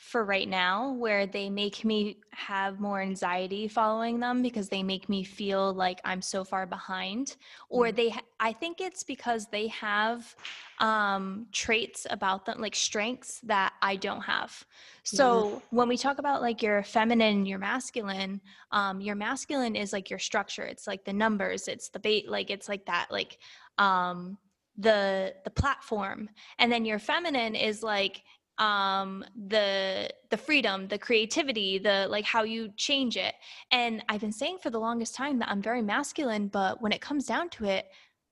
for 0.03 0.25
right 0.25 0.49
now 0.49 0.91
where 0.91 1.25
they 1.25 1.49
make 1.49 1.85
me 1.85 2.17
have 2.31 2.79
more 2.79 3.01
anxiety 3.01 3.69
following 3.69 4.19
them 4.19 4.41
because 4.41 4.67
they 4.67 4.83
make 4.83 5.07
me 5.07 5.23
feel 5.23 5.73
like 5.73 6.01
I'm 6.03 6.21
so 6.21 6.43
far 6.43 6.65
behind 6.65 7.37
or 7.69 7.87
mm. 7.87 7.95
they 7.95 8.15
I 8.37 8.51
think 8.51 8.81
it's 8.81 9.03
because 9.03 9.47
they 9.47 9.67
have 9.69 10.35
um 10.79 11.47
traits 11.53 12.05
about 12.09 12.45
them 12.45 12.59
like 12.59 12.75
strengths 12.75 13.39
that 13.43 13.73
I 13.81 13.95
don't 13.95 14.21
have. 14.21 14.65
So 15.03 15.61
when 15.69 15.87
we 15.87 15.97
talk 15.97 16.19
about 16.19 16.41
like 16.41 16.61
your 16.61 16.83
feminine, 16.83 17.45
your 17.45 17.59
masculine, 17.59 18.41
um 18.71 18.99
your 18.99 19.15
masculine 19.15 19.77
is 19.77 19.93
like 19.93 20.09
your 20.09 20.19
structure. 20.19 20.63
It's 20.63 20.85
like 20.85 21.05
the 21.05 21.13
numbers, 21.13 21.69
it's 21.69 21.87
the 21.89 21.99
bait 21.99 22.29
like 22.29 22.51
it's 22.51 22.67
like 22.67 22.85
that 22.87 23.07
like 23.09 23.39
um 23.77 24.37
the 24.77 25.33
the 25.43 25.49
platform. 25.49 26.29
And 26.59 26.71
then 26.71 26.85
your 26.85 26.99
feminine 26.99 27.55
is 27.55 27.83
like 27.83 28.23
um 28.59 29.25
the 29.47 30.09
the 30.29 30.37
freedom 30.37 30.87
the 30.87 30.97
creativity 30.97 31.79
the 31.79 32.05
like 32.09 32.23
how 32.25 32.43
you 32.43 32.69
change 32.77 33.17
it. 33.17 33.33
And 33.71 34.03
i've 34.09 34.21
been 34.21 34.31
saying 34.31 34.59
for 34.61 34.69
the 34.69 34.79
longest 34.79 35.15
time 35.15 35.39
that 35.39 35.49
i'm 35.49 35.61
very 35.61 35.81
masculine 35.81 36.49
but 36.49 36.79
when 36.79 36.91
it 36.91 37.01
comes 37.01 37.25
down 37.25 37.49
to 37.49 37.65
it 37.65 37.87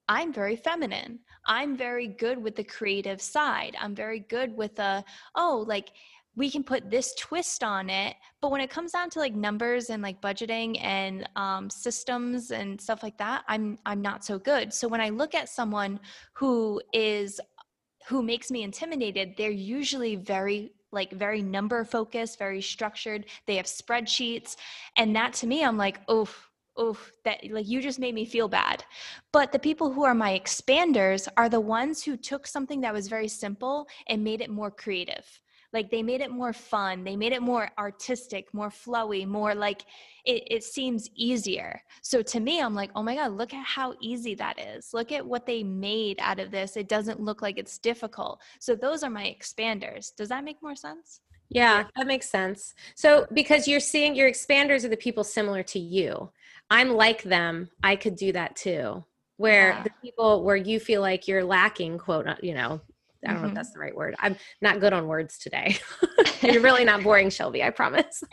i'm 0.08 0.32
very 0.32 0.56
feminine. 0.56 1.20
I'm 1.46 1.76
very 1.76 2.08
good 2.08 2.38
with 2.38 2.56
the 2.56 2.64
creative 2.64 3.22
side. 3.22 3.76
I'm 3.80 3.96
very 3.96 4.20
good 4.20 4.56
with 4.56 4.76
the 4.76 5.04
oh 5.36 5.64
like 5.68 5.90
we 6.36 6.50
can 6.50 6.64
put 6.64 6.90
this 6.90 7.14
twist 7.16 7.64
on 7.64 7.90
it 7.90 8.16
but 8.42 8.52
when 8.52 8.62
it 8.62 8.70
comes 8.70 8.92
down 8.92 9.10
to 9.10 9.20
like 9.20 9.36
numbers 9.36 9.90
and 9.90 10.02
like 10.02 10.22
budgeting 10.22 10.82
and 10.82 11.28
um, 11.36 11.70
systems 11.70 12.52
and 12.52 12.80
stuff 12.80 13.04
like 13.04 13.18
that 13.18 13.44
i'm 13.48 13.78
i'm 13.86 14.02
not 14.02 14.24
so 14.24 14.40
good. 14.40 14.74
So 14.74 14.88
when 14.88 15.02
i 15.02 15.10
look 15.10 15.36
at 15.36 15.50
someone 15.50 16.00
who 16.34 16.82
is 16.94 17.40
who 18.08 18.24
makes 18.24 18.50
me 18.52 18.64
intimidated 18.64 19.34
they're 19.38 19.52
usually 19.52 20.16
very 20.16 20.74
like 20.92 21.12
very 21.12 21.42
number 21.42 21.84
focused 21.86 22.40
very 22.40 22.62
structured. 22.62 23.26
They 23.46 23.56
have 23.56 23.66
spreadsheets. 23.66 24.58
And 24.98 25.16
that 25.16 25.34
to 25.34 25.48
me 25.48 25.64
i'm 25.64 25.78
like 25.78 26.00
oh 26.08 26.30
oh 26.78 26.98
that 27.26 27.40
like 27.52 27.68
you 27.68 27.82
just 27.82 28.00
made 28.00 28.16
me 28.16 28.26
feel 28.26 28.48
bad. 28.48 28.84
But 29.32 29.52
the 29.52 29.60
people 29.60 29.92
who 29.92 30.04
are 30.06 30.16
my 30.16 30.38
expanders 30.40 31.28
are 31.36 31.50
the 31.50 31.60
ones 31.60 32.04
who 32.04 32.16
took 32.16 32.48
something 32.48 32.82
that 32.82 32.94
was 32.94 33.08
very 33.08 33.28
simple 33.28 33.88
and 34.08 34.24
made 34.24 34.42
it 34.42 34.50
more 34.50 34.72
creative 34.72 35.26
like 35.74 35.90
they 35.90 36.04
made 36.04 36.22
it 36.22 36.32
more 36.32 36.54
fun 36.54 37.04
they 37.04 37.16
made 37.16 37.32
it 37.32 37.42
more 37.42 37.70
artistic 37.78 38.54
more 38.54 38.70
flowy 38.70 39.28
more 39.28 39.56
like 39.56 39.84
it, 40.26 40.44
it 40.50 40.64
seems 40.64 41.10
easier 41.16 41.82
so 42.02 42.22
to 42.22 42.40
me 42.40 42.62
i'm 42.62 42.76
like 42.76 42.92
oh 42.96 43.04
my 43.04 43.16
god 43.16 43.32
look 43.32 43.54
at 43.54 43.66
how 43.66 43.94
easy 44.02 44.36
that 44.36 44.60
is 44.60 44.94
look 44.94 45.12
at 45.12 45.26
what 45.26 45.46
they 45.46 45.64
made 45.64 46.18
out 46.20 46.40
of 46.40 46.52
this 46.52 46.78
it 46.78 46.88
doesn't 46.88 47.20
look 47.20 47.42
like 47.42 47.58
it's 47.58 47.78
difficult 47.78 48.42
so 48.60 48.76
those 48.76 49.04
are 49.04 49.10
my 49.10 49.36
expanders 49.40 50.16
does 50.16 50.30
that 50.30 50.44
make 50.44 50.62
more 50.62 50.76
sense 50.76 51.22
yeah, 51.54 51.84
that 51.98 52.08
makes 52.08 52.30
sense. 52.30 52.74
So, 52.96 53.28
because 53.34 53.68
you're 53.68 53.82
seeing 53.82 54.16
your 54.16 54.32
expanders 54.32 54.86
are 54.86 54.90
the 54.90 54.96
people 54.96 55.26
similar 55.26 55.64
to 55.64 55.80
you, 55.80 56.32
I'm 56.70 56.92
like 56.92 57.24
them. 57.24 57.70
I 57.84 57.98
could 57.98 58.16
do 58.16 58.32
that 58.32 58.56
too. 58.56 59.04
Where 59.36 59.72
yeah. 59.72 59.84
the 59.84 59.92
people 60.02 60.46
where 60.46 60.56
you 60.56 60.80
feel 60.80 61.02
like 61.02 61.28
you're 61.28 61.44
lacking, 61.44 61.98
quote, 61.98 62.26
uh, 62.26 62.38
you 62.42 62.54
know, 62.54 62.80
I 63.24 63.28
don't 63.28 63.36
mm-hmm. 63.36 63.42
know 63.42 63.48
if 63.48 63.50
mm-hmm. 63.50 63.56
that's 63.56 63.72
the 63.72 63.80
right 63.80 63.96
word. 63.96 64.16
I'm 64.20 64.36
not 64.62 64.80
good 64.80 64.94
on 64.94 65.08
words 65.08 65.38
today. 65.38 65.78
You're 66.42 66.62
really 66.62 66.86
not 66.86 67.04
boring, 67.04 67.30
Shelby. 67.30 67.64
I 67.64 67.70
promise. 67.70 68.24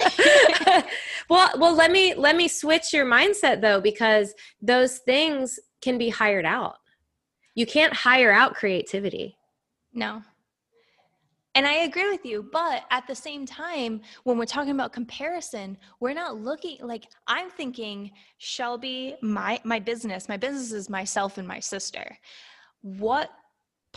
well, 1.28 1.50
well, 1.58 1.74
let 1.74 1.90
me 1.90 2.14
let 2.14 2.36
me 2.36 2.48
switch 2.48 2.92
your 2.92 3.06
mindset 3.06 3.60
though, 3.60 3.80
because 3.80 4.34
those 4.62 4.98
things 4.98 5.58
can 5.82 5.98
be 5.98 6.08
hired 6.08 6.46
out. 6.46 6.76
You 7.54 7.66
can't 7.66 7.92
hire 7.92 8.32
out 8.32 8.54
creativity. 8.54 9.36
No. 9.92 10.22
And 11.54 11.66
I 11.66 11.78
agree 11.78 12.08
with 12.08 12.24
you. 12.24 12.48
But 12.52 12.84
at 12.90 13.06
the 13.08 13.14
same 13.16 13.44
time, 13.44 14.00
when 14.22 14.38
we're 14.38 14.44
talking 14.44 14.70
about 14.70 14.92
comparison, 14.92 15.76
we're 15.98 16.14
not 16.14 16.36
looking 16.40 16.78
like 16.80 17.06
I'm 17.26 17.50
thinking, 17.50 18.12
Shelby, 18.38 19.16
my 19.22 19.60
my 19.64 19.80
business, 19.80 20.28
my 20.28 20.36
business 20.36 20.72
is 20.72 20.88
myself 20.88 21.36
and 21.36 21.48
my 21.48 21.60
sister. 21.60 22.16
What 22.82 23.30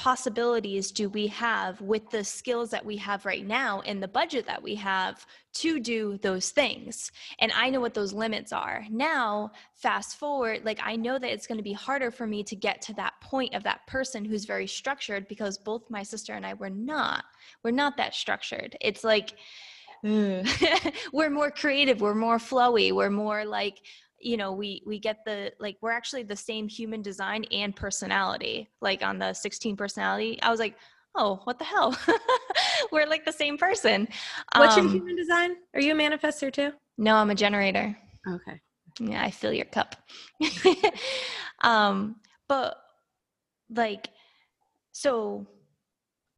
possibilities 0.01 0.91
do 0.91 1.09
we 1.09 1.27
have 1.27 1.79
with 1.79 2.09
the 2.09 2.23
skills 2.23 2.71
that 2.71 2.83
we 2.83 2.97
have 2.97 3.23
right 3.23 3.45
now 3.45 3.81
and 3.81 4.01
the 4.01 4.07
budget 4.07 4.47
that 4.47 4.63
we 4.63 4.73
have 4.73 5.27
to 5.53 5.79
do 5.79 6.17
those 6.23 6.49
things? 6.49 7.11
And 7.37 7.51
i 7.55 7.69
know 7.69 7.79
what 7.79 7.93
those 7.93 8.11
limits 8.11 8.51
are. 8.51 8.83
Now 8.89 9.51
fast 9.75 10.17
forward 10.17 10.65
like 10.65 10.79
i 10.83 10.95
know 10.95 11.19
that 11.19 11.31
it's 11.31 11.45
going 11.45 11.59
to 11.59 11.63
be 11.63 11.73
harder 11.73 12.09
for 12.09 12.25
me 12.25 12.43
to 12.43 12.55
get 12.55 12.81
to 12.81 12.93
that 12.95 13.13
point 13.21 13.53
of 13.53 13.61
that 13.61 13.85
person 13.85 14.25
who's 14.25 14.45
very 14.45 14.65
structured 14.65 15.27
because 15.27 15.59
both 15.59 15.83
my 15.91 16.01
sister 16.01 16.33
and 16.33 16.47
i 16.47 16.55
were 16.55 16.69
not 16.71 17.23
we're 17.63 17.69
not 17.69 17.95
that 17.97 18.15
structured. 18.15 18.75
It's 18.81 19.03
like 19.03 19.35
we're 20.03 21.29
more 21.29 21.51
creative 21.51 22.01
we're 22.01 22.15
more 22.15 22.39
flowy 22.39 22.91
we're 22.91 23.11
more 23.11 23.45
like 23.45 23.77
you 24.21 24.37
know 24.37 24.51
we 24.51 24.83
we 24.85 24.99
get 24.99 25.23
the 25.25 25.51
like 25.59 25.77
we're 25.81 25.91
actually 25.91 26.23
the 26.23 26.35
same 26.35 26.67
human 26.67 27.01
design 27.01 27.45
and 27.51 27.75
personality 27.75 28.69
like 28.81 29.03
on 29.03 29.19
the 29.19 29.33
16 29.33 29.75
personality. 29.75 30.39
I 30.41 30.49
was 30.49 30.59
like 30.59 30.75
oh 31.15 31.41
what 31.43 31.59
the 31.59 31.65
hell? 31.65 31.97
We're 32.91 33.05
like 33.05 33.25
the 33.25 33.33
same 33.33 33.57
person. 33.57 34.07
What's 34.55 34.77
um, 34.77 34.85
your 34.85 34.93
human 34.93 35.15
design? 35.15 35.55
Are 35.73 35.81
you 35.81 35.93
a 35.93 35.95
manifester 35.95 36.51
too? 36.51 36.71
No 36.97 37.15
i'm 37.15 37.29
a 37.29 37.35
generator. 37.35 37.97
Okay. 38.27 38.59
Yeah 38.99 39.23
i 39.23 39.31
fill 39.31 39.53
your 39.53 39.65
cup. 39.65 39.95
Um 41.63 42.15
but 42.47 42.75
like 43.69 44.09
so 44.91 45.45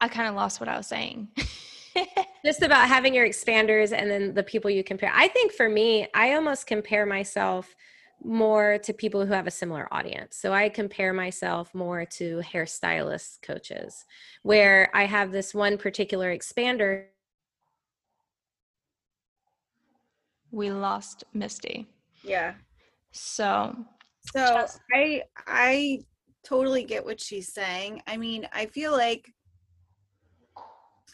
i 0.00 0.08
kind 0.08 0.28
of 0.28 0.34
lost 0.34 0.60
what 0.60 0.68
i 0.68 0.76
was 0.76 0.86
saying 0.86 1.28
just 2.44 2.62
about 2.62 2.88
having 2.88 3.14
your 3.14 3.26
expanders 3.26 3.92
and 3.96 4.10
then 4.10 4.34
the 4.34 4.42
people 4.42 4.70
you 4.70 4.84
compare. 4.84 5.10
I 5.14 5.28
think 5.28 5.52
for 5.52 5.68
me, 5.68 6.06
I 6.14 6.34
almost 6.34 6.66
compare 6.66 7.06
myself 7.06 7.74
more 8.22 8.78
to 8.78 8.92
people 8.92 9.24
who 9.24 9.32
have 9.32 9.46
a 9.46 9.50
similar 9.50 9.88
audience. 9.92 10.36
So 10.36 10.52
I 10.52 10.68
compare 10.68 11.12
myself 11.12 11.74
more 11.74 12.04
to 12.04 12.40
hairstylist 12.40 13.42
coaches 13.42 14.04
where 14.42 14.90
I 14.94 15.04
have 15.04 15.32
this 15.32 15.54
one 15.54 15.78
particular 15.78 16.34
expander. 16.36 17.06
We 20.50 20.70
lost 20.70 21.24
Misty. 21.32 21.88
Yeah. 22.22 22.54
So 23.12 23.74
so 24.32 24.44
just- 24.44 24.80
I 24.92 25.22
I 25.46 26.00
totally 26.44 26.84
get 26.84 27.04
what 27.04 27.20
she's 27.20 27.52
saying. 27.52 28.02
I 28.06 28.16
mean, 28.16 28.46
I 28.52 28.66
feel 28.66 28.92
like 28.92 29.32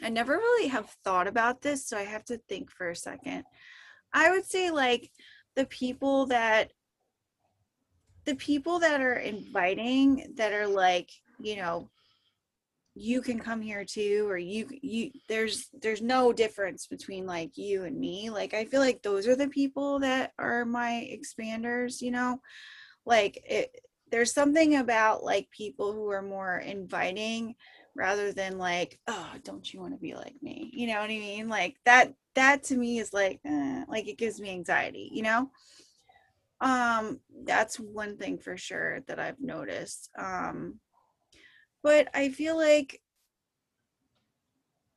I 0.02 0.08
never 0.08 0.34
really 0.34 0.68
have 0.68 0.90
thought 1.04 1.26
about 1.26 1.62
this, 1.62 1.86
so 1.86 1.96
I 1.96 2.02
have 2.02 2.24
to 2.26 2.38
think 2.48 2.70
for 2.70 2.90
a 2.90 2.96
second. 2.96 3.44
I 4.12 4.30
would 4.30 4.46
say 4.46 4.70
like 4.70 5.10
the 5.56 5.66
people 5.66 6.26
that 6.26 6.72
the 8.24 8.34
people 8.34 8.78
that 8.80 9.00
are 9.00 9.14
inviting 9.14 10.34
that 10.36 10.52
are 10.52 10.66
like, 10.66 11.10
you 11.40 11.56
know, 11.56 11.90
you 12.94 13.22
can 13.22 13.38
come 13.38 13.60
here 13.60 13.84
too 13.84 14.26
or 14.28 14.36
you 14.36 14.68
you 14.82 15.10
there's 15.28 15.68
there's 15.80 16.02
no 16.02 16.32
difference 16.32 16.86
between 16.86 17.24
like 17.24 17.56
you 17.56 17.84
and 17.84 17.98
me. 17.98 18.30
Like 18.30 18.52
I 18.52 18.64
feel 18.64 18.80
like 18.80 19.02
those 19.02 19.26
are 19.26 19.36
the 19.36 19.48
people 19.48 20.00
that 20.00 20.32
are 20.38 20.64
my 20.64 21.08
expanders, 21.10 22.02
you 22.02 22.10
know? 22.10 22.40
Like 23.06 23.42
it 23.48 23.70
there's 24.10 24.34
something 24.34 24.76
about 24.76 25.22
like 25.22 25.48
people 25.50 25.92
who 25.92 26.10
are 26.10 26.22
more 26.22 26.58
inviting 26.58 27.54
rather 27.96 28.32
than 28.32 28.58
like 28.58 28.98
oh 29.06 29.30
don't 29.44 29.72
you 29.72 29.80
want 29.80 29.92
to 29.92 30.00
be 30.00 30.14
like 30.14 30.36
me? 30.42 30.70
You 30.72 30.86
know 30.88 31.00
what 31.00 31.04
i 31.04 31.08
mean? 31.08 31.48
Like 31.48 31.76
that 31.84 32.14
that 32.34 32.62
to 32.64 32.76
me 32.76 32.98
is 32.98 33.12
like 33.12 33.40
eh, 33.44 33.84
like 33.88 34.08
it 34.08 34.18
gives 34.18 34.40
me 34.40 34.50
anxiety 34.50 35.10
you 35.12 35.22
know? 35.22 35.50
Um 36.60 37.20
that's 37.44 37.80
one 37.80 38.16
thing 38.16 38.38
for 38.38 38.56
sure 38.56 39.00
that 39.06 39.18
i've 39.18 39.40
noticed 39.40 40.10
um 40.18 40.78
but 41.82 42.08
i 42.14 42.28
feel 42.28 42.56
like 42.56 43.00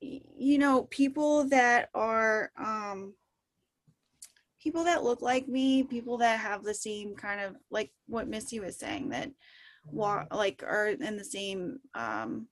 you 0.01 0.57
know 0.57 0.83
people 0.83 1.45
that 1.45 1.89
are 1.93 2.51
um 2.57 3.13
people 4.61 4.85
that 4.85 5.03
look 5.03 5.21
like 5.21 5.47
me 5.47 5.83
people 5.83 6.17
that 6.17 6.39
have 6.39 6.63
the 6.63 6.73
same 6.73 7.15
kind 7.15 7.41
of 7.41 7.55
like 7.69 7.91
what 8.07 8.27
misty 8.27 8.59
was 8.59 8.77
saying 8.77 9.09
that 9.09 9.29
like 10.31 10.63
are 10.65 10.87
in 10.87 11.17
the 11.17 11.23
same 11.23 11.79
um 11.95 12.47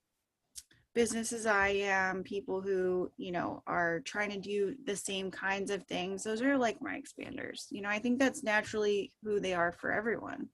business 0.93 1.31
as 1.31 1.45
I 1.45 1.69
am, 1.69 2.23
people 2.23 2.61
who, 2.61 3.11
you 3.17 3.31
know, 3.31 3.63
are 3.65 4.01
trying 4.01 4.31
to 4.31 4.39
do 4.39 4.75
the 4.85 4.95
same 4.95 5.31
kinds 5.31 5.71
of 5.71 5.83
things. 5.85 6.23
Those 6.23 6.41
are 6.41 6.57
like 6.57 6.81
my 6.81 6.99
expanders. 6.99 7.65
You 7.69 7.81
know, 7.81 7.89
I 7.89 7.99
think 7.99 8.19
that's 8.19 8.43
naturally 8.43 9.13
who 9.23 9.39
they 9.39 9.53
are 9.53 9.71
for 9.71 9.91
everyone, 9.91 10.49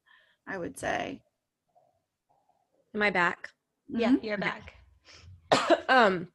I 0.48 0.58
would 0.58 0.78
say. 0.78 1.22
Am 2.94 3.02
I 3.02 3.10
back? 3.10 3.50
Yeah, 3.88 4.14
mm-hmm. 4.14 4.26
you're 4.26 4.38
back. 4.38 4.74
um 5.90 6.28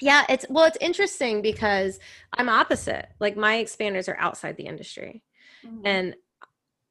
yeah, 0.00 0.24
it's 0.28 0.46
well 0.48 0.64
it's 0.64 0.78
interesting 0.80 1.42
because 1.42 1.98
I'm 2.32 2.48
opposite. 2.48 3.08
Like 3.18 3.36
my 3.36 3.56
expanders 3.56 4.08
are 4.08 4.18
outside 4.18 4.56
the 4.56 4.66
industry. 4.66 5.22
Mm-hmm. 5.66 5.80
And 5.84 6.14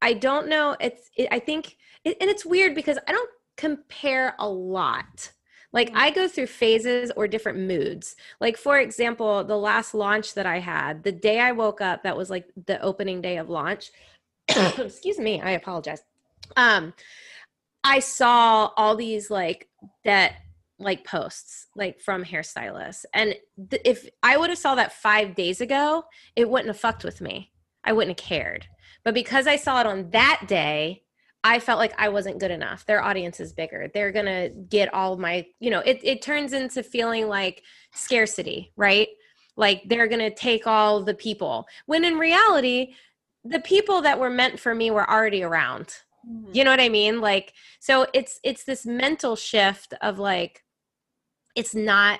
I 0.02 0.14
don't 0.14 0.48
know 0.48 0.76
it's 0.80 1.10
it, 1.16 1.30
I 1.32 1.40
think 1.40 1.78
it, 2.04 2.18
and 2.20 2.30
it's 2.30 2.46
weird 2.46 2.76
because 2.76 2.98
I 3.08 3.12
don't 3.12 3.30
compare 3.56 4.36
a 4.40 4.48
lot 4.48 5.32
like 5.78 5.90
mm-hmm. 5.90 5.98
I 5.98 6.10
go 6.10 6.28
through 6.28 6.48
phases 6.48 7.12
or 7.16 7.28
different 7.28 7.60
moods. 7.60 8.16
Like 8.42 8.58
for 8.58 8.80
example, 8.80 9.44
the 9.44 9.56
last 9.56 9.94
launch 9.94 10.34
that 10.34 10.48
I 10.48 10.58
had, 10.58 11.04
the 11.04 11.12
day 11.12 11.40
I 11.40 11.52
woke 11.52 11.82
up, 11.82 12.02
that 12.02 12.18
was 12.18 12.32
like 12.32 12.50
the 12.66 12.82
opening 12.82 13.22
day 13.22 13.38
of 13.38 13.48
launch. 13.48 13.92
Excuse 14.50 15.20
me, 15.20 15.40
I 15.40 15.52
apologize. 15.52 16.02
Um 16.56 16.96
I 17.84 18.00
saw 18.00 18.72
all 18.76 18.96
these 18.96 19.30
like 19.30 19.70
that 20.04 20.34
like 20.80 21.06
posts 21.06 21.68
like 21.76 22.00
from 22.00 22.24
hairstylists 22.24 23.06
and 23.12 23.36
th- 23.72 23.82
if 23.84 24.08
i 24.22 24.38
would 24.38 24.52
have 24.52 24.60
saw 24.60 24.76
that 24.76 24.94
five 24.94 25.34
days 25.34 25.60
ago 25.60 26.04
it 26.36 26.48
wouldn't 26.48 26.68
have 26.68 26.80
fucked 26.80 27.04
with 27.04 27.20
me 27.20 27.52
i 27.84 27.92
wouldn't 27.92 28.16
have 28.20 28.28
cared 28.28 28.68
but 29.04 29.16
because 29.16 29.48
i 29.48 29.56
saw 29.56 29.82
it 29.82 29.88
on 29.88 30.12
that 30.12 30.44
day 30.48 31.02
I 31.48 31.60
felt 31.60 31.80
like 31.80 31.94
I 31.98 32.10
wasn't 32.10 32.40
good 32.40 32.52
enough. 32.52 32.86
Their 32.86 33.02
audience 33.02 33.40
is 33.40 33.54
bigger. 33.54 33.90
They're 33.94 34.12
going 34.12 34.26
to 34.26 34.50
get 34.68 34.94
all 34.94 35.16
my, 35.16 35.46
you 35.62 35.70
know, 35.70 35.80
it, 35.80 36.02
it 36.04 36.22
turns 36.22 36.52
into 36.52 36.84
feeling 36.84 37.30
like 37.30 37.64
scarcity, 37.94 38.74
right? 38.76 39.08
Like 39.56 39.84
they're 39.88 40.10
going 40.10 40.20
to 40.20 40.36
take 40.36 40.68
all 40.68 41.02
the 41.02 41.14
people. 41.14 41.66
When 41.86 42.04
in 42.04 42.18
reality, 42.18 42.96
the 43.46 43.62
people 43.62 44.02
that 44.02 44.20
were 44.20 44.30
meant 44.30 44.60
for 44.60 44.76
me 44.76 44.92
were 44.92 45.10
already 45.10 45.42
around. 45.42 45.96
Mm-hmm. 46.30 46.52
You 46.54 46.66
know 46.66 46.72
what 46.72 46.82
I 46.82 46.90
mean? 46.90 47.22
Like, 47.22 47.54
so 47.80 48.08
it's, 48.14 48.42
it's 48.44 48.66
this 48.66 48.86
mental 48.86 49.38
shift 49.38 49.94
of 50.02 50.20
like, 50.20 50.66
it's 51.56 51.74
not 51.74 52.20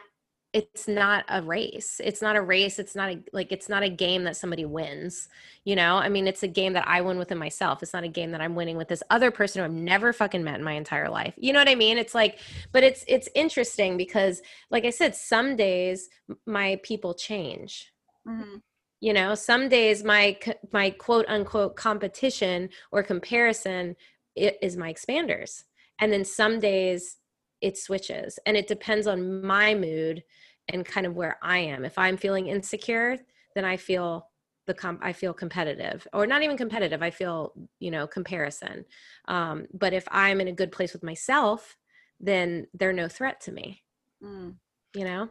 it's 0.58 0.88
not 0.88 1.26
a 1.30 1.42
race. 1.42 2.02
It's 2.04 2.22
not 2.22 2.36
a 2.36 2.42
race. 2.42 2.80
It's 2.80 2.96
not 2.96 3.10
a 3.10 3.20
like 3.34 3.52
it's 3.52 3.70
not 3.70 3.84
a 3.84 3.90
game 3.90 4.24
that 4.24 4.38
somebody 4.38 4.66
wins 4.66 5.30
you 5.68 5.76
know? 5.76 5.98
I 5.98 6.08
mean 6.08 6.28
it's 6.28 6.44
a 6.44 6.48
game 6.48 6.72
that 6.74 6.88
i 6.88 7.02
win 7.02 7.18
within 7.18 7.38
myself. 7.38 7.84
It's 7.84 7.94
not 7.94 8.06
a 8.06 8.08
game 8.08 8.32
that 8.32 8.40
i'm 8.40 8.56
winning 8.56 8.78
with 8.78 8.88
this 8.88 9.04
other 9.10 9.32
person 9.32 9.60
who 9.60 9.66
i've 9.66 9.74
never 9.74 10.14
fucking 10.14 10.42
met 10.42 10.56
in 10.56 10.64
my 10.64 10.72
entire 10.72 11.10
life. 11.10 11.34
You 11.38 11.52
know 11.52 11.60
what 11.60 11.68
i 11.68 11.76
mean? 11.76 11.98
It's 11.98 12.16
like 12.16 12.40
but 12.72 12.84
it's 12.84 13.04
it's 13.08 13.28
interesting 13.36 13.98
because 13.98 14.42
like 14.72 14.86
i 14.86 14.90
said 14.90 15.14
some 15.14 15.58
days 15.58 16.08
my 16.46 16.80
people 16.84 17.14
change. 17.14 17.92
Mm-hmm. 18.26 18.58
you 19.00 19.14
know 19.14 19.36
some 19.36 19.70
days 19.70 20.04
my 20.04 20.38
my 20.72 20.90
quote 20.90 21.26
unquote 21.28 21.76
competition 21.76 22.70
or 22.92 23.04
comparison 23.04 23.96
is 24.38 24.78
my 24.78 24.94
expanders. 24.94 25.64
And 26.00 26.14
then 26.14 26.24
some 26.24 26.60
days 26.60 27.18
it 27.60 27.78
switches 27.78 28.40
and 28.46 28.56
it 28.56 28.68
depends 28.68 29.08
on 29.08 29.42
my 29.42 29.74
mood 29.74 30.24
and 30.70 30.86
kind 30.86 31.06
of 31.06 31.16
where 31.16 31.38
I 31.42 31.60
am. 31.60 31.86
If 31.86 31.98
I'm 31.98 32.18
feeling 32.18 32.48
insecure, 32.48 33.18
then 33.56 33.66
I 33.66 33.78
feel 33.78 34.28
the 34.66 34.74
comp 34.74 35.00
I 35.02 35.14
feel 35.14 35.34
competitive 35.34 36.06
or 36.14 36.28
not 36.28 36.44
even 36.44 36.58
competitive. 36.58 37.02
I 37.02 37.10
feel, 37.10 37.54
you 37.80 37.90
know, 37.90 38.06
comparison. 38.06 38.86
Um, 39.28 39.68
but 39.74 39.94
if 39.94 40.08
I'm 40.12 40.42
in 40.42 40.50
a 40.50 40.54
good 40.54 40.72
place 40.72 40.94
with 40.94 41.04
myself, 41.04 41.78
then 42.20 42.68
they're 42.74 42.94
no 42.94 43.08
threat 43.08 43.42
to 43.42 43.52
me. 43.52 43.84
Mm. 44.24 44.56
You 44.94 45.06
know? 45.06 45.30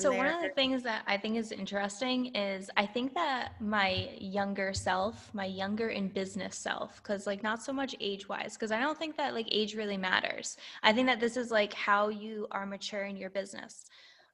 so 0.00 0.12
one 0.12 0.26
of 0.26 0.42
the 0.42 0.50
things 0.50 0.82
that 0.82 1.02
I 1.06 1.16
think 1.16 1.36
is 1.36 1.52
interesting 1.52 2.34
is 2.34 2.70
I 2.76 2.86
think 2.86 3.14
that 3.14 3.52
my 3.60 4.10
younger 4.18 4.74
self, 4.74 5.32
my 5.32 5.46
younger 5.46 5.88
in 5.88 6.08
business 6.08 6.56
self, 6.56 6.96
because 7.02 7.26
like 7.26 7.42
not 7.42 7.62
so 7.62 7.72
much 7.72 7.94
age 8.00 8.28
wise, 8.28 8.54
because 8.54 8.72
I 8.72 8.80
don't 8.80 8.98
think 8.98 9.16
that 9.16 9.34
like 9.34 9.48
age 9.50 9.74
really 9.74 9.96
matters. 9.96 10.56
I 10.82 10.92
think 10.92 11.06
that 11.06 11.20
this 11.20 11.36
is 11.36 11.50
like 11.50 11.72
how 11.72 12.08
you 12.08 12.46
are 12.50 12.66
mature 12.66 13.04
in 13.04 13.16
your 13.16 13.30
business. 13.30 13.86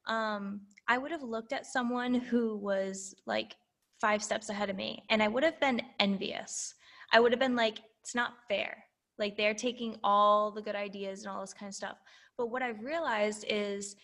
Um, 0.06 0.62
I 0.88 0.98
would 0.98 1.10
have 1.10 1.22
looked 1.22 1.52
at 1.52 1.66
someone 1.66 2.14
who 2.14 2.56
was 2.56 3.14
like 3.26 3.54
five 4.00 4.22
steps 4.22 4.48
ahead 4.48 4.68
of 4.68 4.76
me 4.76 5.02
and 5.10 5.22
I 5.22 5.28
would 5.28 5.44
have 5.44 5.60
been 5.60 5.80
envious. 6.00 6.74
I 7.12 7.20
would 7.20 7.32
have 7.32 7.38
been 7.38 7.56
like, 7.56 7.78
it's 8.02 8.14
not 8.14 8.34
fair. 8.48 8.84
Like 9.18 9.36
they're 9.36 9.54
taking 9.54 9.96
all 10.02 10.50
the 10.50 10.62
good 10.62 10.74
ideas 10.74 11.22
and 11.22 11.32
all 11.32 11.40
this 11.40 11.54
kind 11.54 11.68
of 11.68 11.74
stuff. 11.74 11.98
But 12.36 12.50
what 12.50 12.62
I've 12.62 12.82
realized 12.82 13.44
is 13.48 13.94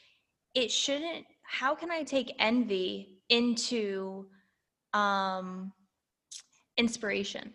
it 0.55 0.70
shouldn't 0.70 1.26
how 1.42 1.74
can 1.74 1.90
I 1.90 2.03
take 2.03 2.34
envy 2.38 3.18
into 3.30 4.26
um, 4.92 5.72
inspiration? 6.76 7.53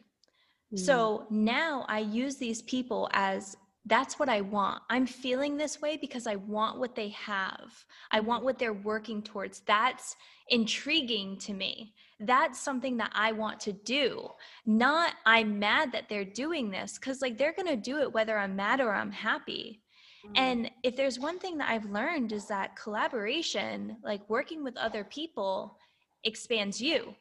Mm. 0.74 0.80
So 0.80 1.28
now 1.30 1.86
I 1.88 2.00
use 2.00 2.38
these 2.38 2.64
people 2.64 3.08
as 3.14 3.56
that's 3.86 4.18
what 4.18 4.30
I 4.30 4.42
want. 4.42 4.82
I'm 4.90 5.06
feeling 5.06 5.58
this 5.58 5.82
way 5.82 5.98
because 5.98 6.26
I 6.26 6.36
want 6.36 6.80
what 6.80 6.96
they 6.96 7.10
have. 7.10 7.86
I 8.12 8.22
want 8.22 8.44
what 8.46 8.58
they're 8.58 8.74
working 8.74 9.22
towards. 9.22 9.60
That's 9.62 10.16
intriguing 10.50 11.38
to 11.40 11.54
me. 11.54 11.94
That's 12.20 12.60
something 12.60 12.96
that 12.98 13.12
I 13.14 13.34
want 13.34 13.60
to 13.62 13.74
do. 13.74 14.30
Not 14.66 15.16
I'm 15.26 15.60
mad 15.60 15.92
that 15.92 16.08
they're 16.08 16.24
doing 16.24 16.72
this 16.72 16.98
because 16.98 17.22
like 17.22 17.38
they're 17.38 17.54
going 17.54 17.68
to 17.68 17.76
do 17.76 18.00
it 18.00 18.14
whether 18.14 18.38
I'm 18.38 18.56
mad 18.56 18.80
or 18.80 18.94
I'm 18.94 19.12
happy. 19.12 19.82
Mm-hmm. 20.26 20.34
And 20.36 20.72
if 20.84 20.96
there's 20.96 21.20
one 21.20 21.38
thing 21.38 21.58
that 21.58 21.70
I've 21.70 21.86
learned 21.86 22.32
is 22.32 22.48
that 22.48 22.78
collaboration, 22.78 23.98
like 24.04 24.30
working 24.30 24.64
with 24.64 24.78
other 24.78 25.04
people, 25.04 25.78
expands 26.24 26.82
you. 26.82 27.14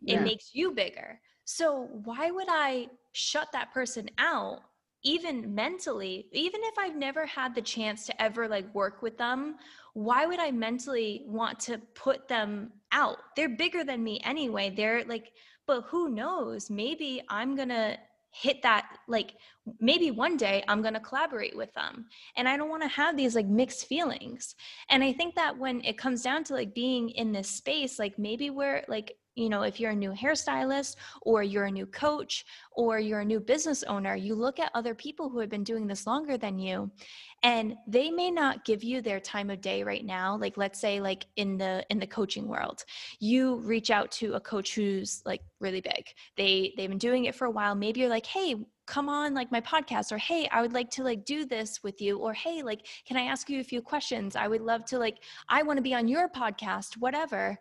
Yeah. 0.00 0.16
It 0.16 0.22
makes 0.22 0.50
you 0.52 0.72
bigger. 0.72 1.20
So 1.44 1.88
why 2.04 2.32
would 2.32 2.48
I 2.50 2.88
shut 3.12 3.48
that 3.52 3.72
person 3.72 4.10
out 4.18 4.60
even 5.04 5.54
mentally 5.54 6.26
even 6.32 6.60
if 6.64 6.74
i've 6.78 6.96
never 6.96 7.24
had 7.24 7.54
the 7.54 7.62
chance 7.62 8.06
to 8.06 8.22
ever 8.22 8.48
like 8.48 8.72
work 8.74 9.00
with 9.00 9.16
them 9.16 9.56
why 9.94 10.26
would 10.26 10.40
i 10.40 10.50
mentally 10.50 11.22
want 11.26 11.58
to 11.58 11.78
put 11.94 12.28
them 12.28 12.72
out? 12.92 13.18
They're 13.36 13.48
bigger 13.48 13.84
than 13.84 14.02
me 14.02 14.20
anyway. 14.24 14.70
They're 14.70 15.04
like 15.04 15.32
but 15.66 15.82
who 15.82 16.08
knows? 16.08 16.70
Maybe 16.70 17.22
i'm 17.28 17.56
gonna 17.56 17.98
hit 18.30 18.62
that 18.62 18.98
like 19.08 19.34
maybe 19.80 20.10
one 20.10 20.36
day 20.36 20.62
i'm 20.68 20.82
going 20.82 20.94
to 20.94 21.00
collaborate 21.00 21.56
with 21.56 21.72
them. 21.74 22.06
And 22.36 22.48
i 22.48 22.56
don't 22.56 22.68
want 22.68 22.82
to 22.82 22.88
have 22.88 23.16
these 23.16 23.34
like 23.34 23.46
mixed 23.46 23.86
feelings. 23.86 24.54
And 24.90 25.02
i 25.02 25.12
think 25.12 25.34
that 25.34 25.58
when 25.58 25.82
it 25.84 25.98
comes 25.98 26.22
down 26.22 26.44
to 26.44 26.54
like 26.54 26.74
being 26.74 27.10
in 27.10 27.32
this 27.32 27.48
space 27.50 27.98
like 27.98 28.18
maybe 28.18 28.50
we're 28.50 28.84
like 28.88 29.16
you 29.38 29.48
know 29.48 29.62
if 29.62 29.78
you're 29.78 29.92
a 29.92 29.96
new 29.96 30.12
hairstylist 30.12 30.96
or 31.22 31.42
you're 31.42 31.64
a 31.64 31.70
new 31.70 31.86
coach 31.86 32.44
or 32.72 32.98
you're 32.98 33.20
a 33.20 33.24
new 33.24 33.40
business 33.40 33.82
owner 33.84 34.14
you 34.14 34.34
look 34.34 34.58
at 34.58 34.70
other 34.74 34.94
people 34.94 35.28
who 35.28 35.38
have 35.38 35.50
been 35.50 35.64
doing 35.64 35.86
this 35.86 36.06
longer 36.06 36.36
than 36.36 36.58
you 36.58 36.90
and 37.42 37.74
they 37.86 38.10
may 38.10 38.30
not 38.30 38.64
give 38.64 38.82
you 38.82 39.00
their 39.00 39.20
time 39.20 39.48
of 39.48 39.60
day 39.60 39.82
right 39.82 40.04
now 40.04 40.36
like 40.36 40.56
let's 40.56 40.80
say 40.80 41.00
like 41.00 41.26
in 41.36 41.56
the 41.56 41.84
in 41.90 41.98
the 41.98 42.06
coaching 42.06 42.48
world. 42.48 42.84
You 43.20 43.56
reach 43.56 43.90
out 43.90 44.10
to 44.12 44.34
a 44.34 44.40
coach 44.40 44.74
who's 44.74 45.22
like 45.24 45.42
really 45.60 45.80
big. 45.80 46.04
They 46.36 46.74
they've 46.76 46.88
been 46.88 46.98
doing 46.98 47.24
it 47.24 47.34
for 47.34 47.46
a 47.46 47.50
while. 47.50 47.74
Maybe 47.74 48.00
you're 48.00 48.08
like 48.08 48.26
hey 48.26 48.56
come 48.88 49.08
on 49.08 49.34
like 49.34 49.52
my 49.52 49.60
podcast 49.60 50.10
or 50.10 50.18
hey 50.18 50.48
i 50.50 50.60
would 50.60 50.72
like 50.72 50.90
to 50.90 51.04
like 51.04 51.24
do 51.24 51.44
this 51.44 51.82
with 51.82 52.00
you 52.00 52.18
or 52.18 52.32
hey 52.32 52.62
like 52.62 52.86
can 53.06 53.16
i 53.16 53.22
ask 53.22 53.48
you 53.48 53.60
a 53.60 53.64
few 53.64 53.80
questions? 53.80 54.34
I 54.34 54.48
would 54.48 54.62
love 54.62 54.84
to 54.86 54.98
like 54.98 55.18
i 55.48 55.62
want 55.62 55.76
to 55.76 55.82
be 55.82 55.94
on 55.94 56.08
your 56.08 56.28
podcast 56.28 56.96
whatever 56.96 57.56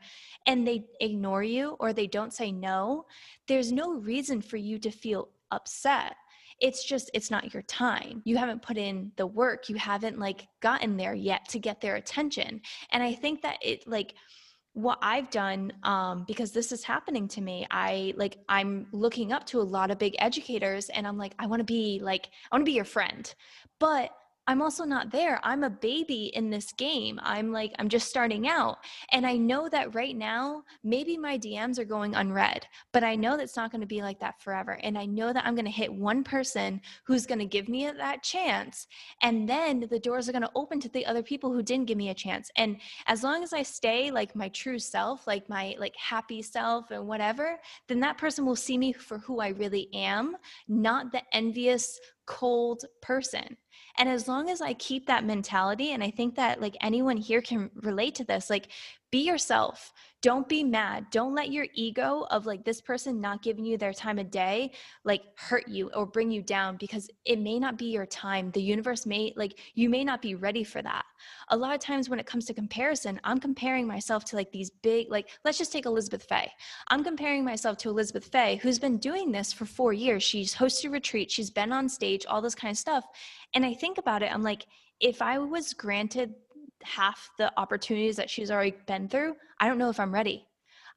and 0.48 0.68
they 0.68 0.86
ignore 1.02 1.44
you 1.44 1.76
or 1.80 1.94
they 1.94 2.08
don't 2.08 2.34
say 2.34 2.52
no 2.52 3.06
there's 3.48 3.72
no 3.72 3.94
reason 3.94 4.42
for 4.42 4.58
you 4.58 4.80
to 4.80 4.92
feel 4.92 5.30
upset. 5.52 6.16
It's 6.60 6.84
just 6.84 7.12
it's 7.14 7.30
not 7.30 7.54
your 7.54 7.64
time. 7.64 8.22
You 8.26 8.38
haven't 8.38 8.64
put 8.64 8.78
in 8.78 9.12
the 9.16 9.28
work. 9.28 9.70
You 9.70 9.76
haven't 9.76 10.18
like 10.18 10.48
gotten 10.60 10.98
there 10.98 11.14
yet 11.14 11.48
to 11.50 11.60
get 11.60 11.82
their 11.82 11.96
attention. 11.96 12.62
And 12.92 13.04
i 13.04 13.14
think 13.14 13.42
that 13.44 13.58
it 13.62 13.88
like 13.88 14.16
what 14.78 15.00
I've 15.02 15.32
done, 15.32 15.74
um, 15.82 16.24
because 16.28 16.52
this 16.52 16.72
is 16.72 16.84
happening 16.84 17.28
to 17.30 17.42
me, 17.42 17.66
I 17.72 18.14
like 18.16 18.38
I'm 18.48 18.86
looking 18.92 19.32
up 19.32 19.44
to 19.48 19.60
a 19.60 19.64
lot 19.64 19.90
of 19.90 19.98
big 19.98 20.16
educators, 20.20 20.90
and 20.90 21.08
I'm 21.08 21.18
like, 21.18 21.34
I 21.40 21.48
want 21.48 21.62
to 21.62 21.64
be 21.64 22.00
like, 22.00 22.30
I 22.52 22.56
want 22.56 22.62
to 22.62 22.70
be 22.70 22.76
your 22.76 22.86
friend, 22.86 23.34
but 23.80 24.12
I'm 24.48 24.62
also 24.62 24.86
not 24.86 25.12
there. 25.12 25.42
I'm 25.44 25.66
a 25.66 25.70
baby 25.70 26.32
in 26.34 26.50
this 26.50 26.72
game. 26.72 27.20
I'm 27.22 27.52
like, 27.52 27.74
I'm 27.80 27.90
just 27.90 28.08
starting 28.08 28.48
out. 28.48 28.78
And 29.12 29.28
I 29.28 29.36
know 29.36 29.68
that 29.68 29.94
right 29.94 30.16
now, 30.16 30.64
maybe 30.86 31.18
my 31.18 31.38
DMs 31.38 31.78
are 31.78 31.86
going 31.86 32.16
unread, 32.16 32.66
but 32.94 33.04
I 33.04 33.16
know 33.16 33.36
that's 33.36 33.58
not 33.58 33.72
going 33.72 33.82
to 33.82 33.88
be 33.88 34.02
like 34.02 34.22
that 34.22 34.42
forever. 34.42 34.80
And 34.82 34.98
I 34.98 35.06
know 35.06 35.34
that 35.34 35.46
I'm 35.46 35.54
going 35.54 35.66
to 35.66 35.72
hit 35.72 35.94
one 35.94 36.24
person 36.24 36.80
who's 37.04 37.26
going 37.26 37.40
to 37.40 37.46
give 37.46 37.68
me 37.68 37.92
that 37.92 38.24
chance. 38.24 38.88
And 39.22 39.50
then 39.50 39.86
the 39.90 40.00
doors 40.00 40.30
are 40.30 40.32
going 40.34 40.44
to 40.44 40.52
open 40.56 40.80
to 40.80 40.90
the 40.90 41.06
other 41.06 41.24
people 41.24 41.52
who 41.52 41.62
didn't 41.62 41.88
give 41.88 41.98
me 41.98 42.10
a 42.10 42.14
chance. 42.14 42.50
And 42.56 42.80
as 43.08 43.24
long 43.24 43.44
as 43.44 43.52
I 43.52 43.64
stay 43.64 44.12
like 44.12 44.34
my 44.34 44.48
true 44.50 44.80
self, 44.80 45.28
like 45.28 45.50
my 45.50 45.76
like 45.78 45.96
happy 45.98 46.42
self 46.42 46.92
and 46.92 47.06
whatever, 47.06 47.60
then 47.90 48.00
that 48.00 48.18
person 48.18 48.46
will 48.46 48.56
see 48.56 48.78
me 48.78 48.94
for 48.94 49.18
who 49.18 49.42
I 49.42 49.50
really 49.50 49.90
am, 49.94 50.38
not 50.70 51.12
the 51.12 51.22
envious, 51.34 52.00
cold 52.28 52.84
person. 53.02 53.58
And 53.98 54.08
as 54.10 54.28
long 54.28 54.50
as 54.50 54.62
I 54.62 54.74
keep 54.74 55.08
that 55.08 55.26
mentality, 55.26 55.92
and 55.92 56.04
I 56.04 56.12
think 56.12 56.36
that 56.36 56.62
like 56.62 56.78
anyone 56.82 57.18
here 57.18 57.42
can 57.42 57.72
relate 57.76 58.16
to 58.16 58.24
this, 58.24 58.50
like 58.50 58.70
be 59.12 59.20
yourself. 59.20 59.94
Don't 60.22 60.50
be 60.50 60.64
mad. 60.64 61.06
Don't 61.12 61.36
let 61.36 61.52
your 61.52 61.68
ego 61.74 62.26
of 62.32 62.46
like 62.46 62.66
this 62.66 62.82
person 62.82 63.22
not 63.22 63.44
giving 63.44 63.64
you 63.64 63.78
their 63.78 63.94
time 63.94 64.18
of 64.18 64.32
day 64.32 64.74
like 65.06 65.22
hurt 65.38 65.68
you 65.68 65.90
or 65.96 66.06
bring 66.06 66.32
you 66.32 66.42
down 66.42 66.76
because 66.76 67.10
it 67.24 67.40
may 67.40 67.60
not 67.60 67.78
be 67.78 67.86
your 67.86 68.08
time. 68.08 68.52
The 68.52 68.62
universe 68.62 69.06
may 69.06 69.32
like 69.38 69.60
you 69.76 69.90
may 69.90 70.04
not 70.04 70.22
be 70.22 70.36
ready 70.36 70.64
for 70.64 70.82
that. 70.82 71.06
A 71.50 71.56
lot 71.56 71.76
of 71.76 71.80
times 71.80 72.10
when 72.10 72.20
it 72.20 72.26
comes 72.26 72.46
to 72.46 72.54
comparison 72.54 73.22
i'm 73.24 73.40
comparing 73.40 73.88
myself 73.88 74.26
to 74.26 74.36
like 74.36 74.52
these 74.52 74.72
big 74.82 75.10
like 75.10 75.30
let's 75.46 75.58
just 75.58 75.72
take 75.72 75.86
elizabeth 75.86 76.26
fay. 76.28 76.52
I'm 76.90 77.04
comparing 77.04 77.46
myself 77.46 77.78
to 77.80 77.90
elizabeth 77.90 78.26
fay 78.26 78.58
who's 78.58 78.80
been 78.80 78.98
doing 78.98 79.32
this 79.32 79.54
for 79.54 79.66
four 79.66 79.94
years. 79.94 80.24
She's 80.24 80.56
hosted 80.56 80.92
retreats 80.92 81.34
she's 81.34 81.52
been 81.52 81.72
on 81.72 81.88
stage 81.88 82.26
all 82.26 82.42
this 82.42 82.56
kind 82.56 82.72
of 82.72 82.78
stuff. 82.78 83.06
And 83.54 83.64
i 83.66 83.74
think 83.74 84.00
about 84.00 84.24
it 84.24 84.34
i'm 84.34 84.44
like 84.44 84.66
if 85.00 85.22
i 85.22 85.38
was 85.38 85.74
granted 85.74 86.34
half 86.84 87.30
the 87.38 87.52
opportunities 87.58 88.16
that 88.18 88.30
she's 88.30 88.52
already 88.52 88.76
been 88.86 89.08
through, 89.08 89.36
I 89.60 89.68
don't 89.68 89.78
know 89.78 89.90
if 89.90 90.00
I'm 90.00 90.14
ready. 90.14 90.46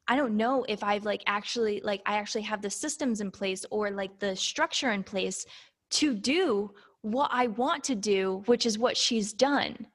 I 0.07 0.15
don't 0.15 0.35
know 0.35 0.65
if 0.67 0.83
I've 0.83 1.05
like 1.05 1.23
actually 1.27 1.81
like 1.83 2.01
I 2.05 2.17
actually 2.17 2.41
have 2.43 2.61
the 2.61 2.69
systems 2.69 3.21
in 3.21 3.31
place 3.31 3.65
or 3.69 3.91
like 3.91 4.19
the 4.19 4.35
structure 4.35 4.91
in 4.91 5.03
place 5.03 5.45
to 5.91 6.13
do 6.13 6.71
what 7.01 7.29
I 7.31 7.47
want 7.47 7.83
to 7.85 7.95
do, 7.95 8.43
which 8.45 8.65
is 8.65 8.77
what 8.77 8.97
she's 8.97 9.33
done. 9.33 9.87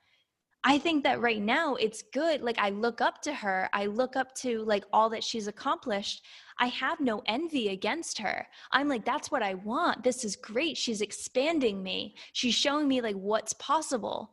I 0.68 0.78
think 0.78 1.05
that 1.05 1.20
right 1.20 1.41
now 1.41 1.76
it's 1.76 2.03
good. 2.12 2.43
Like 2.43 2.59
I 2.59 2.70
look 2.70 3.01
up 3.01 3.22
to 3.22 3.32
her. 3.32 3.68
I 3.72 3.87
look 3.87 4.16
up 4.16 4.34
to 4.37 4.64
like 4.64 4.84
all 4.93 5.09
that 5.11 5.22
she's 5.22 5.47
accomplished. 5.47 6.24
I 6.59 6.66
have 6.66 6.99
no 6.99 7.22
envy 7.26 7.68
against 7.68 8.18
her. 8.18 8.45
I'm 8.72 8.89
like, 8.89 9.05
that's 9.05 9.30
what 9.30 9.45
I 9.45 9.55
want. 9.55 10.03
This 10.03 10.24
is 10.24 10.34
great. 10.34 10.76
She's 10.76 11.03
expanding 11.03 11.84
me. 11.84 12.16
She's 12.32 12.55
showing 12.55 12.89
me 12.89 13.01
like 13.01 13.14
what's 13.14 13.53
possible. 13.53 14.32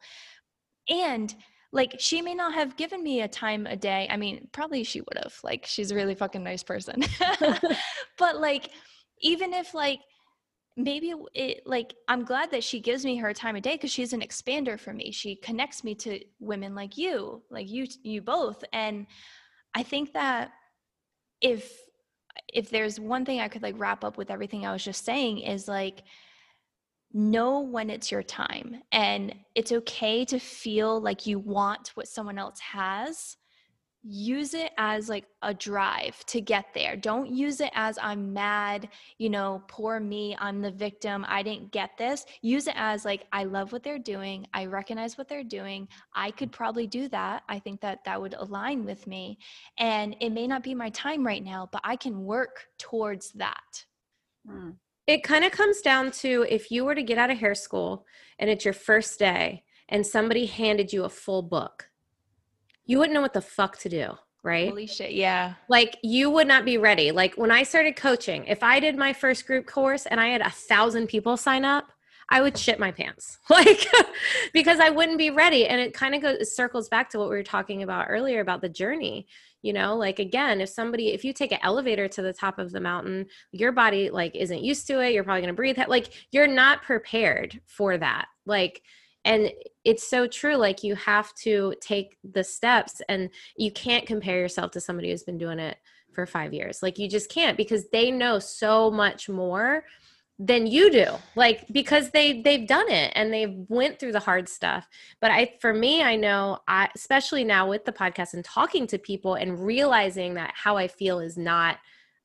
And 0.90 1.34
like 1.72 1.96
she 2.00 2.22
may 2.22 2.36
not 2.36 2.54
have 2.54 2.78
given 2.78 3.02
me 3.02 3.22
a 3.22 3.28
time 3.28 3.66
a 3.66 3.76
day. 3.76 4.08
I 4.10 4.18
mean, 4.18 4.48
probably 4.52 4.84
she 4.84 5.02
would 5.02 5.18
have. 5.24 5.36
Like 5.44 5.66
she's 5.66 5.92
a 5.92 5.96
really 5.96 6.16
fucking 6.16 6.44
nice 6.44 6.64
person. 6.64 7.04
but 8.18 8.40
like 8.40 8.70
even 9.22 9.54
if 9.54 9.74
like 9.74 10.00
maybe 10.76 11.14
it 11.36 11.62
like 11.66 11.94
i'm 12.08 12.26
glad 12.26 12.50
that 12.50 12.64
she 12.64 12.80
gives 12.80 13.06
me 13.06 13.16
her 13.16 13.34
time 13.34 13.56
of 13.56 13.62
day 13.62 13.74
because 13.74 13.92
she's 13.92 14.14
an 14.14 14.22
expander 14.22 14.80
for 14.80 14.92
me 14.92 15.12
she 15.12 15.36
connects 15.36 15.84
me 15.84 15.94
to 15.94 16.20
women 16.40 16.74
like 16.74 16.98
you 16.98 17.42
like 17.52 17.70
you 17.70 17.86
you 18.02 18.22
both 18.22 18.64
and 18.74 19.06
i 19.76 19.84
think 19.84 20.14
that 20.14 20.52
if 21.42 21.78
if 22.52 22.72
there's 22.72 23.00
one 23.00 23.24
thing 23.24 23.40
i 23.40 23.48
could 23.48 23.62
like 23.62 23.76
wrap 23.78 24.04
up 24.04 24.18
with 24.18 24.32
everything 24.32 24.66
i 24.66 24.74
was 24.74 24.84
just 24.84 25.06
saying 25.06 25.38
is 25.40 25.68
like 25.68 26.02
know 27.14 27.60
when 27.60 27.90
it's 27.90 28.12
your 28.12 28.24
time 28.24 28.82
and 28.92 29.36
it's 29.56 29.72
okay 29.72 30.26
to 30.26 30.40
feel 30.40 31.00
like 31.00 31.28
you 31.28 31.40
want 31.40 31.90
what 31.96 32.08
someone 32.08 32.40
else 32.40 32.60
has 32.60 33.38
use 34.04 34.54
it 34.54 34.72
as 34.78 35.08
like 35.08 35.26
a 35.44 35.54
drive 35.54 36.24
to 36.26 36.42
get 36.42 36.66
there. 36.74 36.98
Don't 36.98 37.30
use 37.30 37.62
it 37.62 37.72
as 37.74 37.98
I'm 38.02 38.34
mad, 38.34 38.90
you 39.18 39.30
know, 39.30 39.64
poor 39.70 40.00
me, 40.00 40.36
I'm 40.40 40.62
the 40.62 40.72
victim, 40.72 41.26
I 41.28 41.42
didn't 41.42 41.72
get 41.72 41.92
this. 41.98 42.26
Use 42.42 42.68
it 42.68 42.76
as 42.76 43.06
like 43.06 43.26
I 43.32 43.46
love 43.46 43.72
what 43.72 43.82
they're 43.82 43.98
doing, 43.98 44.46
I 44.54 44.66
recognize 44.66 45.18
what 45.18 45.30
they're 45.30 45.44
doing. 45.44 45.88
I 46.14 46.32
could 46.32 46.52
probably 46.52 46.86
do 46.86 47.08
that. 47.10 47.44
I 47.48 47.60
think 47.60 47.80
that 47.82 48.04
that 48.04 48.20
would 48.20 48.34
align 48.34 48.84
with 48.84 49.08
me. 49.08 49.38
And 49.80 50.18
it 50.20 50.32
may 50.32 50.48
not 50.48 50.64
be 50.64 50.76
my 50.76 50.90
time 50.90 51.26
right 51.26 51.44
now, 51.44 51.70
but 51.72 51.82
I 51.86 51.96
can 51.96 52.26
work 52.26 52.68
towards 52.78 53.32
that. 53.34 53.86
Hmm. 54.46 54.72
It 55.06 55.24
kind 55.24 55.44
of 55.44 55.52
comes 55.52 55.82
down 55.82 56.12
to 56.12 56.46
if 56.50 56.72
you 56.72 56.86
were 56.86 56.96
to 56.96 57.04
get 57.04 57.18
out 57.18 57.30
of 57.30 57.38
hair 57.38 57.56
school 57.56 58.06
and 58.40 58.50
it's 58.50 58.66
your 58.66 58.74
first 58.74 59.20
day 59.20 59.64
and 59.90 60.06
somebody 60.06 60.46
handed 60.46 60.94
you 60.94 61.04
a 61.04 61.10
full 61.10 61.42
book 61.42 61.90
you 62.86 62.98
wouldn't 62.98 63.14
know 63.14 63.22
what 63.22 63.34
the 63.34 63.42
fuck 63.42 63.78
to 63.80 63.90
do 63.90 64.18
right? 64.44 64.70
Holy 64.70 64.88
shit, 64.88 65.14
yeah. 65.14 65.54
Like 65.70 65.98
you 66.04 66.30
would 66.30 66.48
not 66.48 66.66
be 66.66 66.78
ready. 66.78 67.12
Like 67.12 67.36
when 67.36 67.50
I 67.50 67.64
started 67.64 67.96
coaching, 67.96 68.46
if 68.46 68.62
I 68.62 68.80
did 68.80 68.98
my 68.98 69.14
first 69.14 69.48
group 69.48 69.66
course 69.66 70.06
and 70.06 70.20
I 70.20 70.28
had 70.28 70.42
a 70.42 70.50
thousand 70.50 71.08
people 71.08 71.38
sign 71.38 71.66
up, 71.66 71.92
I 72.30 72.42
would 72.42 72.58
shit 72.58 72.80
my 72.80 72.92
pants. 72.92 73.38
Like 73.50 73.86
because 74.52 74.80
I 74.80 74.90
wouldn't 74.90 75.18
be 75.18 75.30
ready. 75.30 75.68
And 75.68 75.80
it 75.80 75.94
kind 75.94 76.16
of 76.16 76.22
goes 76.22 76.56
circles 76.56 76.90
back 76.90 77.10
to 77.12 77.20
what 77.20 77.30
we 77.30 77.36
were 77.36 77.44
talking 77.44 77.84
about 77.84 78.08
earlier 78.10 78.40
about 78.40 78.62
the 78.62 78.70
journey. 78.70 79.28
You 79.62 79.74
know, 79.74 79.96
like 79.96 80.20
again, 80.20 80.60
if 80.60 80.70
somebody 80.70 81.10
if 81.10 81.24
you 81.24 81.34
take 81.34 81.52
an 81.52 81.60
elevator 81.62 82.08
to 82.08 82.22
the 82.22 82.34
top 82.34 82.60
of 82.60 82.72
the 82.72 82.82
mountain, 82.82 83.28
your 83.52 83.72
body 83.72 84.10
like 84.10 84.36
isn't 84.36 84.64
used 84.64 84.88
to 84.88 85.02
it, 85.02 85.14
you're 85.14 85.24
probably 85.24 85.42
gonna 85.42 85.54
breathe 85.54 85.78
like 85.88 86.12
you're 86.32 86.48
not 86.48 86.82
prepared 86.82 87.62
for 87.68 87.98
that. 87.98 88.28
Like 88.46 88.82
and 89.26 89.52
it's 89.86 90.08
so 90.08 90.28
true 90.28 90.56
like 90.56 90.84
you 90.84 90.96
have 90.96 91.34
to 91.36 91.74
take 91.82 92.18
the 92.24 92.44
steps 92.44 93.02
and 93.08 93.30
you 93.56 93.72
can't 93.72 94.06
compare 94.06 94.40
yourself 94.40 94.72
to 94.72 94.82
somebody 94.82 95.12
who's 95.12 95.24
been 95.24 95.38
doing 95.38 95.60
it 95.60 95.78
for 96.12 96.26
5 96.26 96.54
years 96.54 96.84
like 96.84 97.00
you 97.00 97.10
just 97.10 97.30
can't 97.30 97.58
because 97.58 97.90
they 97.90 98.12
know 98.12 98.38
so 98.38 98.92
much 98.92 99.30
more 99.30 99.84
than 100.40 100.66
you 100.66 100.92
do 100.92 101.06
like 101.36 101.66
because 101.72 102.10
they 102.10 102.42
they've 102.42 102.68
done 102.68 102.90
it 102.90 103.12
and 103.16 103.32
they've 103.32 103.54
went 103.70 104.00
through 104.00 104.12
the 104.12 104.20
hard 104.20 104.50
stuff. 104.50 104.88
But 105.22 105.32
i 105.32 105.54
for 105.62 105.74
me 105.74 106.02
i 106.02 106.16
know 106.16 106.60
i 106.68 106.90
especially 106.96 107.44
now 107.44 107.70
with 107.70 107.86
the 107.86 107.92
podcast 107.92 108.34
and 108.34 108.44
talking 108.44 108.88
to 108.88 108.98
people 108.98 109.36
and 109.36 109.64
realizing 109.64 110.34
that 110.34 110.52
how 110.56 110.76
i 110.76 110.88
feel 110.88 111.20
is 111.20 111.38
not 111.38 111.78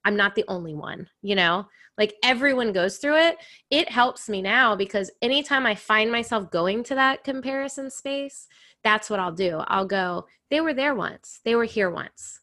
i'm 0.04 0.16
not 0.16 0.34
the 0.34 0.44
only 0.48 0.74
one 0.74 1.09
you 1.22 1.34
know? 1.34 1.66
Like 1.98 2.14
everyone 2.22 2.72
goes 2.72 2.98
through 2.98 3.16
it. 3.16 3.38
It 3.70 3.90
helps 3.90 4.28
me 4.28 4.40
now 4.40 4.74
because 4.74 5.11
anytime 5.20 5.66
i 5.66 5.74
find 5.74 6.11
myself 6.11 6.50
going 6.50 6.84
to 6.84 6.94
that 6.94 7.24
comparison 7.24 7.90
space 7.90 8.46
that's 8.84 9.11
what 9.11 9.20
i'll 9.20 9.32
do. 9.32 9.59
I'll 9.66 9.86
go 9.86 10.26
they 10.50 10.61
were 10.61 10.74
there 10.74 10.94
once. 10.94 11.40
They 11.44 11.54
were 11.54 11.64
here 11.64 11.90
once. 11.90 12.40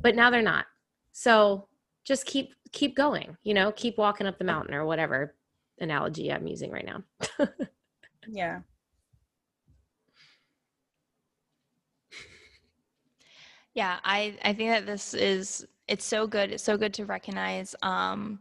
But 0.00 0.16
now 0.16 0.30
they're 0.30 0.42
not. 0.42 0.66
So 1.12 1.68
just 2.04 2.26
keep 2.26 2.54
keep 2.72 2.94
going 2.94 3.36
you 3.42 3.54
know 3.54 3.72
keep 3.72 3.98
walking 3.98 4.26
up 4.26 4.38
the 4.38 4.44
mountain 4.44 4.74
or 4.74 4.84
whatever 4.84 5.34
analogy 5.80 6.32
i'm 6.32 6.46
using 6.46 6.70
right 6.70 6.86
now. 6.86 7.02
Yeah. 8.26 8.60
Yeah 13.74 13.98
i 14.04 14.34
i 14.42 14.52
think 14.54 14.70
that 14.70 14.86
this 14.86 15.14
is 15.14 15.66
it's 15.88 16.04
so 16.04 16.26
good 16.26 16.52
it's 16.52 16.62
so 16.62 16.78
good 16.78 16.94
to 16.94 17.04
recognize 17.04 17.74
um 17.82 18.38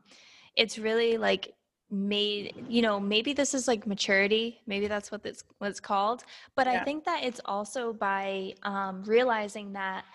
it's 0.56 0.78
really 0.78 1.18
like 1.18 1.54
made 1.90 2.66
you 2.70 2.82
know 2.82 3.00
maybe 3.00 3.34
this 3.34 3.54
is 3.54 3.68
like 3.68 3.86
maturity 3.86 4.62
maybe 4.66 4.88
that's 4.88 5.12
what 5.12 5.22
it's 5.26 5.44
what 5.58 5.70
it's 5.70 5.80
called 5.80 6.24
but 6.56 6.66
yeah. 6.66 6.74
i 6.74 6.84
think 6.84 7.04
that 7.04 7.24
it's 7.24 7.42
also 7.46 7.94
by 7.94 8.54
um, 8.64 9.04
realizing 9.04 9.74
that 9.74 10.06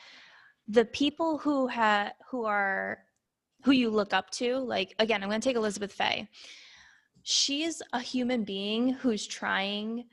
the 0.67 0.85
people 0.87 1.39
who 1.39 1.67
have 1.67 2.13
who 2.31 2.45
are 2.45 3.05
who 3.63 3.73
you 3.73 3.91
look 3.91 4.13
up 4.13 4.31
to 4.31 4.57
like 4.59 4.95
again 4.99 5.23
i'm 5.23 5.29
going 5.29 5.41
to 5.41 5.49
take 5.49 5.57
elizabeth 5.57 5.93
fay. 5.93 6.29
She's 7.23 7.83
a 7.93 8.01
human 8.01 8.45
being 8.45 8.91
who's 8.91 9.27
trying 9.27 10.05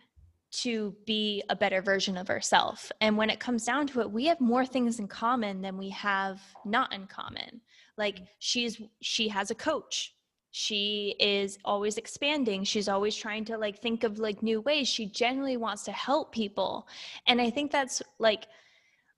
to 0.52 0.96
be 1.06 1.44
a 1.50 1.56
better 1.56 1.82
version 1.82 2.18
of 2.18 2.28
herself. 2.28 2.92
And 3.00 3.18
when 3.18 3.30
it 3.30 3.40
comes 3.40 3.66
down 3.66 3.88
to 3.88 4.02
it 4.02 4.12
we 4.12 4.26
have 4.26 4.42
more 4.42 4.66
things 4.66 5.00
in 5.00 5.08
common 5.08 5.62
than 5.62 5.78
we 5.78 5.90
have 5.90 6.42
not 6.66 6.94
in 6.94 7.08
common. 7.08 7.62
Like 7.98 8.22
she's 8.40 8.82
she 9.02 9.30
has 9.30 9.52
a 9.52 9.56
coach. 9.56 10.14
She 10.52 11.16
is 11.20 11.58
always 11.66 11.98
expanding. 11.98 12.64
She's 12.64 12.88
always 12.88 13.16
trying 13.16 13.44
to 13.46 13.58
like 13.58 13.82
think 13.82 14.04
of 14.04 14.20
like 14.20 14.42
new 14.42 14.62
ways. 14.62 14.88
She 14.88 15.06
genuinely 15.06 15.58
wants 15.58 15.84
to 15.84 15.92
help 15.92 16.32
people. 16.34 16.88
And 17.28 17.42
i 17.42 17.50
think 17.50 17.72
that's 17.72 18.02
like 18.20 18.48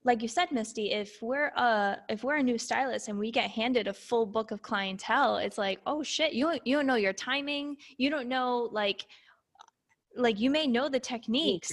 like 0.08 0.22
you 0.22 0.28
said 0.30 0.49
misty 0.53 0.93
if 0.93 1.22
we're 1.22 1.49
a 1.58 1.97
if 2.08 2.24
we're 2.24 2.38
a 2.38 2.43
new 2.43 2.58
stylist 2.58 3.10
and 3.10 3.20
we 3.20 3.30
get 3.30 3.49
handed 3.51 3.88
a 3.88 3.93
full 3.93 4.26
book 4.26 4.51
of 4.51 4.62
clientele 4.62 5.36
it's 5.36 5.58
like 5.58 5.80
oh 5.86 6.01
shit 6.01 6.32
you 6.32 6.58
you 6.64 6.78
don't 6.78 6.88
know 6.88 6.95
your 6.95 7.14
timing. 7.14 7.76
You 7.97 8.10
don't 8.10 8.30
know 8.30 8.70
like 8.72 9.05
like 10.16 10.39
you 10.39 10.49
may 10.49 10.66
know 10.66 10.88
the 10.88 10.99
techniques 10.99 11.72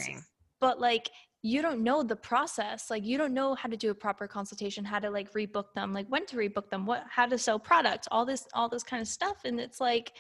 but 0.60 0.80
like 0.80 1.10
you 1.42 1.60
don't 1.60 1.82
know 1.82 2.02
the 2.02 2.16
process. 2.16 2.88
Like 2.90 3.04
you 3.04 3.18
don't 3.18 3.34
know 3.34 3.54
how 3.54 3.68
to 3.68 3.76
do 3.76 3.90
a 3.90 3.94
proper 3.94 4.26
consultation 4.26 4.84
how 4.84 4.98
to 4.98 5.10
like 5.10 5.32
rebook 5.32 5.72
them 5.76 5.94
like 5.94 6.08
when 6.08 6.26
to 6.26 6.36
rebook 6.36 6.68
them 6.70 6.86
what 6.86 7.04
how 7.08 7.26
to 7.26 7.38
sell 7.38 7.60
products 7.60 8.08
all 8.10 8.26
this 8.26 8.48
all 8.52 8.68
this 8.68 8.82
kind 8.82 9.00
of 9.00 9.06
stuff. 9.06 9.38
And 9.44 9.60
it's 9.60 9.80
like 9.80 10.12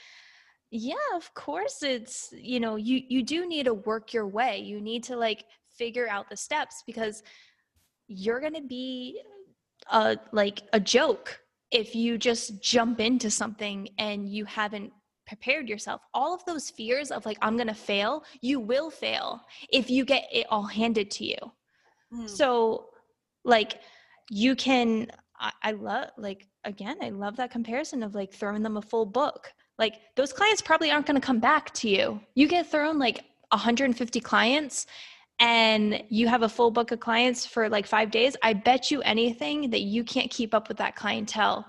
yeah 0.70 1.08
of 1.16 1.34
course 1.34 1.82
it's 1.82 2.32
you 2.36 2.60
know 2.60 2.76
you 2.76 3.00
you 3.08 3.24
do 3.24 3.48
need 3.48 3.64
to 3.64 3.74
work 3.74 4.14
your 4.14 4.28
way. 4.28 4.58
You 4.58 4.80
need 4.80 5.02
to 5.04 5.16
like 5.16 5.46
figure 5.76 6.08
out 6.08 6.30
the 6.30 6.36
steps 6.36 6.84
because 6.86 7.24
you're 8.08 8.40
going 8.40 8.54
to 8.54 8.62
be 8.62 9.20
a 9.90 10.16
like 10.32 10.62
a 10.72 10.80
joke 10.80 11.40
if 11.70 11.94
you 11.94 12.16
just 12.18 12.62
jump 12.62 13.00
into 13.00 13.30
something 13.30 13.88
and 13.98 14.28
you 14.28 14.44
haven't 14.44 14.92
prepared 15.26 15.68
yourself. 15.68 16.00
All 16.12 16.34
of 16.34 16.44
those 16.44 16.70
fears 16.70 17.10
of 17.10 17.24
like 17.26 17.38
i'm 17.42 17.56
gonna 17.56 17.74
fail 17.74 18.24
you 18.40 18.60
will 18.60 18.90
fail 18.90 19.40
if 19.70 19.90
you 19.90 20.04
get 20.04 20.24
it 20.32 20.46
all 20.50 20.64
handed 20.64 21.10
to 21.12 21.24
you. 21.24 21.36
Mm. 22.12 22.28
so 22.28 22.86
like 23.44 23.80
you 24.30 24.54
can 24.54 25.10
I, 25.38 25.52
I 25.62 25.72
love 25.72 26.10
like 26.16 26.46
again 26.64 26.98
i 27.02 27.08
love 27.08 27.36
that 27.36 27.50
comparison 27.50 28.02
of 28.02 28.14
like 28.14 28.32
throwing 28.32 28.62
them 28.62 28.76
a 28.76 28.82
full 28.82 29.06
book. 29.06 29.52
Like 29.78 29.94
those 30.14 30.32
clients 30.32 30.62
probably 30.62 30.90
aren't 30.90 31.06
going 31.06 31.20
to 31.20 31.26
come 31.26 31.40
back 31.40 31.74
to 31.74 31.88
you. 31.88 32.20
You 32.36 32.46
get 32.46 32.70
thrown 32.70 32.98
like 32.98 33.24
150 33.50 34.20
clients 34.20 34.86
and 35.40 36.02
you 36.08 36.28
have 36.28 36.42
a 36.42 36.48
full 36.48 36.70
book 36.70 36.92
of 36.92 37.00
clients 37.00 37.44
for 37.44 37.68
like 37.68 37.86
five 37.86 38.10
days 38.10 38.36
i 38.42 38.52
bet 38.52 38.90
you 38.90 39.02
anything 39.02 39.70
that 39.70 39.82
you 39.82 40.04
can't 40.04 40.30
keep 40.30 40.54
up 40.54 40.68
with 40.68 40.76
that 40.76 40.94
clientele 40.94 41.66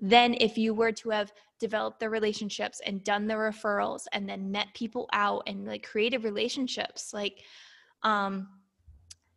then 0.00 0.34
if 0.40 0.58
you 0.58 0.74
were 0.74 0.92
to 0.92 1.10
have 1.10 1.32
developed 1.62 2.00
the 2.00 2.10
relationships 2.10 2.80
and 2.84 3.04
done 3.04 3.28
the 3.28 3.34
referrals 3.34 4.02
and 4.12 4.28
then 4.28 4.50
met 4.50 4.66
people 4.74 5.08
out 5.12 5.44
and 5.46 5.64
like 5.64 5.84
created 5.84 6.24
relationships. 6.24 7.14
Like 7.14 7.38
um 8.02 8.48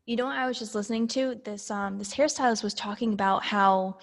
you 0.08 0.16
know 0.16 0.28
i 0.28 0.48
was 0.48 0.58
just 0.58 0.74
listening 0.74 1.08
to? 1.10 1.40
This 1.46 1.70
um 1.70 2.00
this 2.00 2.14
hairstylist 2.16 2.64
was 2.64 2.74
talking 2.74 3.14
about 3.14 3.44
how 3.44 4.00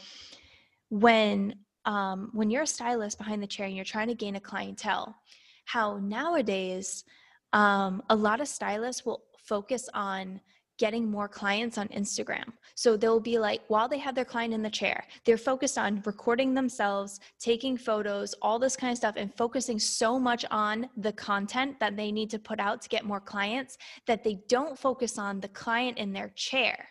when 0.88 1.56
um 1.84 2.30
when 2.32 2.48
you're 2.48 2.62
a 2.62 2.66
stylist 2.66 3.18
behind 3.18 3.42
the 3.42 3.46
chair 3.46 3.66
and 3.66 3.74
you're 3.74 3.84
trying 3.84 4.06
to 4.06 4.14
gain 4.14 4.36
a 4.36 4.40
clientele 4.40 5.16
how 5.64 5.98
nowadays 5.98 7.04
um 7.52 8.02
a 8.08 8.14
lot 8.14 8.40
of 8.40 8.46
stylists 8.46 9.04
will 9.04 9.24
focus 9.54 9.84
on 9.92 10.40
getting 10.78 11.04
more 11.10 11.28
clients 11.28 11.76
on 11.76 11.86
Instagram. 11.88 12.46
So 12.74 12.96
they'll 12.96 13.20
be 13.32 13.38
like, 13.38 13.60
while 13.68 13.86
they 13.86 13.98
have 13.98 14.14
their 14.14 14.24
client 14.24 14.54
in 14.54 14.62
the 14.62 14.70
chair, 14.80 15.04
they're 15.24 15.36
focused 15.36 15.76
on 15.76 16.02
recording 16.06 16.54
themselves, 16.54 17.20
taking 17.38 17.76
photos, 17.76 18.34
all 18.40 18.58
this 18.58 18.76
kind 18.76 18.90
of 18.90 18.96
stuff, 18.96 19.16
and 19.18 19.30
focusing 19.36 19.78
so 19.78 20.18
much 20.18 20.46
on 20.50 20.88
the 20.96 21.12
content 21.12 21.78
that 21.80 21.96
they 21.98 22.10
need 22.10 22.30
to 22.30 22.38
put 22.38 22.58
out 22.60 22.80
to 22.80 22.88
get 22.88 23.04
more 23.04 23.20
clients 23.20 23.76
that 24.06 24.24
they 24.24 24.38
don't 24.48 24.78
focus 24.78 25.18
on 25.18 25.38
the 25.38 25.48
client 25.48 25.98
in 25.98 26.14
their 26.14 26.30
chair. 26.34 26.88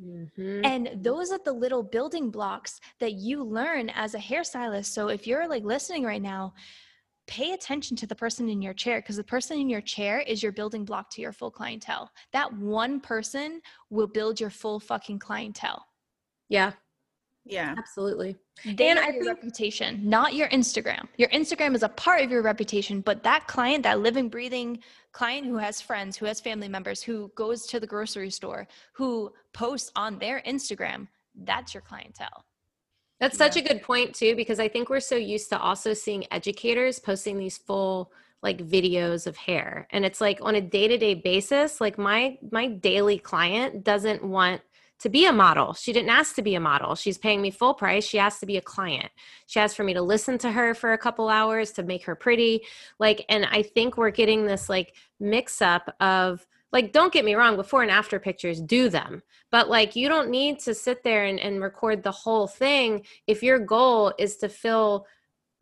Mm-hmm. 0.00 0.60
And 0.64 0.90
those 1.02 1.32
are 1.32 1.40
the 1.42 1.52
little 1.64 1.82
building 1.82 2.30
blocks 2.30 2.78
that 3.00 3.14
you 3.14 3.42
learn 3.42 3.88
as 3.90 4.14
a 4.14 4.18
hairstylist. 4.18 4.86
So 4.86 5.08
if 5.08 5.26
you're 5.26 5.48
like 5.48 5.64
listening 5.64 6.04
right 6.04 6.22
now, 6.34 6.52
pay 7.26 7.52
attention 7.52 7.96
to 7.96 8.06
the 8.06 8.14
person 8.14 8.48
in 8.48 8.60
your 8.60 8.74
chair 8.74 9.00
because 9.00 9.16
the 9.16 9.24
person 9.24 9.58
in 9.58 9.68
your 9.70 9.80
chair 9.80 10.20
is 10.20 10.42
your 10.42 10.52
building 10.52 10.84
block 10.84 11.10
to 11.10 11.22
your 11.22 11.32
full 11.32 11.50
clientele. 11.50 12.10
That 12.32 12.52
one 12.54 13.00
person 13.00 13.60
will 13.90 14.06
build 14.06 14.40
your 14.40 14.50
full 14.50 14.80
fucking 14.80 15.18
clientele. 15.18 15.86
Yeah. 16.48 16.72
Yeah. 17.44 17.74
Absolutely. 17.76 18.36
They 18.64 18.88
and 18.88 18.98
I 18.98 19.06
your 19.06 19.24
think- 19.24 19.26
reputation, 19.26 20.00
not 20.08 20.34
your 20.34 20.48
Instagram. 20.48 21.08
Your 21.16 21.28
Instagram 21.30 21.74
is 21.74 21.82
a 21.82 21.88
part 21.88 22.22
of 22.22 22.30
your 22.30 22.42
reputation, 22.42 23.00
but 23.00 23.22
that 23.24 23.46
client, 23.48 23.82
that 23.82 24.00
living, 24.00 24.28
breathing 24.28 24.78
client 25.12 25.46
who 25.46 25.56
has 25.56 25.80
friends, 25.80 26.16
who 26.16 26.26
has 26.26 26.40
family 26.40 26.68
members, 26.68 27.02
who 27.02 27.32
goes 27.34 27.66
to 27.66 27.80
the 27.80 27.86
grocery 27.86 28.30
store, 28.30 28.68
who 28.92 29.32
posts 29.52 29.90
on 29.96 30.18
their 30.18 30.40
Instagram, 30.46 31.08
that's 31.34 31.74
your 31.74 31.80
clientele. 31.80 32.44
That's 33.22 33.38
such 33.38 33.56
a 33.56 33.62
good 33.62 33.82
point 33.82 34.16
too, 34.16 34.34
because 34.34 34.58
I 34.58 34.66
think 34.66 34.90
we're 34.90 34.98
so 34.98 35.14
used 35.14 35.48
to 35.50 35.58
also 35.58 35.94
seeing 35.94 36.26
educators 36.32 36.98
posting 36.98 37.38
these 37.38 37.56
full 37.56 38.12
like 38.42 38.58
videos 38.58 39.28
of 39.28 39.36
hair. 39.36 39.86
And 39.92 40.04
it's 40.04 40.20
like 40.20 40.40
on 40.42 40.56
a 40.56 40.60
day-to-day 40.60 41.14
basis, 41.14 41.80
like 41.80 41.98
my 41.98 42.36
my 42.50 42.66
daily 42.66 43.18
client 43.18 43.84
doesn't 43.84 44.24
want 44.24 44.60
to 44.98 45.08
be 45.08 45.26
a 45.26 45.32
model. 45.32 45.72
She 45.72 45.92
didn't 45.92 46.10
ask 46.10 46.34
to 46.34 46.42
be 46.42 46.56
a 46.56 46.60
model. 46.60 46.96
She's 46.96 47.16
paying 47.16 47.40
me 47.40 47.52
full 47.52 47.74
price. 47.74 48.04
She 48.04 48.18
asked 48.18 48.40
to 48.40 48.46
be 48.46 48.56
a 48.56 48.60
client. 48.60 49.12
She 49.46 49.60
asked 49.60 49.76
for 49.76 49.84
me 49.84 49.94
to 49.94 50.02
listen 50.02 50.36
to 50.38 50.50
her 50.50 50.74
for 50.74 50.92
a 50.92 50.98
couple 50.98 51.28
hours 51.28 51.70
to 51.72 51.84
make 51.84 52.04
her 52.06 52.16
pretty. 52.16 52.62
Like, 52.98 53.24
and 53.28 53.46
I 53.46 53.62
think 53.62 53.96
we're 53.96 54.10
getting 54.10 54.46
this 54.46 54.68
like 54.68 54.96
mix 55.20 55.62
up 55.62 55.94
of 56.00 56.44
like 56.72 56.92
don't 56.92 57.12
get 57.12 57.24
me 57.24 57.34
wrong 57.34 57.56
before 57.56 57.82
and 57.82 57.90
after 57.90 58.18
pictures 58.18 58.60
do 58.60 58.88
them 58.88 59.22
but 59.50 59.68
like 59.68 59.94
you 59.94 60.08
don't 60.08 60.30
need 60.30 60.58
to 60.58 60.74
sit 60.74 61.02
there 61.04 61.24
and, 61.24 61.38
and 61.38 61.62
record 61.62 62.02
the 62.02 62.10
whole 62.10 62.46
thing 62.46 63.04
if 63.26 63.42
your 63.42 63.58
goal 63.58 64.12
is 64.18 64.36
to 64.36 64.48
fill 64.48 65.06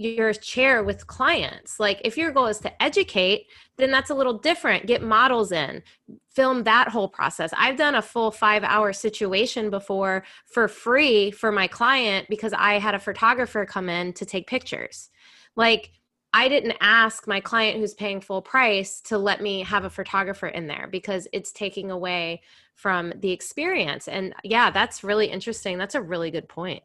your 0.00 0.32
chair 0.32 0.82
with 0.82 1.06
clients. 1.06 1.78
Like 1.78 2.00
if 2.06 2.16
your 2.16 2.30
goal 2.30 2.46
is 2.46 2.58
to 2.60 2.82
educate, 2.82 3.48
then 3.76 3.90
that's 3.90 4.08
a 4.08 4.14
little 4.14 4.38
different. 4.38 4.86
Get 4.86 5.02
models 5.02 5.52
in, 5.52 5.82
film 6.30 6.64
that 6.64 6.88
whole 6.88 7.08
process. 7.08 7.52
I've 7.54 7.76
done 7.76 7.94
a 7.94 8.00
full 8.00 8.32
5-hour 8.32 8.94
situation 8.94 9.68
before 9.68 10.24
for 10.46 10.68
free 10.68 11.30
for 11.30 11.52
my 11.52 11.66
client 11.66 12.28
because 12.30 12.54
I 12.54 12.78
had 12.78 12.94
a 12.94 12.98
photographer 12.98 13.66
come 13.66 13.90
in 13.90 14.14
to 14.14 14.24
take 14.24 14.46
pictures. 14.46 15.10
Like 15.54 15.90
I 16.32 16.48
didn't 16.48 16.76
ask 16.80 17.26
my 17.26 17.40
client 17.40 17.78
who's 17.78 17.94
paying 17.94 18.20
full 18.20 18.42
price 18.42 19.00
to 19.02 19.18
let 19.18 19.40
me 19.42 19.62
have 19.62 19.84
a 19.84 19.90
photographer 19.90 20.46
in 20.46 20.68
there 20.68 20.88
because 20.90 21.26
it's 21.32 21.50
taking 21.50 21.90
away 21.90 22.42
from 22.74 23.12
the 23.16 23.30
experience. 23.30 24.06
And 24.06 24.34
yeah, 24.44 24.70
that's 24.70 25.02
really 25.02 25.26
interesting. 25.26 25.76
That's 25.76 25.96
a 25.96 26.00
really 26.00 26.30
good 26.30 26.48
point. 26.48 26.82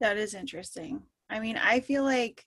That 0.00 0.16
is 0.16 0.34
interesting. 0.34 1.02
I 1.28 1.40
mean, 1.40 1.56
I 1.56 1.80
feel 1.80 2.04
like 2.04 2.46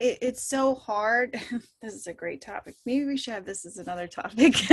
it, 0.00 0.18
it's 0.20 0.42
so 0.42 0.74
hard. 0.74 1.32
this 1.82 1.94
is 1.94 2.08
a 2.08 2.12
great 2.12 2.40
topic. 2.40 2.74
Maybe 2.84 3.04
we 3.04 3.16
should 3.16 3.34
have 3.34 3.46
this 3.46 3.64
as 3.64 3.78
another 3.78 4.08
topic 4.08 4.54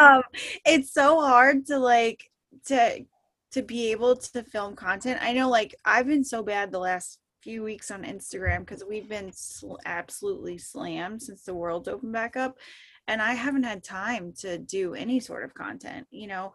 um, 0.00 0.22
it's 0.64 0.92
so 0.92 1.20
hard 1.20 1.66
to 1.66 1.78
like 1.78 2.30
to 2.66 3.04
to 3.52 3.62
be 3.62 3.92
able 3.92 4.16
to 4.16 4.42
film 4.42 4.74
content. 4.74 5.20
I 5.22 5.32
know, 5.32 5.48
like, 5.48 5.76
I've 5.84 6.08
been 6.08 6.24
so 6.24 6.42
bad 6.42 6.72
the 6.72 6.80
last 6.80 7.20
few 7.44 7.62
weeks 7.62 7.90
on 7.90 8.02
Instagram 8.04 8.60
because 8.60 8.82
we've 8.88 9.08
been 9.08 9.30
sl- 9.32 9.76
absolutely 9.84 10.56
slammed 10.56 11.22
since 11.22 11.44
the 11.44 11.54
world 11.54 11.88
opened 11.88 12.12
back 12.12 12.36
up, 12.36 12.58
and 13.06 13.20
I 13.20 13.34
haven't 13.34 13.64
had 13.64 13.84
time 13.84 14.32
to 14.38 14.56
do 14.56 14.94
any 14.94 15.20
sort 15.20 15.44
of 15.44 15.52
content. 15.52 16.06
You 16.10 16.28
know, 16.28 16.54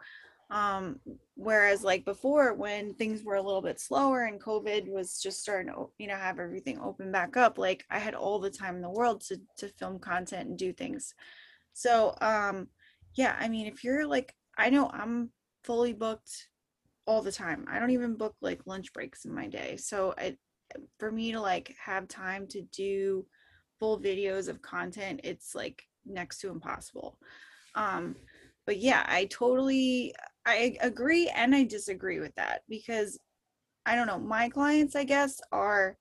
um, 0.50 1.00
whereas 1.36 1.84
like 1.84 2.06
before, 2.06 2.56
when 2.56 2.96
things 2.96 3.24
were 3.24 3.36
a 3.36 3.42
little 3.42 3.62
bit 3.62 3.80
slower 3.80 4.24
and 4.24 4.42
COVID 4.42 4.90
was 4.90 5.22
just 5.22 5.42
starting 5.42 5.72
to, 5.72 5.92
you 6.00 6.08
know, 6.08 6.16
have 6.16 6.40
everything 6.40 6.80
open 6.80 7.12
back 7.12 7.38
up, 7.38 7.60
like 7.60 7.86
I 7.92 8.00
had 8.00 8.16
all 8.16 8.40
the 8.40 8.50
time 8.50 8.76
in 8.76 8.82
the 8.82 8.90
world 8.90 9.22
to 9.28 9.40
to 9.58 9.68
film 9.68 10.00
content 10.00 10.50
and 10.50 10.58
do 10.58 10.74
things. 10.74 11.14
So, 11.74 12.16
um, 12.20 12.68
yeah, 13.14 13.36
I 13.40 13.48
mean, 13.48 13.68
if 13.68 13.84
you're 13.84 14.08
like, 14.08 14.34
I 14.58 14.72
know 14.72 14.90
I'm 14.92 15.30
fully 15.64 15.94
booked 15.94 16.50
all 17.06 17.22
the 17.22 17.32
time. 17.32 17.66
I 17.70 17.80
don't 17.80 17.92
even 17.92 18.16
book 18.16 18.36
like 18.42 18.66
lunch 18.66 18.92
breaks 18.92 19.26
in 19.26 19.34
my 19.34 19.48
day. 19.48 19.78
So, 19.78 20.16
I, 20.18 20.36
for 20.97 21.11
me 21.11 21.32
to 21.32 21.41
like 21.41 21.76
have 21.84 22.07
time 22.07 22.47
to 22.47 22.61
do 22.61 23.26
full 23.80 23.99
videos 23.99 24.47
of 24.49 24.61
content, 24.61 25.22
it's 25.24 25.55
like 25.55 25.84
next 26.05 26.39
to 26.39 26.49
impossible. 26.49 27.17
Um, 27.76 28.15
but 28.65 28.78
yeah, 28.78 29.05
I 29.07 29.26
totally 29.26 30.13
I 30.45 30.78
agree 30.82 31.30
and 31.30 31.55
I 31.55 31.63
disagree 31.63 32.20
with 32.20 32.36
that 32.36 32.61
because 32.70 33.20
I 33.86 33.95
don't 33.95 34.07
know, 34.07 34.20
my 34.20 34.49
clients 34.49 34.95
I 34.95 35.03
guess 35.03 35.39
are 35.51 35.97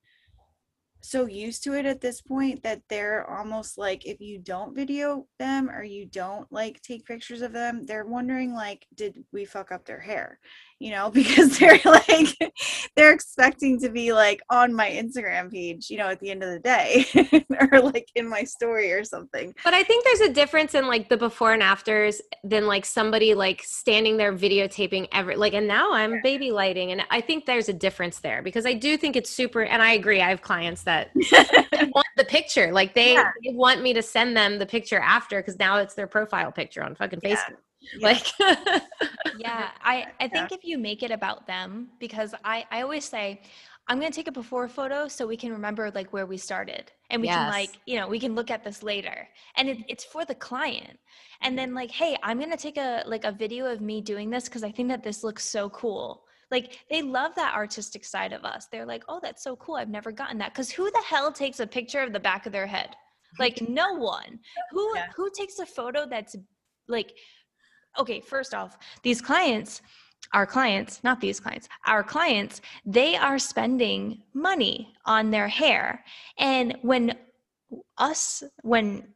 so 1.01 1.25
used 1.25 1.63
to 1.63 1.73
it 1.73 1.85
at 1.85 2.01
this 2.01 2.21
point 2.21 2.61
that 2.63 2.81
they're 2.89 3.29
almost 3.29 3.77
like 3.77 4.05
if 4.05 4.19
you 4.19 4.37
don't 4.37 4.75
video 4.75 5.25
them 5.37 5.69
or 5.69 5.83
you 5.83 6.05
don't 6.05 6.51
like 6.51 6.81
take 6.81 7.05
pictures 7.05 7.41
of 7.41 7.53
them 7.53 7.85
they're 7.85 8.05
wondering 8.05 8.53
like 8.53 8.85
did 8.95 9.23
we 9.31 9.45
fuck 9.45 9.71
up 9.71 9.85
their 9.85 9.99
hair 9.99 10.39
you 10.79 10.91
know 10.91 11.09
because 11.13 11.59
they're 11.59 11.79
like 11.85 12.53
they're 12.95 13.13
expecting 13.13 13.79
to 13.79 13.89
be 13.89 14.11
like 14.13 14.41
on 14.49 14.73
my 14.73 14.89
instagram 14.89 15.51
page 15.51 15.89
you 15.89 15.97
know 15.97 16.07
at 16.07 16.19
the 16.19 16.31
end 16.31 16.43
of 16.43 16.49
the 16.49 16.59
day 16.59 17.05
or 17.71 17.81
like 17.81 18.09
in 18.15 18.27
my 18.27 18.43
story 18.43 18.91
or 18.91 19.03
something 19.03 19.53
but 19.63 19.73
i 19.73 19.83
think 19.83 20.03
there's 20.03 20.21
a 20.21 20.33
difference 20.33 20.73
in 20.73 20.87
like 20.87 21.09
the 21.09 21.17
before 21.17 21.53
and 21.53 21.61
afters 21.61 22.21
than 22.43 22.65
like 22.65 22.85
somebody 22.85 23.33
like 23.33 23.61
standing 23.63 24.17
there 24.17 24.33
videotaping 24.33 25.07
every 25.11 25.35
like 25.35 25.53
and 25.53 25.67
now 25.67 25.93
i'm 25.93 26.21
baby 26.23 26.51
lighting 26.51 26.91
and 26.91 27.01
i 27.11 27.21
think 27.21 27.45
there's 27.45 27.69
a 27.69 27.73
difference 27.73 28.19
there 28.19 28.41
because 28.41 28.65
i 28.65 28.73
do 28.73 28.97
think 28.97 29.15
it's 29.15 29.29
super 29.29 29.63
and 29.63 29.81
i 29.81 29.91
agree 29.93 30.21
i 30.21 30.29
have 30.29 30.41
clients 30.41 30.83
that 30.83 31.11
want 31.15 32.07
the 32.17 32.25
picture 32.25 32.71
like 32.71 32.93
they, 32.93 33.13
yeah. 33.13 33.31
they, 33.43 33.53
want 33.53 33.81
me 33.81 33.93
to 33.93 34.01
send 34.01 34.35
them 34.35 34.57
the 34.57 34.65
picture 34.65 34.99
after 34.99 35.41
because 35.41 35.57
now 35.59 35.77
it's 35.77 35.93
their 35.95 36.07
profile 36.07 36.51
picture 36.51 36.83
on 36.83 36.95
fucking 36.95 37.19
yeah. 37.23 37.35
facebook 37.35 37.57
like 38.01 38.25
yeah 39.37 39.69
i 39.83 40.05
i 40.19 40.27
think 40.27 40.51
yeah. 40.51 40.57
if 40.57 40.63
you 40.63 40.77
make 40.77 41.01
it 41.01 41.11
about 41.11 41.47
them 41.47 41.89
because 41.99 42.33
i 42.43 42.65
i 42.71 42.81
always 42.81 43.05
say 43.05 43.41
i'm 43.87 43.99
going 43.99 44.11
to 44.11 44.15
take 44.15 44.27
a 44.27 44.31
before 44.31 44.67
photo 44.67 45.07
so 45.07 45.25
we 45.25 45.37
can 45.37 45.51
remember 45.51 45.89
like 45.91 46.11
where 46.11 46.25
we 46.25 46.37
started 46.37 46.91
and 47.09 47.21
we 47.21 47.27
yes. 47.27 47.37
can 47.37 47.49
like 47.49 47.71
you 47.85 47.97
know 47.97 48.07
we 48.07 48.19
can 48.19 48.35
look 48.35 48.51
at 48.51 48.63
this 48.63 48.83
later. 48.83 49.27
And 49.55 49.69
it, 49.69 49.77
it's 49.87 50.03
for 50.03 50.25
the 50.25 50.35
client. 50.35 50.99
And 51.41 51.57
then 51.57 51.73
like 51.73 51.91
hey 51.91 52.15
i'm 52.23 52.37
going 52.37 52.51
to 52.51 52.57
take 52.57 52.77
a 52.77 53.03
like 53.05 53.25
a 53.25 53.31
video 53.31 53.65
of 53.65 53.81
me 53.81 54.01
doing 54.01 54.29
this 54.29 54.45
because 54.45 54.63
i 54.63 54.71
think 54.71 54.89
that 54.89 55.03
this 55.03 55.23
looks 55.23 55.45
so 55.45 55.69
cool. 55.69 56.23
Like 56.51 56.79
they 56.89 57.03
love 57.03 57.35
that 57.35 57.53
artistic 57.55 58.03
side 58.03 58.33
of 58.33 58.43
us. 58.43 58.67
They're 58.71 58.85
like 58.85 59.03
oh 59.07 59.19
that's 59.21 59.43
so 59.43 59.55
cool. 59.55 59.75
I've 59.75 59.89
never 59.89 60.11
gotten 60.11 60.37
that. 60.39 60.53
Because 60.53 60.71
who 60.71 60.89
the 60.91 61.03
hell 61.07 61.31
takes 61.31 61.59
a 61.59 61.67
picture 61.67 62.01
of 62.01 62.13
the 62.13 62.19
back 62.19 62.45
of 62.45 62.51
their 62.51 62.67
head? 62.67 62.95
Like 63.37 63.67
no 63.67 63.93
one. 63.93 64.39
Who 64.71 64.91
yeah. 64.95 65.07
who 65.15 65.29
takes 65.35 65.59
a 65.59 65.65
photo 65.65 66.07
that's 66.07 66.35
like 66.87 67.13
okay, 67.97 68.19
first 68.21 68.53
off, 68.53 68.77
these 69.03 69.21
clients, 69.21 69.81
our 70.33 70.45
clients, 70.45 71.03
not 71.03 71.19
these 71.19 71.39
clients, 71.39 71.67
our 71.85 72.03
clients, 72.03 72.61
they 72.85 73.15
are 73.15 73.39
spending 73.39 74.21
money 74.33 74.93
on 75.05 75.31
their 75.31 75.47
hair. 75.47 76.03
And 76.37 76.77
when 76.81 77.15
us, 77.97 78.43
when 78.61 79.07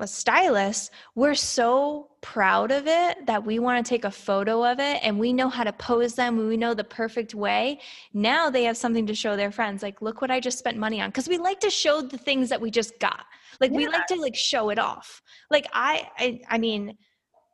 a 0.00 0.06
stylist, 0.06 0.92
we're 1.14 1.34
so 1.34 2.08
proud 2.22 2.70
of 2.70 2.86
it 2.86 3.26
that 3.26 3.44
we 3.44 3.58
want 3.58 3.84
to 3.84 3.88
take 3.88 4.04
a 4.04 4.10
photo 4.10 4.64
of 4.64 4.78
it 4.80 4.98
and 5.02 5.18
we 5.18 5.32
know 5.32 5.48
how 5.48 5.64
to 5.64 5.72
pose 5.74 6.14
them. 6.14 6.48
We 6.48 6.56
know 6.56 6.74
the 6.74 6.84
perfect 6.84 7.34
way. 7.34 7.80
Now 8.12 8.50
they 8.50 8.64
have 8.64 8.76
something 8.76 9.06
to 9.06 9.14
show 9.14 9.36
their 9.36 9.50
friends. 9.50 9.82
Like, 9.82 10.02
look 10.02 10.20
what 10.20 10.30
I 10.30 10.40
just 10.40 10.58
spent 10.58 10.78
money 10.78 11.00
on. 11.00 11.12
Cause 11.12 11.28
we 11.28 11.38
like 11.38 11.60
to 11.60 11.70
show 11.70 12.00
the 12.00 12.18
things 12.18 12.48
that 12.48 12.60
we 12.60 12.70
just 12.70 12.98
got. 12.98 13.24
Like 13.60 13.70
yeah. 13.70 13.76
we 13.76 13.88
like 13.88 14.06
to 14.06 14.16
like 14.16 14.34
show 14.34 14.70
it 14.70 14.78
off. 14.78 15.22
Like 15.50 15.68
I, 15.72 16.08
I, 16.18 16.40
I 16.48 16.58
mean, 16.58 16.96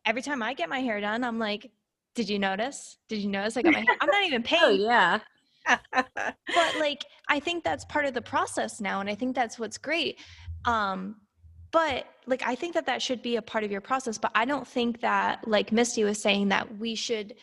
every 0.07 0.23
time 0.23 0.43
I 0.43 0.55
get 0.55 0.69
my 0.69 0.81
hair 0.81 1.01
done, 1.01 1.25
I'm 1.25 1.39
like, 1.39 1.71
did 2.15 2.31
you 2.31 2.39
notice? 2.39 2.97
Did 3.09 3.19
you 3.19 3.29
notice 3.29 3.57
I 3.57 3.63
got 3.63 3.75
my 3.75 3.81
hair? 3.81 3.97
I'm 4.01 4.09
not 4.09 4.25
even 4.25 4.43
paying. 4.43 4.63
oh, 4.63 4.71
yeah. 4.71 5.19
but 5.93 6.07
like, 6.79 7.05
I 7.29 7.41
think 7.41 7.65
that's 7.65 7.85
part 7.85 8.07
of 8.07 8.15
the 8.15 8.23
process 8.23 8.81
now. 8.81 9.01
And 9.01 9.11
I 9.11 9.15
think 9.15 9.35
that's 9.35 9.59
what's 9.59 9.77
great. 9.77 10.19
Um, 10.65 11.17
but 11.73 12.07
like, 12.27 12.43
I 12.47 12.55
think 12.55 12.75
that 12.75 12.87
that 12.87 13.03
should 13.03 13.21
be 13.21 13.37
a 13.37 13.43
part 13.43 13.65
of 13.65 13.71
your 13.71 13.83
process. 13.83 14.17
But 14.17 14.31
I 14.35 14.47
don't 14.47 14.67
think 14.67 15.01
that, 15.01 15.47
like 15.47 15.73
Misty 15.73 16.05
was 16.05 16.23
saying, 16.23 16.49
that 16.49 16.79
we 16.79 16.95
should 16.95 17.35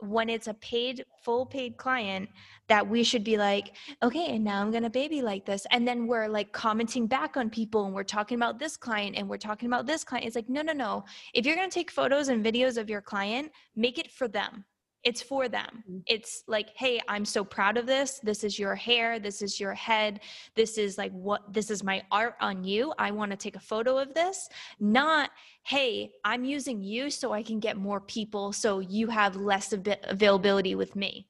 when 0.00 0.28
it's 0.28 0.48
a 0.48 0.54
paid 0.54 1.04
full 1.22 1.46
paid 1.46 1.76
client 1.76 2.28
that 2.68 2.86
we 2.86 3.02
should 3.02 3.24
be 3.24 3.36
like 3.36 3.74
okay 4.02 4.34
and 4.34 4.44
now 4.44 4.60
i'm 4.60 4.70
to 4.82 4.90
baby 4.90 5.22
like 5.22 5.44
this. 5.44 5.66
And 5.70 5.86
then 5.86 6.06
we're 6.06 6.28
like 6.28 6.52
commenting 6.52 7.06
back 7.06 7.36
on 7.36 7.50
people 7.50 7.84
and 7.84 7.94
we're 7.94 8.04
talking 8.04 8.36
about 8.36 8.58
this 8.58 8.76
client 8.76 9.16
and 9.16 9.28
we're 9.28 9.38
talking 9.38 9.66
about 9.66 9.86
this 9.86 10.04
client. 10.04 10.26
It's 10.26 10.36
like 10.36 10.48
no 10.48 10.62
no 10.62 10.72
no. 10.72 11.04
If 11.32 11.46
you're 11.46 11.56
to 11.70 11.74
take 11.74 11.90
photos 11.90 12.28
and 12.28 12.44
videos 12.44 12.76
of 12.76 12.88
your 12.88 13.02
client 13.02 13.50
make 13.76 13.98
it 13.98 14.10
for 14.10 14.28
them 14.28 14.64
it's 15.04 15.22
for 15.22 15.48
them. 15.48 15.84
Mm-hmm. 15.88 15.98
it's 16.06 16.44
like 16.46 16.70
hey 16.76 17.00
i'm 17.08 17.24
so 17.24 17.44
proud 17.44 17.76
of 17.76 17.86
this. 17.86 18.20
This 18.22 18.44
is 18.44 18.58
your 18.58 18.74
hair. 18.74 19.18
This 19.18 19.42
is 19.42 19.60
your 19.60 19.74
head. 19.74 20.20
This 20.54 20.78
is 20.78 20.98
like 20.98 21.12
what 21.12 21.52
this 21.52 21.70
is 21.70 21.82
my 21.82 22.02
art 22.10 22.34
on 22.40 22.64
you. 22.64 22.92
I 22.98 23.10
want 23.10 23.30
to 23.30 23.36
take 23.36 23.56
a 23.56 23.60
photo 23.60 23.98
of 23.98 24.14
this. 24.14 24.48
Not 24.80 25.30
hey 25.66 26.12
i'm 26.26 26.44
using 26.44 26.82
you 26.82 27.08
so 27.08 27.32
i 27.32 27.42
can 27.42 27.58
get 27.58 27.78
more 27.78 27.98
people 27.98 28.52
so 28.52 28.80
you 28.80 29.06
have 29.06 29.34
less 29.34 29.72
availability 29.72 30.74
with 30.74 30.94
me 30.94 31.26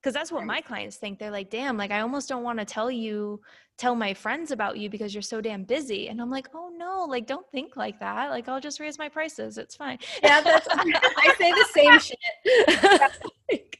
because 0.00 0.14
that's 0.14 0.30
what 0.30 0.44
my 0.44 0.60
clients 0.60 0.96
think 0.96 1.18
they're 1.18 1.30
like 1.30 1.50
damn 1.50 1.76
like 1.76 1.90
i 1.90 2.00
almost 2.00 2.28
don't 2.28 2.42
want 2.42 2.58
to 2.58 2.64
tell 2.64 2.90
you 2.90 3.40
tell 3.78 3.94
my 3.94 4.12
friends 4.12 4.50
about 4.50 4.76
you 4.76 4.90
because 4.90 5.14
you're 5.14 5.22
so 5.22 5.40
damn 5.40 5.62
busy. 5.62 6.08
And 6.08 6.20
i'm 6.20 6.30
like 6.30 6.48
oh 6.54 6.70
no 6.76 7.06
like 7.08 7.26
don't 7.26 7.48
think 7.50 7.76
like 7.76 7.98
that 8.00 8.30
like 8.30 8.48
i'll 8.48 8.60
just 8.60 8.80
raise 8.80 8.98
my 8.98 9.08
prices 9.08 9.56
it's 9.56 9.76
fine. 9.76 9.98
Yeah 10.22 10.40
that's 10.40 10.66
i 10.70 11.34
say 11.38 11.52
the 11.52 11.66
same 11.72 11.98
shit. 12.00 13.78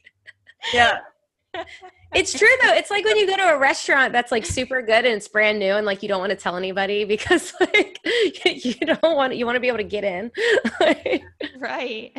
Yeah. 0.73 0.99
It's 2.11 2.33
true 2.33 2.47
though 2.63 2.73
it's 2.73 2.89
like 2.89 3.05
when 3.05 3.17
you 3.17 3.27
go 3.27 3.37
to 3.37 3.53
a 3.53 3.57
restaurant 3.57 4.13
that's 4.13 4.31
like 4.31 4.43
super 4.43 4.81
good 4.81 5.05
and 5.05 5.13
it's 5.13 5.27
brand 5.27 5.59
new 5.59 5.73
and 5.73 5.85
like 5.85 6.01
you 6.01 6.09
don't 6.09 6.19
want 6.19 6.31
to 6.31 6.35
tell 6.35 6.57
anybody 6.57 7.05
because 7.05 7.53
like 7.59 7.99
you 8.43 8.73
don't 8.73 9.15
want 9.15 9.35
you 9.35 9.45
want 9.45 9.55
to 9.57 9.59
be 9.59 9.67
able 9.67 9.77
to 9.77 9.83
get 9.83 10.03
in. 10.03 10.31
Right 11.59 12.17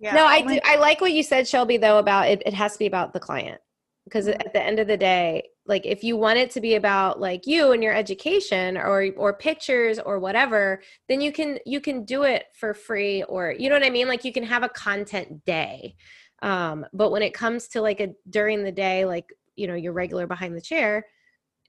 yeah. 0.00 0.14
No, 0.14 0.24
I 0.26 0.42
do. 0.42 0.58
I 0.64 0.76
like 0.76 1.00
what 1.00 1.12
you 1.12 1.22
said, 1.22 1.46
Shelby, 1.46 1.76
though, 1.76 1.98
about 1.98 2.28
it, 2.28 2.42
it 2.46 2.54
has 2.54 2.72
to 2.74 2.78
be 2.78 2.86
about 2.86 3.12
the 3.12 3.20
client. 3.20 3.60
because 4.04 4.28
at 4.28 4.52
the 4.52 4.62
end 4.62 4.78
of 4.78 4.86
the 4.86 4.96
day 4.96 5.42
like 5.66 5.86
if 5.86 6.04
you 6.04 6.16
want 6.16 6.38
it 6.38 6.50
to 6.50 6.60
be 6.60 6.74
about 6.74 7.20
like 7.20 7.46
you 7.46 7.72
and 7.72 7.82
your 7.82 7.94
education 7.94 8.76
or 8.76 9.08
or 9.16 9.32
pictures 9.32 9.98
or 9.98 10.18
whatever 10.18 10.82
then 11.08 11.20
you 11.20 11.32
can 11.32 11.58
you 11.64 11.80
can 11.80 12.04
do 12.04 12.22
it 12.22 12.46
for 12.58 12.74
free 12.74 13.22
or 13.24 13.54
you 13.58 13.68
know 13.68 13.74
what 13.74 13.84
i 13.84 13.90
mean 13.90 14.08
like 14.08 14.24
you 14.24 14.32
can 14.32 14.44
have 14.44 14.62
a 14.62 14.68
content 14.68 15.44
day 15.44 15.94
um 16.42 16.84
but 16.92 17.10
when 17.10 17.22
it 17.22 17.34
comes 17.34 17.68
to 17.68 17.80
like 17.80 18.00
a 18.00 18.12
during 18.28 18.62
the 18.62 18.72
day 18.72 19.04
like 19.04 19.32
you 19.56 19.66
know 19.66 19.74
your 19.74 19.92
regular 19.92 20.26
behind 20.26 20.54
the 20.54 20.60
chair 20.60 21.06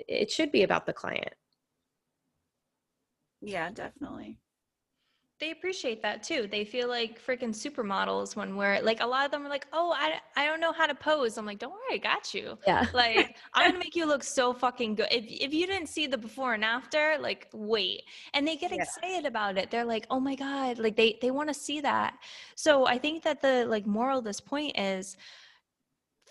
it 0.08 0.30
should 0.30 0.52
be 0.52 0.64
about 0.64 0.86
the 0.86 0.94
client 0.94 1.34
yeah 3.42 3.70
definitely 3.72 4.38
they 5.40 5.52
appreciate 5.52 6.02
that 6.02 6.24
too. 6.24 6.48
They 6.50 6.64
feel 6.64 6.88
like 6.88 7.22
freaking 7.22 7.50
supermodels 7.50 8.38
when 8.38 8.56
we're 8.56 8.82
like, 8.82 9.02
a 9.02 9.06
lot 9.06 9.26
of 9.26 9.32
them 9.32 9.46
are 9.46 9.50
like, 9.50 9.68
oh, 9.74 9.94
I, 9.94 10.14
I 10.38 10.46
don't 10.46 10.62
know 10.62 10.72
how 10.72 10.88
to 10.88 10.96
pose. 10.96 11.38
I'm 11.38 11.46
like, 11.46 11.60
don't 11.60 11.74
worry, 11.74 11.96
I 11.96 11.98
got 11.98 12.34
you. 12.34 12.58
Yeah. 12.66 12.86
Like, 12.94 13.36
I'm 13.54 13.64
going 13.64 13.74
to 13.74 13.80
make 13.80 13.96
you 13.96 14.06
look 14.06 14.24
so 14.24 14.54
fucking 14.54 14.96
good. 14.96 15.08
If, 15.12 15.26
if 15.28 15.54
you 15.54 15.68
didn't 15.68 15.88
see 15.88 16.08
the 16.08 16.18
before 16.18 16.54
and 16.54 16.64
after, 16.64 17.18
like, 17.20 17.50
wait. 17.52 18.04
And 18.34 18.48
they 18.48 18.56
get 18.56 18.72
yeah. 18.72 18.84
excited 18.84 19.26
about 19.26 19.58
it. 19.58 19.70
They're 19.70 19.84
like, 19.84 20.08
oh 20.10 20.20
my 20.20 20.36
God, 20.36 20.80
like 20.80 20.96
they, 20.96 21.18
they 21.22 21.32
want 21.32 21.50
to 21.50 21.54
see 21.54 21.82
that. 21.82 22.16
So 22.56 22.88
I 22.88 22.98
think 22.98 23.24
that 23.24 23.42
the 23.42 23.66
like 23.66 23.86
moral 23.86 24.20
of 24.20 24.24
this 24.24 24.40
point 24.40 24.80
is 24.80 25.18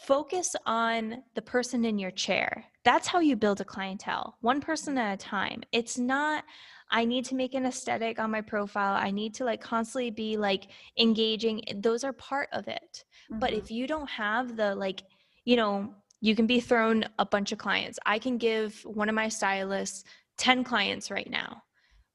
focus 0.01 0.57
on 0.65 1.23
the 1.35 1.43
person 1.43 1.85
in 1.85 1.99
your 1.99 2.11
chair. 2.11 2.65
That's 2.85 3.09
how 3.09 3.21
you 3.21 3.37
build 3.37 3.61
a 3.61 3.65
clientele, 3.65 4.37
one 4.41 4.61
person 4.61 4.97
at 4.97 5.15
a 5.15 5.17
time. 5.17 5.63
It's 5.73 5.99
not, 5.99 6.45
I 6.91 7.05
need 7.05 7.25
to 7.27 7.35
make 7.35 7.55
an 7.55 7.67
aesthetic 7.67 8.19
on 8.19 8.31
my 8.31 8.41
profile. 8.41 8.95
I 8.95 9.11
need 9.11 9.35
to 9.35 9.45
like 9.45 9.61
constantly 9.61 10.11
be 10.11 10.37
like 10.37 10.69
engaging. 10.99 11.63
Those 11.77 12.05
are 12.05 12.13
part 12.13 12.49
of 12.53 12.69
it. 12.69 13.05
Mm-hmm. 13.31 13.41
But 13.41 13.53
if 13.53 13.71
you 13.71 13.87
don't 13.87 14.09
have 14.09 14.57
the 14.57 14.75
like, 14.75 15.03
you 15.45 15.57
know, 15.57 15.95
you 16.21 16.35
can 16.35 16.47
be 16.47 16.61
thrown 16.61 17.05
a 17.19 17.27
bunch 17.27 17.53
of 17.53 17.59
clients. 17.59 17.99
I 18.07 18.19
can 18.19 18.39
give 18.39 18.81
one 18.85 19.09
of 19.09 19.15
my 19.15 19.29
stylists 19.29 20.05
10 20.39 20.65
clients 20.65 21.11
right 21.11 21.29
now. 21.29 21.63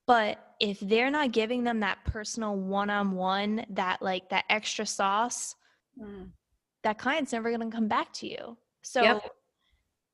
But 0.07 0.55
if 0.59 0.79
they're 0.79 1.11
not 1.11 1.31
giving 1.31 1.63
them 1.63 1.81
that 1.81 1.99
personal 2.05 2.55
one 2.55 2.89
on 2.89 3.11
one, 3.11 3.65
that 3.69 4.01
like 4.01 4.29
that 4.29 4.45
extra 4.49 4.85
sauce, 4.85 5.55
mm. 6.01 6.29
that 6.83 6.97
client's 6.97 7.31
never 7.31 7.55
going 7.55 7.69
to 7.69 7.75
come 7.75 7.87
back 7.87 8.11
to 8.13 8.27
you. 8.27 8.57
So 8.81 9.03
yep. 9.03 9.31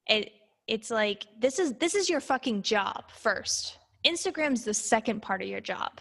it 0.07 0.31
it's 0.67 0.89
like 0.89 1.25
this 1.39 1.59
is 1.59 1.73
this 1.75 1.95
is 1.95 2.09
your 2.09 2.19
fucking 2.19 2.63
job 2.63 3.11
first 3.11 3.77
Instagram's 4.05 4.63
the 4.63 4.73
second 4.73 5.21
part 5.21 5.41
of 5.41 5.47
your 5.47 5.61
job. 5.61 5.99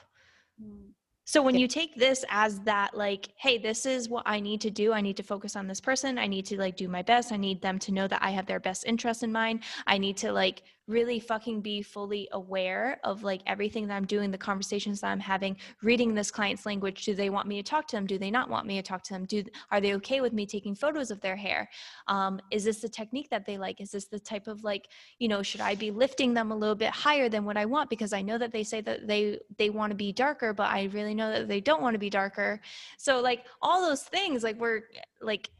Mm. 0.62 0.93
So 1.26 1.42
when 1.42 1.56
you 1.56 1.66
take 1.66 1.94
this 1.94 2.24
as 2.28 2.60
that 2.60 2.94
like, 2.94 3.30
hey, 3.36 3.56
this 3.56 3.86
is 3.86 4.08
what 4.08 4.24
I 4.26 4.40
need 4.40 4.60
to 4.60 4.70
do. 4.70 4.92
I 4.92 5.00
need 5.00 5.16
to 5.16 5.22
focus 5.22 5.56
on 5.56 5.66
this 5.66 5.80
person. 5.80 6.18
I 6.18 6.26
need 6.26 6.44
to 6.46 6.58
like 6.58 6.76
do 6.76 6.86
my 6.86 7.02
best. 7.02 7.32
I 7.32 7.36
need 7.36 7.62
them 7.62 7.78
to 7.80 7.92
know 7.92 8.06
that 8.08 8.22
I 8.22 8.30
have 8.30 8.46
their 8.46 8.60
best 8.60 8.84
interest 8.86 9.22
in 9.22 9.32
mind. 9.32 9.62
I 9.86 9.96
need 9.96 10.18
to 10.18 10.32
like 10.32 10.62
really 10.86 11.18
fucking 11.18 11.62
be 11.62 11.80
fully 11.82 12.28
aware 12.32 13.00
of 13.04 13.22
like 13.22 13.40
everything 13.46 13.86
that 13.86 13.94
I'm 13.94 14.04
doing, 14.04 14.30
the 14.30 14.38
conversations 14.38 15.00
that 15.00 15.08
I'm 15.08 15.20
having, 15.20 15.56
reading 15.82 16.14
this 16.14 16.30
client's 16.30 16.66
language. 16.66 17.04
Do 17.04 17.14
they 17.14 17.30
want 17.30 17.48
me 17.48 17.62
to 17.62 17.68
talk 17.68 17.88
to 17.88 17.96
them? 17.96 18.06
Do 18.06 18.18
they 18.18 18.30
not 18.30 18.50
want 18.50 18.66
me 18.66 18.76
to 18.76 18.82
talk 18.82 19.02
to 19.04 19.14
them? 19.14 19.24
Do 19.24 19.44
are 19.70 19.80
they 19.80 19.94
okay 19.94 20.20
with 20.20 20.32
me 20.32 20.44
taking 20.46 20.74
photos 20.74 21.10
of 21.10 21.20
their 21.20 21.36
hair? 21.36 21.68
Um, 22.08 22.40
is 22.50 22.64
this 22.64 22.80
the 22.80 22.88
technique 22.88 23.30
that 23.30 23.46
they 23.46 23.56
like? 23.56 23.80
Is 23.80 23.92
this 23.92 24.06
the 24.06 24.18
type 24.18 24.46
of 24.46 24.62
like, 24.62 24.88
you 25.18 25.28
know, 25.28 25.42
should 25.42 25.62
I 25.62 25.74
be 25.74 25.90
lifting 25.90 26.34
them 26.34 26.52
a 26.52 26.56
little 26.56 26.74
bit 26.74 26.90
higher 26.90 27.28
than 27.28 27.44
what 27.44 27.56
I 27.56 27.64
want? 27.64 27.88
Because 27.88 28.12
I 28.12 28.20
know 28.20 28.36
that 28.36 28.52
they 28.52 28.64
say 28.64 28.80
that 28.82 29.06
they 29.06 29.40
they 29.56 29.70
want 29.70 29.90
to 29.90 29.96
be 29.96 30.12
darker, 30.12 30.52
but 30.52 30.68
I 30.68 30.84
really 30.92 31.13
know 31.14 31.32
that 31.32 31.48
they 31.48 31.60
don't 31.60 31.82
want 31.82 31.94
to 31.94 31.98
be 31.98 32.10
darker. 32.10 32.60
So 32.98 33.20
like 33.20 33.46
all 33.62 33.82
those 33.82 34.02
things, 34.02 34.42
like 34.42 34.58
we're 34.58 34.82
like 35.20 35.50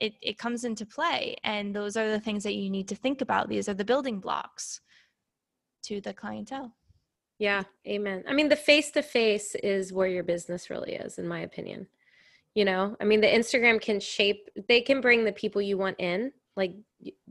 it, 0.00 0.14
it 0.22 0.38
comes 0.38 0.64
into 0.64 0.86
play. 0.86 1.36
And 1.44 1.74
those 1.74 1.96
are 1.96 2.10
the 2.10 2.20
things 2.20 2.42
that 2.44 2.54
you 2.54 2.70
need 2.70 2.88
to 2.88 2.94
think 2.94 3.20
about. 3.20 3.48
These 3.48 3.68
are 3.68 3.74
the 3.74 3.84
building 3.84 4.18
blocks 4.18 4.80
to 5.84 6.00
the 6.00 6.14
clientele. 6.14 6.74
Yeah, 7.38 7.62
amen. 7.86 8.24
I 8.28 8.32
mean, 8.32 8.48
the 8.48 8.56
face 8.56 8.90
to 8.92 9.02
face 9.02 9.54
is 9.54 9.92
where 9.92 10.08
your 10.08 10.24
business 10.24 10.68
really 10.68 10.92
is, 10.94 11.18
in 11.18 11.26
my 11.26 11.40
opinion. 11.40 11.86
You 12.54 12.64
know, 12.64 12.96
I 13.00 13.04
mean, 13.04 13.20
the 13.20 13.28
Instagram 13.28 13.80
can 13.80 14.00
shape, 14.00 14.50
they 14.68 14.80
can 14.80 15.00
bring 15.00 15.24
the 15.24 15.32
people 15.32 15.62
you 15.62 15.78
want 15.78 16.00
in. 16.00 16.32
Like, 16.56 16.74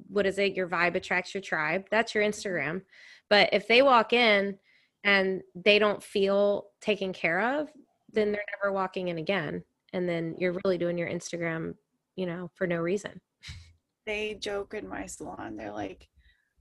what 0.08 0.26
is 0.26 0.40
it? 0.40 0.56
Your 0.56 0.68
vibe 0.68 0.96
attracts 0.96 1.34
your 1.34 1.42
tribe. 1.42 1.86
That's 1.92 2.16
your 2.16 2.24
mm-hmm. 2.24 2.32
Instagram. 2.32 2.82
But 3.30 3.50
if 3.52 3.68
they 3.68 3.82
walk 3.82 4.14
in 4.14 4.58
and 5.04 5.42
they 5.56 5.80
don't 5.80 6.04
feel 6.04 6.68
taken 6.82 7.14
care 7.14 7.60
of, 7.60 7.70
then 8.12 8.32
they're 8.32 8.44
never 8.62 8.74
walking 8.74 9.08
in 9.08 9.18
again. 9.18 9.64
And 9.94 10.08
then 10.08 10.36
you're 10.38 10.58
really 10.64 10.78
doing 10.78 10.98
your 10.98 11.10
Instagram 11.10 11.76
you 12.20 12.26
know, 12.26 12.52
for 12.54 12.68
no 12.68 12.76
reason. 12.76 13.22
They 14.06 14.34
joke 14.34 14.74
in 14.74 14.90
my 14.90 15.06
salon. 15.06 15.56
They're 15.56 15.72
like, 15.72 16.10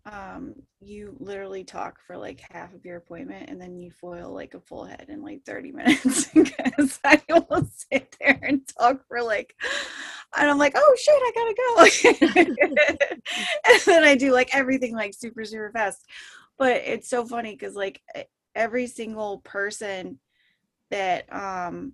um, 0.06 0.54
you 0.80 1.16
literally 1.18 1.64
talk 1.64 1.98
for 2.06 2.16
like 2.16 2.40
half 2.52 2.72
of 2.72 2.84
your 2.84 2.96
appointment 2.96 3.50
and 3.50 3.60
then 3.60 3.76
you 3.76 3.90
foil 3.90 4.32
like 4.32 4.54
a 4.54 4.60
full 4.60 4.84
head 4.84 5.06
in 5.08 5.20
like 5.20 5.44
30 5.44 5.72
minutes 5.72 6.26
because 6.34 7.00
I 7.04 7.20
will 7.28 7.68
sit 7.74 8.14
there 8.20 8.38
and 8.40 8.62
talk 8.78 9.04
for 9.08 9.20
like 9.20 9.52
and 10.36 10.48
I'm 10.48 10.58
like, 10.58 10.74
oh 10.76 10.96
shit, 10.96 11.14
I 11.16 11.32
gotta 11.34 12.44
go. 12.46 12.54
and 13.72 13.80
then 13.84 14.04
I 14.04 14.14
do 14.14 14.30
like 14.30 14.54
everything 14.54 14.94
like 14.94 15.14
super, 15.14 15.44
super 15.44 15.72
fast. 15.72 16.04
But 16.58 16.82
it's 16.84 17.08
so 17.08 17.24
funny 17.24 17.52
because 17.52 17.74
like 17.74 18.00
every 18.54 18.86
single 18.86 19.38
person 19.38 20.18
that 20.90 21.32
um 21.32 21.92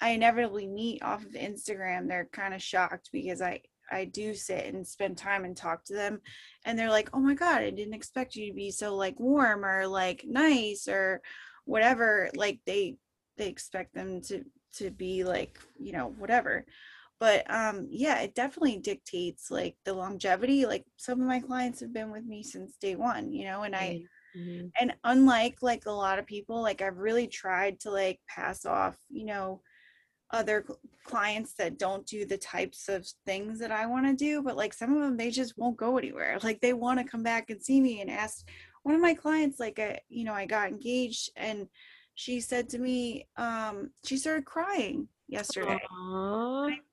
I 0.00 0.10
inevitably 0.10 0.66
meet 0.66 1.02
off 1.02 1.24
of 1.24 1.32
Instagram, 1.32 2.06
they're 2.06 2.28
kind 2.30 2.52
of 2.54 2.62
shocked 2.62 3.10
because 3.12 3.40
I 3.40 3.62
I 3.90 4.04
do 4.04 4.34
sit 4.34 4.66
and 4.74 4.86
spend 4.86 5.16
time 5.16 5.44
and 5.44 5.56
talk 5.56 5.84
to 5.84 5.94
them 5.94 6.20
and 6.64 6.78
they're 6.78 6.90
like, 6.90 7.08
"Oh 7.14 7.20
my 7.20 7.34
god, 7.34 7.62
I 7.62 7.70
didn't 7.70 7.94
expect 7.94 8.34
you 8.36 8.48
to 8.48 8.54
be 8.54 8.70
so 8.70 8.94
like 8.96 9.18
warm 9.18 9.64
or 9.64 9.86
like 9.86 10.24
nice 10.26 10.88
or 10.88 11.22
whatever." 11.64 12.30
Like 12.34 12.60
they 12.66 12.96
they 13.38 13.48
expect 13.48 13.94
them 13.94 14.20
to 14.22 14.44
to 14.76 14.90
be 14.90 15.24
like, 15.24 15.58
you 15.78 15.92
know, 15.92 16.08
whatever. 16.18 16.66
But 17.18 17.50
um 17.50 17.86
yeah, 17.90 18.20
it 18.20 18.34
definitely 18.34 18.78
dictates 18.78 19.50
like 19.50 19.76
the 19.84 19.94
longevity. 19.94 20.66
Like 20.66 20.84
some 20.96 21.20
of 21.20 21.26
my 21.26 21.40
clients 21.40 21.80
have 21.80 21.92
been 21.92 22.10
with 22.10 22.24
me 22.24 22.42
since 22.42 22.76
day 22.76 22.96
1, 22.96 23.32
you 23.32 23.44
know, 23.44 23.62
and 23.62 23.74
I 23.74 24.02
mm-hmm. 24.36 24.66
and 24.80 24.94
unlike 25.04 25.58
like 25.62 25.86
a 25.86 25.90
lot 25.92 26.18
of 26.18 26.26
people, 26.26 26.60
like 26.60 26.82
I've 26.82 26.98
really 26.98 27.26
tried 27.26 27.80
to 27.80 27.90
like 27.90 28.20
pass 28.28 28.66
off, 28.66 28.96
you 29.08 29.24
know, 29.24 29.62
other 30.30 30.64
clients 31.04 31.54
that 31.54 31.78
don't 31.78 32.06
do 32.06 32.26
the 32.26 32.36
types 32.36 32.88
of 32.88 33.06
things 33.24 33.60
that 33.60 33.70
I 33.70 33.86
want 33.86 34.06
to 34.06 34.14
do, 34.14 34.42
but 34.42 34.56
like 34.56 34.74
some 34.74 34.94
of 34.94 35.02
them 35.02 35.16
they 35.16 35.30
just 35.30 35.56
won't 35.56 35.76
go 35.76 35.98
anywhere. 35.98 36.38
Like 36.42 36.60
they 36.60 36.74
want 36.74 36.98
to 36.98 37.04
come 37.04 37.22
back 37.22 37.50
and 37.50 37.62
see 37.62 37.80
me 37.80 38.00
and 38.00 38.10
ask 38.10 38.46
one 38.82 38.94
of 38.94 39.00
my 39.00 39.14
clients 39.14 39.58
like 39.58 39.78
I, 39.78 40.00
you 40.08 40.24
know, 40.24 40.34
I 40.34 40.46
got 40.46 40.68
engaged 40.68 41.30
and 41.36 41.66
she 42.14 42.40
said 42.40 42.68
to 42.70 42.78
me 42.78 43.26
um 43.36 43.90
she 44.04 44.16
started 44.16 44.44
crying 44.44 45.08
yesterday. 45.28 45.78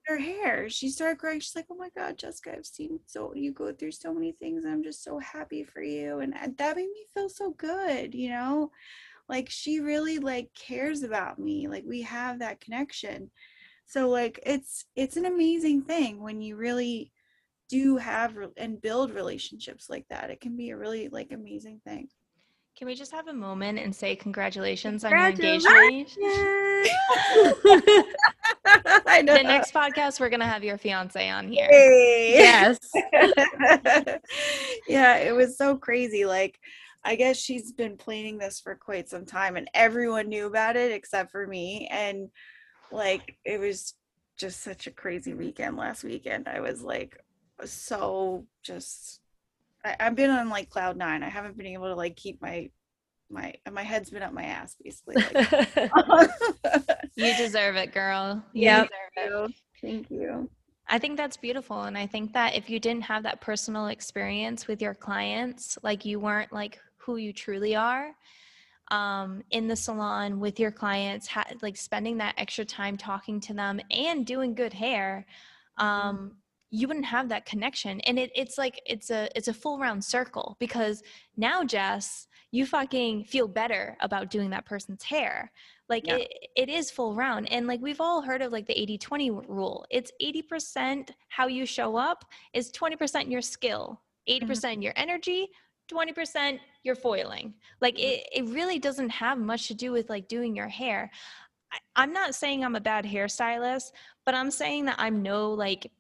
Her 0.05 0.17
hair. 0.17 0.69
She 0.69 0.89
started 0.89 1.17
crying. 1.17 1.39
She's 1.39 1.55
like, 1.55 1.67
"Oh 1.71 1.75
my 1.75 1.89
god, 1.95 2.17
Jessica, 2.17 2.55
I've 2.57 2.65
seen 2.65 2.99
so 3.05 3.33
you 3.33 3.53
go 3.53 3.71
through 3.71 3.93
so 3.93 4.13
many 4.13 4.33
things. 4.33 4.65
I'm 4.65 4.83
just 4.83 5.03
so 5.03 5.19
happy 5.19 5.63
for 5.63 5.81
you." 5.81 6.19
And 6.19 6.33
that 6.33 6.75
made 6.75 6.89
me 6.89 7.05
feel 7.13 7.29
so 7.29 7.51
good, 7.51 8.13
you 8.13 8.29
know? 8.29 8.71
like 9.29 9.49
she 9.49 9.79
really 9.79 10.19
like 10.19 10.49
cares 10.53 11.03
about 11.03 11.39
me 11.39 11.67
like 11.67 11.83
we 11.87 12.01
have 12.01 12.39
that 12.39 12.61
connection 12.61 13.29
so 13.85 14.09
like 14.09 14.39
it's 14.45 14.85
it's 14.95 15.17
an 15.17 15.25
amazing 15.25 15.81
thing 15.81 16.21
when 16.21 16.41
you 16.41 16.55
really 16.55 17.11
do 17.69 17.97
have 17.97 18.35
and 18.57 18.81
build 18.81 19.11
relationships 19.11 19.89
like 19.89 20.05
that 20.09 20.29
it 20.29 20.41
can 20.41 20.55
be 20.55 20.69
a 20.69 20.77
really 20.77 21.09
like 21.09 21.31
amazing 21.31 21.79
thing 21.85 22.07
can 22.77 22.87
we 22.87 22.95
just 22.95 23.11
have 23.11 23.27
a 23.27 23.33
moment 23.33 23.77
and 23.77 23.95
say 23.95 24.15
congratulations, 24.15 25.03
congratulations. 25.03 25.65
on 25.67 25.73
your 25.75 25.83
engagement? 25.83 26.72
I 29.05 29.21
know. 29.23 29.37
The 29.37 29.43
next 29.43 29.73
podcast, 29.73 30.19
we're 30.19 30.29
gonna 30.29 30.47
have 30.47 30.63
your 30.63 30.77
fiance 30.77 31.29
on 31.29 31.47
here. 31.47 31.67
Hey. 31.69 32.33
Yes. 32.35 32.79
yeah, 34.87 35.17
it 35.17 35.35
was 35.35 35.57
so 35.57 35.77
crazy. 35.77 36.25
Like 36.25 36.59
I 37.03 37.15
guess 37.15 37.37
she's 37.37 37.71
been 37.71 37.97
planning 37.97 38.37
this 38.37 38.59
for 38.59 38.75
quite 38.75 39.09
some 39.09 39.25
time 39.25 39.55
and 39.57 39.69
everyone 39.73 40.29
knew 40.29 40.47
about 40.47 40.75
it 40.75 40.91
except 40.91 41.31
for 41.31 41.45
me. 41.45 41.87
And 41.91 42.29
like 42.91 43.37
it 43.43 43.59
was 43.59 43.93
just 44.37 44.61
such 44.61 44.87
a 44.87 44.91
crazy 44.91 45.33
weekend 45.33 45.77
last 45.77 46.03
weekend. 46.03 46.47
I 46.47 46.59
was 46.61 46.81
like 46.81 47.17
so 47.65 48.45
just 48.63 49.21
I, 49.85 49.95
have 49.99 50.15
been 50.15 50.29
on 50.29 50.49
like 50.49 50.69
cloud 50.69 50.97
nine. 50.97 51.23
I 51.23 51.29
haven't 51.29 51.57
been 51.57 51.67
able 51.67 51.87
to 51.87 51.95
like 51.95 52.15
keep 52.15 52.41
my 52.41 52.69
my 53.33 53.53
my 53.71 53.83
head's 53.83 54.09
been 54.09 54.23
up 54.23 54.33
my 54.33 54.43
ass 54.43 54.75
basically. 54.81 55.15
Like, 55.15 56.29
you 57.15 57.35
deserve 57.37 57.75
it, 57.75 57.93
girl. 57.93 58.43
Yep. 58.53 58.89
Thank 59.81 60.09
you. 60.09 60.49
I 60.87 60.99
think 60.99 61.17
that's 61.17 61.37
beautiful. 61.37 61.83
And 61.83 61.97
I 61.97 62.05
think 62.05 62.33
that 62.33 62.55
if 62.55 62.69
you 62.69 62.79
didn't 62.79 63.03
have 63.03 63.23
that 63.23 63.41
personal 63.41 63.87
experience 63.87 64.67
with 64.67 64.81
your 64.81 64.93
clients, 64.93 65.77
like 65.81 66.05
you 66.05 66.19
weren't 66.19 66.53
like 66.53 66.79
who 66.97 67.15
you 67.17 67.33
truly 67.33 67.75
are 67.75 68.11
um, 68.91 69.43
in 69.51 69.67
the 69.67 69.75
salon 69.75 70.39
with 70.39 70.59
your 70.59 70.71
clients, 70.71 71.27
ha- 71.27 71.47
like 71.61 71.77
spending 71.77 72.17
that 72.17 72.35
extra 72.37 72.65
time 72.65 72.97
talking 72.97 73.39
to 73.41 73.53
them 73.53 73.79
and 73.91 74.25
doing 74.25 74.53
good 74.53 74.73
hair, 74.73 75.25
um, 75.77 76.33
you 76.69 76.87
wouldn't 76.87 77.05
have 77.05 77.29
that 77.29 77.45
connection 77.45 78.01
and 78.01 78.17
it, 78.17 78.31
it's 78.33 78.57
like 78.57 78.81
it's 78.87 79.11
a 79.11 79.29
it's 79.35 79.47
a 79.47 79.53
full 79.53 79.77
round 79.77 80.03
circle 80.03 80.57
because 80.59 81.03
now 81.37 81.63
jess 81.63 82.25
you 82.53 82.67
fucking 82.67 83.23
feel 83.23 83.47
better 83.47 83.97
about 83.99 84.29
doing 84.29 84.51
that 84.51 84.63
person's 84.63 85.03
hair 85.03 85.51
like 85.89 86.05
yeah. 86.05 86.17
it, 86.17 86.49
it 86.55 86.69
is 86.69 86.91
full 86.91 87.15
round 87.15 87.51
and 87.51 87.65
like 87.65 87.81
we've 87.81 87.99
all 87.99 88.21
heard 88.21 88.43
of 88.43 88.51
like 88.51 88.67
the 88.67 88.75
80-20 89.01 89.49
rule 89.49 89.85
it's 89.89 90.11
80% 90.21 91.09
how 91.29 91.47
you 91.47 91.65
show 91.65 91.97
up 91.97 92.23
is 92.53 92.71
20% 92.71 93.29
your 93.29 93.41
skill 93.41 93.99
80% 94.29 94.41
mm-hmm. 94.43 94.81
your 94.83 94.93
energy 94.95 95.49
20% 95.91 96.59
your 96.83 96.95
foiling 96.95 97.55
like 97.81 97.95
mm-hmm. 97.95 98.05
it, 98.05 98.27
it 98.31 98.53
really 98.53 98.77
doesn't 98.77 99.09
have 99.09 99.39
much 99.39 99.67
to 99.67 99.73
do 99.73 99.91
with 99.91 100.09
like 100.09 100.27
doing 100.27 100.55
your 100.55 100.69
hair 100.69 101.09
I, 101.71 101.77
i'm 101.95 102.13
not 102.13 102.35
saying 102.35 102.63
i'm 102.63 102.75
a 102.75 102.81
bad 102.81 103.03
hairstylist 103.03 103.91
but 104.25 104.35
i'm 104.35 104.51
saying 104.51 104.85
that 104.85 104.95
i'm 104.99 105.23
no 105.23 105.51
like 105.51 105.91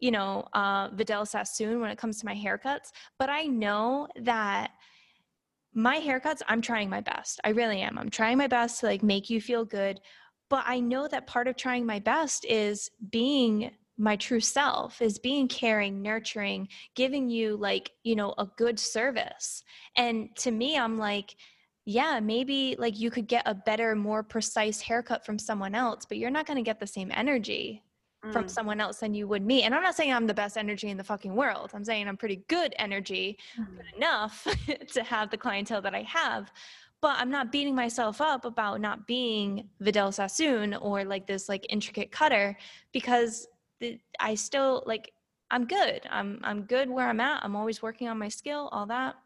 you 0.00 0.10
know, 0.10 0.46
uh, 0.52 0.90
Vidal 0.92 1.24
Sassoon 1.24 1.80
when 1.80 1.90
it 1.90 1.96
comes 1.96 2.18
to 2.20 2.26
my 2.26 2.34
haircuts, 2.34 2.92
but 3.18 3.30
I 3.30 3.44
know 3.44 4.06
that 4.16 4.72
my 5.74 6.00
haircuts, 6.00 6.40
I'm 6.48 6.62
trying 6.62 6.88
my 6.88 7.00
best. 7.00 7.40
I 7.44 7.50
really 7.50 7.80
am. 7.80 7.98
I'm 7.98 8.10
trying 8.10 8.38
my 8.38 8.46
best 8.46 8.80
to 8.80 8.86
like 8.86 9.02
make 9.02 9.28
you 9.28 9.40
feel 9.40 9.64
good. 9.64 10.00
But 10.50 10.64
I 10.66 10.80
know 10.80 11.08
that 11.08 11.26
part 11.26 11.48
of 11.48 11.56
trying 11.56 11.84
my 11.86 11.98
best 11.98 12.44
is 12.44 12.90
being 13.10 13.72
my 13.96 14.16
true 14.16 14.40
self, 14.40 15.00
is 15.00 15.18
being 15.18 15.48
caring, 15.48 16.02
nurturing, 16.02 16.68
giving 16.94 17.28
you 17.30 17.56
like, 17.56 17.92
you 18.02 18.16
know, 18.16 18.34
a 18.38 18.46
good 18.56 18.78
service. 18.78 19.62
And 19.96 20.34
to 20.36 20.50
me, 20.50 20.76
I'm 20.76 20.98
like, 20.98 21.36
yeah, 21.86 22.18
maybe 22.20 22.76
like 22.78 22.98
you 22.98 23.10
could 23.10 23.28
get 23.28 23.44
a 23.46 23.54
better, 23.54 23.94
more 23.94 24.22
precise 24.22 24.80
haircut 24.80 25.24
from 25.24 25.38
someone 25.38 25.74
else, 25.74 26.04
but 26.08 26.18
you're 26.18 26.30
not 26.30 26.46
going 26.46 26.56
to 26.56 26.62
get 26.62 26.80
the 26.80 26.86
same 26.86 27.10
energy 27.14 27.83
from 28.32 28.44
mm. 28.44 28.50
someone 28.50 28.80
else 28.80 28.98
than 28.98 29.14
you 29.14 29.28
would 29.28 29.44
me. 29.44 29.62
And 29.62 29.74
I'm 29.74 29.82
not 29.82 29.94
saying 29.94 30.12
I'm 30.12 30.26
the 30.26 30.34
best 30.34 30.56
energy 30.56 30.88
in 30.88 30.96
the 30.96 31.04
fucking 31.04 31.34
world. 31.34 31.70
I'm 31.74 31.84
saying 31.84 32.08
I'm 32.08 32.16
pretty 32.16 32.44
good 32.48 32.74
energy, 32.78 33.38
mm. 33.58 33.66
good 33.76 33.96
enough 33.96 34.46
to 34.92 35.02
have 35.02 35.30
the 35.30 35.36
clientele 35.36 35.82
that 35.82 35.94
I 35.94 36.02
have. 36.02 36.50
But 37.00 37.18
I'm 37.18 37.30
not 37.30 37.52
beating 37.52 37.74
myself 37.74 38.20
up 38.20 38.44
about 38.44 38.80
not 38.80 39.06
being 39.06 39.68
Vidal 39.80 40.10
Sassoon 40.10 40.74
or 40.74 41.04
like 41.04 41.26
this 41.26 41.48
like 41.48 41.66
intricate 41.68 42.10
cutter 42.10 42.56
because 42.92 43.46
the, 43.80 43.98
I 44.18 44.34
still 44.34 44.82
like 44.86 45.12
I'm 45.50 45.66
good. 45.66 46.02
I'm 46.10 46.40
I'm 46.42 46.62
good 46.62 46.88
where 46.88 47.08
I'm 47.08 47.20
at. 47.20 47.44
I'm 47.44 47.56
always 47.56 47.82
working 47.82 48.08
on 48.08 48.18
my 48.18 48.28
skill, 48.28 48.70
all 48.72 48.86
that. 48.86 49.16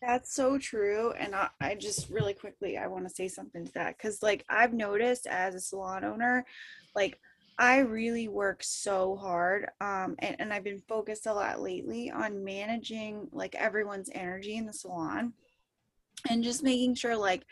That's 0.00 0.34
so 0.34 0.58
true. 0.58 1.12
And 1.12 1.34
I, 1.34 1.48
I 1.60 1.74
just 1.74 2.08
really 2.08 2.34
quickly 2.34 2.78
I 2.78 2.86
want 2.86 3.06
to 3.06 3.14
say 3.14 3.28
something 3.28 3.66
to 3.66 3.72
that 3.74 3.98
because 3.98 4.22
like 4.22 4.44
I've 4.48 4.72
noticed 4.72 5.26
as 5.26 5.54
a 5.54 5.60
salon 5.60 6.04
owner, 6.04 6.46
like 6.94 7.20
I 7.58 7.78
really 7.78 8.28
work 8.28 8.62
so 8.62 9.16
hard. 9.16 9.68
Um, 9.80 10.16
and, 10.18 10.36
and 10.38 10.52
I've 10.52 10.64
been 10.64 10.82
focused 10.88 11.26
a 11.26 11.34
lot 11.34 11.60
lately 11.60 12.10
on 12.10 12.44
managing 12.44 13.28
like 13.32 13.54
everyone's 13.54 14.10
energy 14.12 14.56
in 14.56 14.66
the 14.66 14.72
salon 14.72 15.34
and 16.28 16.44
just 16.44 16.62
making 16.62 16.94
sure 16.94 17.16
like 17.16 17.44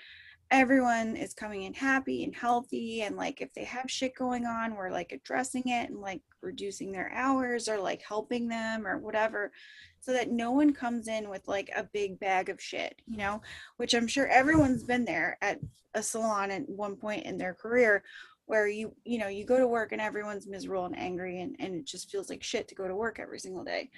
everyone 0.51 1.15
is 1.15 1.33
coming 1.33 1.63
in 1.63 1.73
happy 1.73 2.25
and 2.25 2.35
healthy 2.35 3.03
and 3.03 3.17
like 3.17 3.41
if 3.41 3.53
they 3.55 3.63
have 3.63 3.89
shit 3.89 4.15
going 4.17 4.45
on 4.45 4.75
we're 4.75 4.91
like 4.91 5.13
addressing 5.13 5.63
it 5.67 5.91
and 5.91 6.01
like 6.01 6.21
reducing 6.43 6.91
their 6.91 7.13
hours 7.13 7.69
or 7.69 7.79
like 7.79 8.03
helping 8.03 8.49
them 8.49 8.85
or 8.87 8.99
whatever 8.99 9.53
so 10.01 10.13
that 10.13 10.31
no 10.31 10.51
one 10.51 10.73
comes 10.73 11.07
in 11.07 11.29
with 11.29 11.47
like 11.47 11.71
a 11.77 11.89
big 11.93 12.19
bag 12.19 12.49
of 12.49 12.61
shit 12.61 13.01
you 13.07 13.17
know 13.17 13.41
which 13.77 13.95
i'm 13.95 14.09
sure 14.09 14.27
everyone's 14.27 14.83
been 14.83 15.05
there 15.05 15.39
at 15.41 15.61
a 15.95 16.03
salon 16.03 16.51
at 16.51 16.69
one 16.69 16.97
point 16.97 17.25
in 17.27 17.39
their 17.39 17.55
career 17.55 18.03
where 18.51 18.67
you 18.67 18.93
you 19.05 19.17
know 19.17 19.29
you 19.29 19.45
go 19.45 19.59
to 19.59 19.69
work 19.69 19.93
and 19.93 20.01
everyone's 20.01 20.49
miserable 20.49 20.85
and 20.85 20.99
angry 20.99 21.41
and, 21.41 21.55
and 21.61 21.73
it 21.73 21.87
just 21.87 22.11
feels 22.11 22.29
like 22.29 22.43
shit 22.43 22.67
to 22.67 22.75
go 22.75 22.89
to 22.89 22.97
work 22.97 23.21
every 23.21 23.39
single 23.39 23.63
day. 23.63 23.89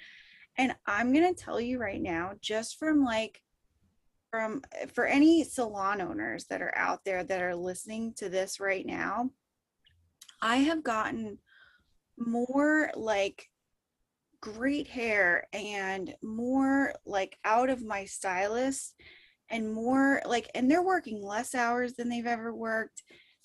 And 0.59 0.75
i'm 0.85 1.11
going 1.11 1.33
to 1.33 1.43
tell 1.43 1.59
you 1.59 1.79
right 1.79 1.99
now 1.99 2.33
just 2.39 2.77
from 2.77 3.03
like 3.03 3.41
from 4.29 4.61
eh, 4.79 4.85
for 4.93 5.07
any 5.07 5.43
salon 5.43 6.01
owners 6.01 6.45
that 6.45 6.61
are 6.61 6.77
out 6.77 7.03
there 7.03 7.23
that 7.23 7.41
are 7.41 7.55
listening 7.55 8.13
to 8.17 8.29
this 8.29 8.59
right 8.59 8.85
now 8.85 9.31
i 10.39 10.57
have 10.57 10.83
gotten 10.83 11.39
more 12.19 12.91
like 12.95 13.49
great 14.39 14.87
hair 14.87 15.47
and 15.51 16.13
more 16.21 16.93
like 17.07 17.39
out 17.43 17.71
of 17.71 17.83
my 17.83 18.05
stylist 18.05 18.93
and 19.49 19.73
more 19.73 20.21
like 20.27 20.47
and 20.53 20.69
they're 20.69 20.83
working 20.83 21.23
less 21.23 21.55
hours 21.55 21.93
than 21.93 22.07
they've 22.07 22.27
ever 22.27 22.53
worked 22.53 23.01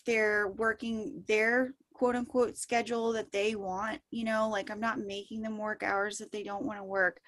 they're 0.09 0.49
working 0.49 1.23
their 1.29 1.75
quote 1.93 2.17
unquote 2.17 2.57
schedule 2.57 3.13
that 3.13 3.31
they 3.31 3.55
want 3.55 4.01
you 4.11 4.25
know 4.25 4.49
like 4.49 4.71
i'm 4.71 4.81
not 4.81 4.99
making 4.99 5.43
them 5.43 5.59
work 5.59 5.83
hours 5.83 6.17
that 6.17 6.33
they 6.33 6.43
don't 6.43 6.65
want 6.65 6.79
to 6.79 6.85
work. 6.85 7.21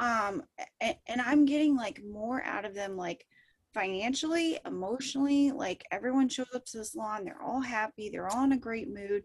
Um 0.00 0.42
and, 0.80 0.96
and 1.06 1.20
i'm 1.20 1.44
getting 1.44 1.76
like 1.76 2.02
more 2.04 2.42
out 2.42 2.64
of 2.64 2.74
them 2.74 2.96
like 2.96 3.24
financially 3.72 4.58
emotionally 4.66 5.52
like 5.52 5.84
everyone 5.92 6.28
shows 6.28 6.48
up 6.54 6.64
to 6.64 6.78
the 6.78 6.84
salon 6.84 7.24
they're 7.24 7.40
all 7.40 7.60
happy 7.60 8.08
they're 8.10 8.28
all 8.28 8.42
in 8.42 8.52
a 8.52 8.58
great 8.58 8.88
mood 8.88 9.24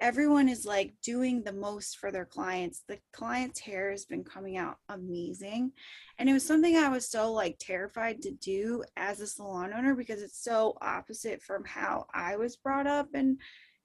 everyone 0.00 0.48
is 0.48 0.66
like 0.66 0.94
doing 1.02 1.42
the 1.42 1.52
most 1.52 1.98
for 1.98 2.12
their 2.12 2.26
clients. 2.26 2.82
The 2.86 2.98
client's 3.12 3.60
hair 3.60 3.90
has 3.90 4.04
been 4.04 4.24
coming 4.24 4.56
out 4.56 4.76
amazing. 4.88 5.72
And 6.18 6.28
it 6.28 6.32
was 6.32 6.46
something 6.46 6.76
I 6.76 6.88
was 6.88 7.08
so 7.10 7.32
like 7.32 7.56
terrified 7.58 8.22
to 8.22 8.30
do 8.32 8.84
as 8.96 9.20
a 9.20 9.26
salon 9.26 9.72
owner 9.72 9.94
because 9.94 10.22
it's 10.22 10.42
so 10.42 10.76
opposite 10.82 11.42
from 11.42 11.64
how 11.64 12.06
I 12.12 12.36
was 12.36 12.56
brought 12.56 12.86
up 12.86 13.08
and 13.14 13.38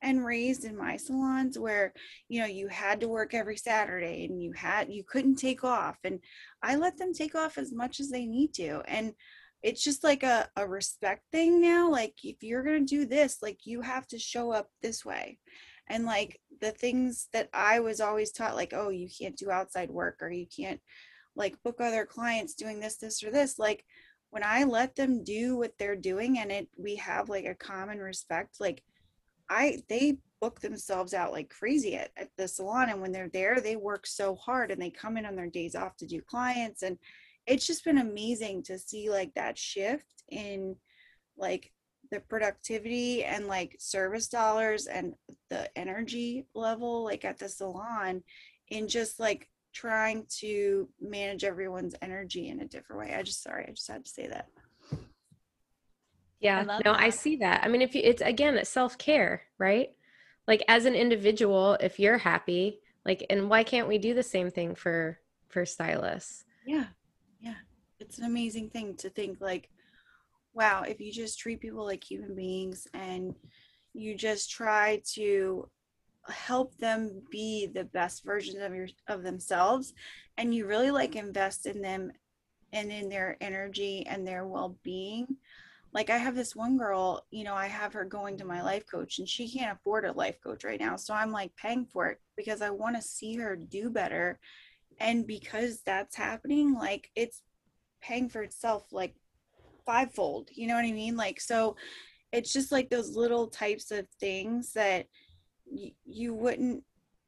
and 0.04 0.26
raised 0.26 0.66
in 0.66 0.76
my 0.76 0.98
salons 0.98 1.60
where 1.60 1.94
you 2.28 2.40
know 2.40 2.48
you 2.48 2.68
had 2.68 3.00
to 3.00 3.08
work 3.08 3.34
every 3.34 3.56
Saturday 3.56 4.26
and 4.26 4.42
you 4.42 4.52
had 4.52 4.92
you 4.92 5.04
couldn't 5.04 5.36
take 5.36 5.64
off 5.64 5.98
and 6.04 6.20
I 6.64 6.76
let 6.76 6.98
them 6.98 7.14
take 7.14 7.36
off 7.36 7.60
as 7.60 7.72
much 7.72 8.00
as 8.00 8.10
they 8.10 8.26
need 8.26 8.54
to 8.56 8.82
and 8.88 9.14
it's 9.62 9.84
just 9.84 10.04
like 10.04 10.24
a, 10.24 10.50
a 10.56 10.68
respect 10.68 11.22
thing 11.32 11.62
now 11.62 11.90
like 11.90 12.16
if 12.24 12.42
you're 12.42 12.64
to 12.64 12.80
do 12.80 13.06
this 13.06 13.44
like 13.44 13.60
you 13.66 13.82
have 13.82 14.08
to 14.08 14.18
show 14.18 14.52
up 14.52 14.70
this 14.82 15.06
way 15.06 15.38
and 15.90 16.06
like 16.06 16.40
the 16.62 16.72
things 16.72 17.28
that 17.34 17.50
i 17.54 17.80
was 17.80 18.00
always 18.00 18.32
taught 18.32 18.56
like 18.56 18.74
oh 18.74 18.90
you 18.90 19.08
can't 19.10 19.38
do 19.38 19.50
outside 19.50 19.90
work 19.90 20.18
or 20.22 20.30
you 20.30 20.46
can't 20.46 20.80
like 21.36 21.62
book 21.64 21.80
other 21.80 22.06
clients 22.06 22.54
doing 22.54 22.80
this 22.80 22.98
this 22.98 23.24
or 23.24 23.32
this 23.32 23.58
like 23.58 23.86
when 24.30 24.44
i 24.44 24.64
let 24.64 24.96
them 24.96 25.24
do 25.24 25.58
what 25.58 25.74
they're 25.78 25.96
doing 25.96 26.40
and 26.40 26.52
it 26.52 26.68
we 26.78 26.96
have 26.96 27.30
like 27.30 27.46
a 27.46 27.56
common 27.56 28.00
respect 28.00 28.60
like 28.60 28.84
i 29.50 29.82
they 29.90 30.18
book 30.40 30.60
themselves 30.60 31.14
out 31.14 31.32
like 31.32 31.50
crazy 31.50 31.96
at, 31.96 32.10
at 32.18 32.30
the 32.38 32.48
salon 32.48 32.90
and 32.90 33.00
when 33.00 33.12
they're 33.12 33.30
there 33.30 33.60
they 33.60 33.76
work 33.76 34.08
so 34.08 34.36
hard 34.36 34.72
and 34.72 34.82
they 34.82 34.90
come 34.90 35.18
in 35.18 35.26
on 35.26 35.36
their 35.36 35.50
days 35.50 35.76
off 35.76 35.96
to 35.96 36.08
do 36.08 36.20
clients 36.22 36.82
and 36.82 36.98
it's 37.48 37.68
just 37.68 37.84
been 37.84 38.00
amazing 38.00 38.64
to 38.64 38.78
see 38.78 39.10
like 39.10 39.34
that 39.36 39.58
shift 39.58 40.24
in 40.30 40.76
like 41.38 41.72
the 42.12 42.20
productivity 42.20 43.24
and 43.24 43.48
like 43.48 43.76
service 43.80 44.28
dollars 44.28 44.86
and 44.86 45.14
the 45.50 45.76
energy 45.78 46.46
level 46.54 47.04
like 47.06 47.24
at 47.24 47.40
the 47.40 47.48
salon 47.48 48.22
in 48.70 48.88
just 48.88 49.20
like 49.20 49.48
trying 49.74 50.26
to 50.30 50.90
manage 51.00 51.44
everyone's 51.44 51.96
energy 52.02 52.50
in 52.50 52.62
a 52.62 52.68
different 52.68 53.02
way. 53.02 53.16
I 53.16 53.24
just 53.24 53.42
sorry, 53.42 53.66
I 53.68 53.72
just 53.72 53.88
had 53.88 54.06
to 54.06 54.12
say 54.12 54.28
that. 54.28 54.48
Yeah, 56.40 56.60
I 56.60 56.64
no, 56.64 56.92
that. 56.92 57.00
I 57.00 57.10
see 57.10 57.38
that. 57.38 57.64
I 57.64 57.68
mean, 57.68 57.82
if 57.82 57.96
you, 57.96 58.02
it's 58.04 58.22
again, 58.22 58.58
it's 58.58 58.70
self 58.70 58.98
care, 58.98 59.44
right? 59.58 59.90
Like 60.48 60.64
as 60.68 60.86
an 60.86 60.96
individual, 60.96 61.78
if 61.80 62.00
you're 62.00 62.18
happy, 62.18 62.80
like, 63.06 63.26
and 63.30 63.50
why 63.50 63.64
can't 63.64 63.88
we 63.88 63.98
do 63.98 64.14
the 64.14 64.24
same 64.24 64.52
thing 64.52 64.76
for 64.76 65.20
for 65.48 65.66
stylists? 65.66 66.44
Yeah, 66.66 66.86
yeah, 67.40 67.56
it's 68.00 68.18
an 68.18 68.26
amazing 68.26 68.70
thing 68.70 68.96
to 68.96 69.10
think 69.10 69.40
like 69.40 69.70
wow, 70.54 70.84
if 70.84 71.00
you 71.00 71.12
just 71.12 71.40
treat 71.40 71.62
people 71.62 71.86
like 71.86 72.04
human 72.04 72.36
beings 72.36 72.88
and 72.94 73.36
you 73.94 74.16
just 74.16 74.52
try 74.52 75.02
to 75.14 75.70
help 76.28 76.78
them 76.78 77.22
be 77.32 77.68
the 77.74 77.84
best 77.86 78.24
versions 78.24 78.62
of 78.62 78.76
your 78.76 78.88
of 79.08 79.24
themselves 79.24 79.94
and 80.38 80.54
you 80.54 80.68
really 80.68 80.92
like 80.92 81.16
invest 81.16 81.66
in 81.66 81.82
them 81.82 82.12
and 82.74 82.92
in 82.92 83.10
their 83.10 83.38
energy 83.42 84.06
and 84.08 84.26
their 84.26 84.46
well-being. 84.46 85.28
Like 85.94 86.10
i 86.10 86.18
have 86.18 86.36
this 86.36 86.56
one 86.56 86.78
girl 86.78 87.26
you 87.32 87.44
know 87.44 87.54
i 87.54 87.68
have 87.68 87.92
her 87.94 88.06
going 88.06 88.38
to 88.38 88.46
my 88.46 88.62
life 88.62 88.86
coach 88.90 89.20
and 89.20 89.28
she 89.28 89.50
can't 89.50 89.78
afford 89.78 90.06
a 90.06 90.14
life 90.14 90.38
coach 90.42 90.64
right 90.64 90.80
now 90.80 90.96
so 90.96 91.14
i'm 91.14 91.34
like 91.34 91.54
paying 91.58 91.86
for 91.86 92.08
it 92.08 92.22
because 92.38 92.62
i 92.62 92.70
want 92.70 92.96
to 92.96 93.02
see 93.02 93.36
her 93.36 93.58
do 93.58 93.90
better. 93.90 94.40
And 95.02 95.28
because 95.28 95.82
that's 95.82 96.16
happening 96.16 96.74
like 96.74 97.10
it's 97.16 97.42
paying 98.02 98.30
for 98.30 98.42
itself 98.42 98.84
like 98.92 99.16
fivefold 99.86 100.50
you 100.54 100.68
know 100.68 100.76
what 100.76 100.86
i 100.86 100.92
mean 100.92 101.16
like 101.16 101.40
so 101.40 101.76
it's 102.32 102.54
just 102.54 102.72
like 102.72 102.90
those 102.90 103.16
little 103.16 103.48
types 103.48 103.92
of 103.92 104.08
things 104.20 104.74
that 104.74 105.08
y- 105.66 105.94
you 106.06 106.34
wouldn't 106.34 106.84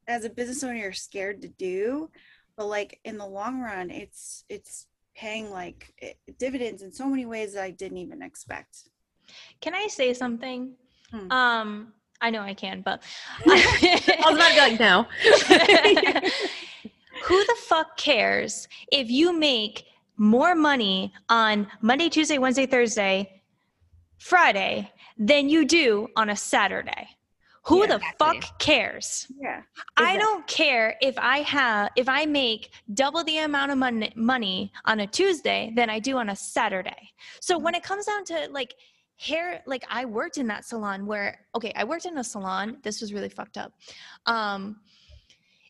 as 0.08 0.26
a 0.26 0.30
business 0.30 0.64
owner 0.64 0.76
you're 0.76 0.91
scared 0.91 1.41
to 1.41 1.47
do 1.47 2.10
but 2.58 2.66
like 2.66 2.99
in 3.06 3.18
the 3.18 3.26
long 3.26 3.60
run 3.60 3.89
it's 3.89 4.43
it's 4.49 4.88
paying 5.16 5.51
like 5.51 5.93
it, 5.97 6.18
dividends 6.39 6.82
in 6.82 6.91
so 6.91 7.08
many 7.08 7.26
ways 7.26 7.54
that 7.54 7.64
i 7.64 7.72
didn't 7.72 7.97
even 7.97 8.22
expect 8.22 8.89
can 9.62 9.74
i 9.74 9.88
say 9.88 10.14
something 10.14 10.74
hmm. 11.12 11.32
um 11.32 11.93
I 12.24 12.30
know 12.30 12.41
I 12.41 12.54
can, 12.54 12.82
but 12.82 13.04
I 13.45 14.24
was 14.26 14.36
about 14.36 14.47
to 14.47 14.54
be 14.54 14.60
like, 14.62 14.80
no. 14.80 15.06
Who 17.26 17.45
the 17.45 17.56
fuck 17.68 17.97
cares 17.97 18.70
if 18.93 19.12
you 19.12 19.38
make 19.38 19.84
more 20.18 20.55
money 20.55 21.14
on 21.30 21.68
Monday, 21.82 22.09
Tuesday, 22.09 22.38
Wednesday, 22.38 22.66
Thursday, 22.66 23.41
Friday 24.18 24.91
than 25.18 25.49
you 25.49 25.66
do 25.66 26.07
on 26.16 26.30
a 26.30 26.36
Saturday? 26.36 27.07
Who 27.68 27.82
Yeah, 27.82 27.88
the 27.88 27.95
exactly. 27.95 28.41
fuck 28.41 28.59
cares? 28.59 29.28
Yeah. 29.39 29.61
I 29.95 30.18
don't 30.18 30.45
care 30.47 30.97
if 31.01 31.18
I 31.18 31.39
have 31.39 31.91
if 31.95 32.09
I 32.09 32.26
make 32.26 32.72
double 32.93 33.24
the 33.24 33.38
amount 33.39 33.72
of 33.72 33.78
mon- 33.78 34.09
money 34.16 34.72
on 34.84 34.99
a 34.99 35.07
Tuesday 35.07 35.72
than 35.76 35.89
I 35.89 35.99
do 35.99 36.18
on 36.18 36.30
a 36.30 36.36
Saturday. 36.36 37.11
So 37.39 37.57
when 37.57 37.74
it 37.74 37.82
comes 37.82 38.05
down 38.05 38.26
to 38.26 38.49
like 38.51 38.76
hair 39.18 39.61
like 39.66 39.86
I 39.89 40.03
worked 40.03 40.38
in 40.38 40.47
that 40.47 40.66
salon 40.66 41.05
where 41.05 41.39
okay, 41.55 41.72
I 41.76 41.86
worked 41.86 42.05
in 42.05 42.18
a 42.18 42.24
salon. 42.24 42.80
This 42.84 42.99
was 42.99 43.14
really 43.14 43.30
fucked 43.30 43.57
up. 43.57 43.72
Um 44.26 44.82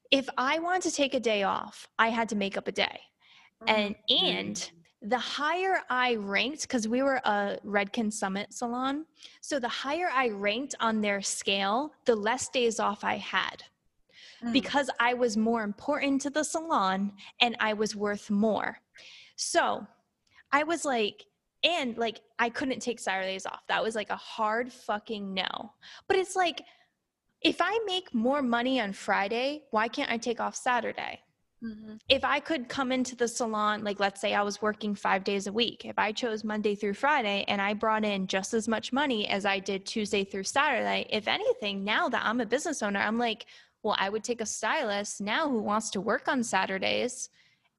if 0.09 0.27
I 0.35 0.57
wanted 0.59 0.83
to 0.89 0.91
take 0.95 1.13
a 1.13 1.19
day 1.19 1.43
off, 1.43 1.87
I 1.99 2.09
had 2.09 2.27
to 2.29 2.35
make 2.35 2.57
up 2.57 2.67
a 2.67 2.71
day. 2.71 2.99
And 3.67 3.95
and 4.09 4.71
the 5.01 5.19
higher 5.19 5.81
I 5.89 6.15
ranked, 6.15 6.63
because 6.63 6.87
we 6.87 7.03
were 7.03 7.21
a 7.25 7.59
Redken 7.65 8.11
Summit 8.11 8.53
salon, 8.53 9.05
so 9.41 9.59
the 9.59 9.67
higher 9.67 10.09
I 10.13 10.29
ranked 10.29 10.75
on 10.79 11.01
their 11.01 11.21
scale, 11.21 11.93
the 12.05 12.15
less 12.15 12.47
days 12.49 12.79
off 12.79 13.03
I 13.03 13.17
had 13.17 13.63
Mm. 14.43 14.51
because 14.51 14.89
I 14.99 15.13
was 15.13 15.37
more 15.37 15.63
important 15.63 16.21
to 16.23 16.29
the 16.29 16.43
salon 16.43 17.13
and 17.39 17.55
I 17.59 17.73
was 17.73 17.95
worth 17.95 18.29
more. 18.29 18.79
So 19.35 19.85
I 20.51 20.63
was 20.63 20.85
like, 20.85 21.25
and 21.63 21.97
like 21.97 22.19
I 22.39 22.49
couldn't 22.49 22.81
take 22.81 22.99
Saturdays 22.99 23.45
off. 23.45 23.61
That 23.67 23.83
was 23.83 23.95
like 23.95 24.09
a 24.09 24.17
hard 24.17 24.71
fucking 24.71 25.33
no. 25.33 25.73
But 26.07 26.17
it's 26.17 26.35
like, 26.35 26.61
if 27.41 27.57
I 27.61 27.79
make 27.85 28.13
more 28.13 28.41
money 28.41 28.79
on 28.79 28.93
Friday, 28.93 29.63
why 29.71 29.87
can't 29.87 30.11
I 30.11 30.17
take 30.17 30.39
off 30.39 30.55
Saturday? 30.55 31.21
Mhm. 31.63 31.99
if 32.09 32.23
I 32.25 32.39
could 32.39 32.67
come 32.67 32.91
into 32.91 33.15
the 33.15 33.27
salon, 33.27 33.83
like 33.83 33.99
let's 33.99 34.19
say 34.19 34.33
I 34.33 34.41
was 34.41 34.61
working 34.61 34.95
five 34.95 35.23
days 35.23 35.47
a 35.47 35.53
week, 35.53 35.85
if 35.85 35.97
I 35.97 36.11
chose 36.11 36.43
Monday 36.43 36.75
through 36.75 36.95
Friday 36.95 37.45
and 37.47 37.61
I 37.61 37.73
brought 37.73 38.03
in 38.03 38.27
just 38.27 38.53
as 38.53 38.67
much 38.67 38.91
money 38.91 39.27
as 39.29 39.45
I 39.45 39.59
did 39.59 39.85
Tuesday 39.85 40.23
through 40.25 40.43
Saturday, 40.43 41.07
if 41.09 41.27
anything, 41.27 41.83
now 41.83 42.09
that 42.09 42.25
I'm 42.25 42.41
a 42.41 42.45
business 42.45 42.83
owner, 42.83 42.99
I'm 42.99 43.17
like, 43.17 43.45
well, 43.81 43.95
I 43.97 44.09
would 44.09 44.23
take 44.23 44.41
a 44.41 44.45
stylist 44.45 45.21
now 45.21 45.49
who 45.49 45.59
wants 45.61 45.89
to 45.91 46.01
work 46.01 46.27
on 46.27 46.43
Saturdays 46.43 47.29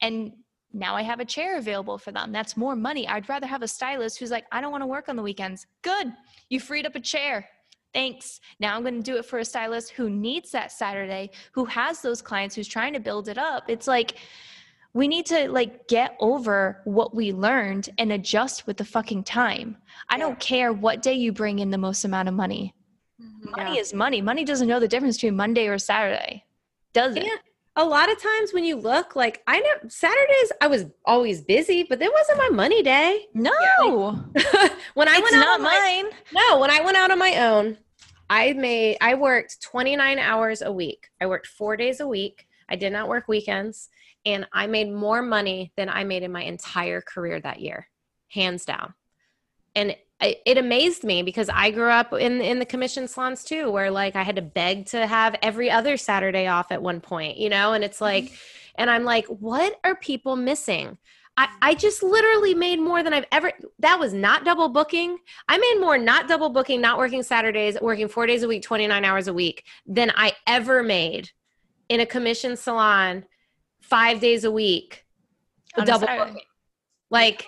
and 0.01 0.33
now 0.73 0.97
I 0.97 1.03
have 1.03 1.21
a 1.21 1.25
chair 1.25 1.57
available 1.57 1.99
for 1.99 2.11
them. 2.11 2.33
That's 2.33 2.57
more 2.57 2.75
money. 2.75 3.07
I'd 3.07 3.29
rather 3.29 3.47
have 3.47 3.63
a 3.63 3.69
stylist 3.69 4.19
who's 4.19 4.31
like, 4.31 4.45
I 4.51 4.61
don't 4.61 4.73
want 4.73 4.83
to 4.83 4.89
work 4.89 5.09
on 5.09 5.17
the 5.17 5.23
weekends. 5.23 5.67
Good. 5.83 6.13
You 6.49 6.59
freed 6.59 6.85
up 6.85 6.97
a 6.97 7.01
chair. 7.01 7.49
Thanks. 7.95 8.41
Now 8.59 8.75
I'm 8.75 8.83
going 8.83 8.97
to 8.97 9.03
do 9.03 9.17
it 9.17 9.25
for 9.25 9.39
a 9.39 9.45
stylist 9.45 9.91
who 9.91 10.11
needs 10.11 10.51
that 10.51 10.73
Saturday, 10.73 11.31
who 11.53 11.65
has 11.67 12.03
those 12.03 12.21
clients, 12.21 12.55
who's 12.57 12.69
trying 12.69 12.93
to 12.93 13.01
build 13.01 13.29
it 13.29 13.39
up. 13.39 13.65
It's 13.69 13.87
like 13.87 14.17
we 14.95 15.09
need 15.09 15.27
to 15.27 15.49
like 15.49 15.87
get 15.89 16.17
over 16.21 16.83
what 16.85 17.15
we 17.15 17.33
learned 17.33 17.91
and 17.99 18.13
adjust 18.13 18.67
with 18.67 18.77
the 18.77 18.85
fucking 18.85 19.25
time. 19.25 19.77
I 20.09 20.19
don't 20.19 20.39
care 20.41 20.73
what 20.73 21.03
day 21.03 21.15
you 21.15 21.33
bring 21.33 21.61
in 21.61 21.71
the 21.71 21.79
most 21.79 22.05
amount 22.05 22.29
of 22.29 22.35
money. 22.35 22.75
Mhm. 23.21 23.57
Money 23.57 23.79
is 23.79 23.95
money. 23.95 24.21
Money 24.21 24.45
doesn't 24.45 24.69
know 24.69 24.81
the 24.81 24.89
difference 24.89 25.17
between 25.17 25.37
Monday 25.37 25.69
or 25.69 25.79
Saturday. 25.79 26.45
Does 26.93 27.17
it? 27.17 27.25
Yeah. 27.25 27.37
A 27.77 27.85
lot 27.85 28.11
of 28.11 28.23
times 28.23 28.53
when 28.53 28.65
you 28.65 28.77
look, 28.77 29.17
like 29.17 29.43
I 29.49 29.59
know 29.59 29.89
Saturdays, 29.89 30.53
I 30.61 30.69
was 30.69 30.87
always 31.05 31.41
busy, 31.41 31.83
but 31.83 32.01
it 32.01 32.13
wasn't 32.13 32.39
my 32.39 32.49
money 32.51 32.83
day. 32.83 33.27
No. 33.35 33.51
when 34.95 35.09
I 35.09 35.17
it's 35.17 35.33
went 35.33 35.45
out 35.45 35.55
on 35.55 35.63
my, 35.63 36.03
mine. 36.03 36.13
no, 36.33 36.61
when 36.61 36.71
I 36.71 36.81
went 36.83 36.97
out 36.97 37.11
on 37.11 37.19
my 37.19 37.37
own, 37.49 37.79
I 38.31 38.53
made 38.53 38.99
I 39.01 39.15
worked 39.15 39.61
29 39.63 40.19
hours 40.19 40.63
a 40.63 40.73
week. 40.73 41.09
I 41.21 41.27
worked 41.27 41.49
4 41.49 41.77
days 41.77 42.01
a 42.01 42.07
week. 42.07 42.47
I 42.69 42.77
did 42.77 42.93
not 42.93 43.09
work 43.09 43.27
weekends 43.29 43.89
and 44.25 44.47
I 44.53 44.67
made 44.67 44.91
more 44.91 45.23
money 45.23 45.73
than 45.77 45.89
I 45.89 46.05
made 46.05 46.23
in 46.23 46.33
my 46.33 46.43
entire 46.43 47.01
career 47.01 47.41
that 47.41 47.61
year. 47.61 47.89
Hands 48.29 48.65
down. 48.65 48.95
And 49.75 49.97
it, 50.21 50.41
it 50.47 50.59
amazed 50.59 51.05
me 51.05 51.23
because 51.23 51.49
I 51.49 51.71
grew 51.71 51.91
up 51.91 52.13
in 52.13 52.41
in 52.41 52.59
the 52.59 52.67
commission 52.67 53.09
salons 53.09 53.45
too 53.45 53.71
where 53.71 53.91
like 53.91 54.17
I 54.17 54.23
had 54.23 54.37
to 54.37 54.43
beg 54.43 54.87
to 54.87 55.07
have 55.07 55.37
every 55.43 55.71
other 55.71 55.97
Saturday 55.97 56.47
off 56.47 56.71
at 56.71 56.83
one 56.83 57.01
point, 57.01 57.37
you 57.37 57.49
know, 57.49 57.73
and 57.73 57.85
it's 57.85 57.97
mm-hmm. 57.97 58.27
like 58.27 58.33
and 58.77 58.91
I'm 58.91 59.05
like 59.05 59.27
what 59.27 59.79
are 59.85 59.97
people 59.97 60.37
missing? 60.37 60.99
I, 61.37 61.49
I 61.61 61.75
just 61.75 62.03
literally 62.03 62.55
made 62.55 62.79
more 62.79 63.03
than 63.03 63.13
I've 63.13 63.27
ever. 63.33 63.53
That 63.81 63.99
was 63.99 64.13
not 64.13 64.45
double 64.45 64.69
booking. 64.69 65.19
I 65.49 65.59
made 65.59 65.81
more 65.81 65.99
not 65.99 66.29
double 66.29 66.49
booking, 66.49 66.81
not 66.81 66.97
working 66.97 67.23
Saturdays, 67.23 67.77
working 67.81 68.07
four 68.09 68.27
days 68.27 68.45
a 68.45 68.49
week, 68.49 68.63
29 68.63 69.05
hours 69.05 69.27
a 69.27 69.35
week 69.35 69.65
than 69.85 70.13
I 70.15 70.33
ever 70.47 70.83
made 70.83 71.31
in 71.89 72.01
a 72.01 72.07
commission 72.07 72.57
salon 72.57 73.25
five 73.81 74.21
days 74.21 74.45
a 74.45 74.51
week. 74.51 75.05
On 75.77 75.85
double 75.85 76.07
booking. 76.07 76.41
Like, 77.11 77.47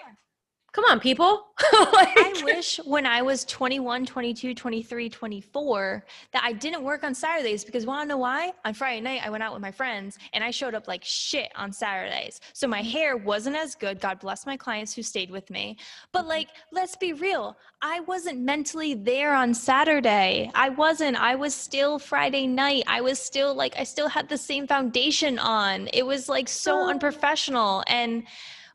come 0.77 0.85
on, 0.85 1.01
people. 1.01 1.47
I 1.59 2.43
wish 2.45 2.77
when 2.85 3.07
I 3.07 3.23
was 3.23 3.47
21, 3.47 4.05
22, 4.05 4.55
23, 4.55 5.09
24 5.09 6.05
that 6.35 6.43
I 6.45 6.53
didn't 6.53 6.83
work 6.83 7.03
on 7.03 7.15
Saturdays 7.15 7.65
because 7.65 7.87
want 7.87 8.03
to 8.03 8.09
know 8.09 8.19
why? 8.19 8.53
On 8.67 8.75
Friday 8.75 9.01
night, 9.01 9.23
I 9.25 9.31
went 9.31 9.43
out 9.43 9.55
with 9.55 9.63
my 9.63 9.71
friends 9.71 10.19
and 10.35 10.45
I 10.45 10.51
showed 10.51 10.75
up 10.75 10.87
like 10.87 11.03
shit 11.03 11.51
on 11.57 11.73
Saturdays. 11.73 12.43
So 12.53 12.69
my 12.69 12.83
mm-hmm. 12.83 12.91
hair 12.91 13.17
wasn't 13.17 13.57
as 13.57 13.75
good. 13.75 14.03
God 14.03 14.21
bless 14.21 14.45
my 14.45 14.55
clients 14.55 14.93
who 14.95 15.03
stayed 15.03 15.31
with 15.31 15.49
me. 15.49 15.79
But 16.13 16.21
mm-hmm. 16.21 16.29
like, 16.29 16.49
let's 16.73 16.95
be 16.95 17.15
real. 17.15 17.57
I 17.81 18.01
wasn't 18.01 18.41
mentally 18.41 18.93
there 18.93 19.35
on 19.35 19.55
Saturday. 19.55 20.51
I 20.55 20.69
wasn't. 20.69 21.17
I 21.17 21.37
was 21.37 21.55
still 21.55 21.99
Friday 21.99 22.47
night. 22.47 22.85
I 22.87 23.01
was 23.01 23.19
still 23.19 23.55
like, 23.55 23.75
I 23.79 23.85
still 23.85 24.09
had 24.09 24.29
the 24.29 24.37
same 24.37 24.67
foundation 24.67 25.39
on. 25.39 25.89
It 25.95 26.05
was 26.05 26.29
like 26.29 26.49
so 26.49 26.91
unprofessional. 26.91 27.83
And, 27.87 28.25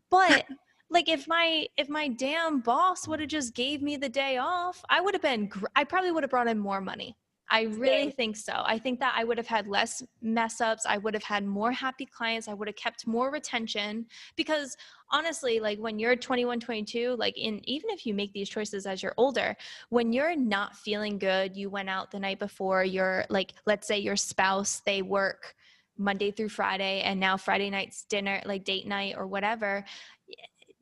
but 0.09 0.47
like 0.91 1.09
if 1.09 1.27
my 1.27 1.65
if 1.77 1.89
my 1.89 2.07
damn 2.09 2.59
boss 2.59 3.07
would 3.07 3.19
have 3.19 3.29
just 3.29 3.55
gave 3.55 3.81
me 3.81 3.95
the 3.95 4.09
day 4.09 4.37
off 4.37 4.83
i 4.89 5.01
would 5.01 5.15
have 5.15 5.21
been 5.21 5.47
gr- 5.47 5.65
i 5.75 5.83
probably 5.83 6.11
would 6.11 6.23
have 6.23 6.29
brought 6.29 6.47
in 6.47 6.59
more 6.59 6.81
money 6.81 7.15
i 7.49 7.61
really 7.61 8.03
Same. 8.03 8.11
think 8.11 8.37
so 8.37 8.53
i 8.65 8.77
think 8.77 8.99
that 8.99 9.13
i 9.17 9.23
would 9.23 9.37
have 9.37 9.47
had 9.47 9.67
less 9.67 10.03
mess 10.21 10.61
ups 10.61 10.85
i 10.87 10.97
would 10.97 11.13
have 11.13 11.23
had 11.23 11.45
more 11.45 11.71
happy 11.71 12.05
clients 12.05 12.47
i 12.47 12.53
would 12.53 12.67
have 12.67 12.75
kept 12.75 13.07
more 13.07 13.31
retention 13.31 14.05
because 14.35 14.75
honestly 15.11 15.59
like 15.59 15.79
when 15.79 15.97
you're 15.97 16.15
21 16.15 16.59
22 16.59 17.15
like 17.17 17.37
in 17.37 17.61
even 17.67 17.89
if 17.89 18.05
you 18.05 18.13
make 18.13 18.33
these 18.33 18.49
choices 18.49 18.85
as 18.85 19.01
you're 19.01 19.15
older 19.17 19.55
when 19.89 20.13
you're 20.13 20.35
not 20.35 20.75
feeling 20.75 21.17
good 21.17 21.55
you 21.55 21.69
went 21.69 21.89
out 21.89 22.11
the 22.11 22.19
night 22.19 22.37
before 22.37 22.83
you're 22.83 23.25
like 23.29 23.53
let's 23.65 23.87
say 23.87 23.97
your 23.97 24.17
spouse 24.17 24.81
they 24.85 25.01
work 25.01 25.55
monday 25.97 26.31
through 26.31 26.49
friday 26.49 27.01
and 27.01 27.19
now 27.19 27.37
friday 27.37 27.69
night's 27.69 28.05
dinner 28.05 28.41
like 28.45 28.63
date 28.63 28.87
night 28.87 29.13
or 29.17 29.27
whatever 29.27 29.83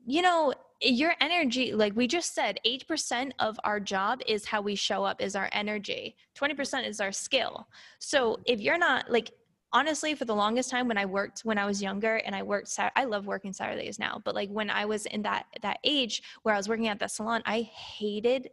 you 0.10 0.24
know 0.24 0.54
your 0.82 1.14
energy 1.22 1.74
like 1.74 1.94
we 1.96 2.08
just 2.08 2.34
said 2.34 2.58
8% 2.66 3.32
of 3.40 3.60
our 3.64 3.80
job 3.80 4.22
is 4.26 4.46
how 4.46 4.62
we 4.62 4.76
show 4.76 5.04
up 5.04 5.22
is 5.22 5.36
our 5.36 5.50
energy. 5.52 6.16
20% 6.38 6.88
is 6.88 7.00
our 7.02 7.12
skill. 7.12 7.68
So 8.00 8.40
if 8.46 8.62
you're 8.62 8.78
not 8.78 9.12
like 9.12 9.32
honestly 9.72 10.16
for 10.16 10.26
the 10.26 10.36
longest 10.36 10.72
time 10.72 10.88
when 10.88 10.98
i 10.98 11.06
worked 11.06 11.42
when 11.42 11.60
i 11.60 11.66
was 11.66 11.80
younger 11.80 12.16
and 12.26 12.36
i 12.36 12.42
worked 12.42 12.76
i 12.96 13.04
love 13.04 13.28
working 13.28 13.54
saturdays 13.54 14.00
now 14.00 14.20
but 14.26 14.34
like 14.34 14.50
when 14.50 14.68
i 14.68 14.84
was 14.84 15.06
in 15.06 15.22
that 15.22 15.46
that 15.62 15.78
age 15.84 16.24
where 16.42 16.56
i 16.56 16.58
was 16.58 16.68
working 16.68 16.88
at 16.88 17.00
the 17.00 17.08
salon 17.08 17.44
i 17.46 17.62
hated 17.62 18.50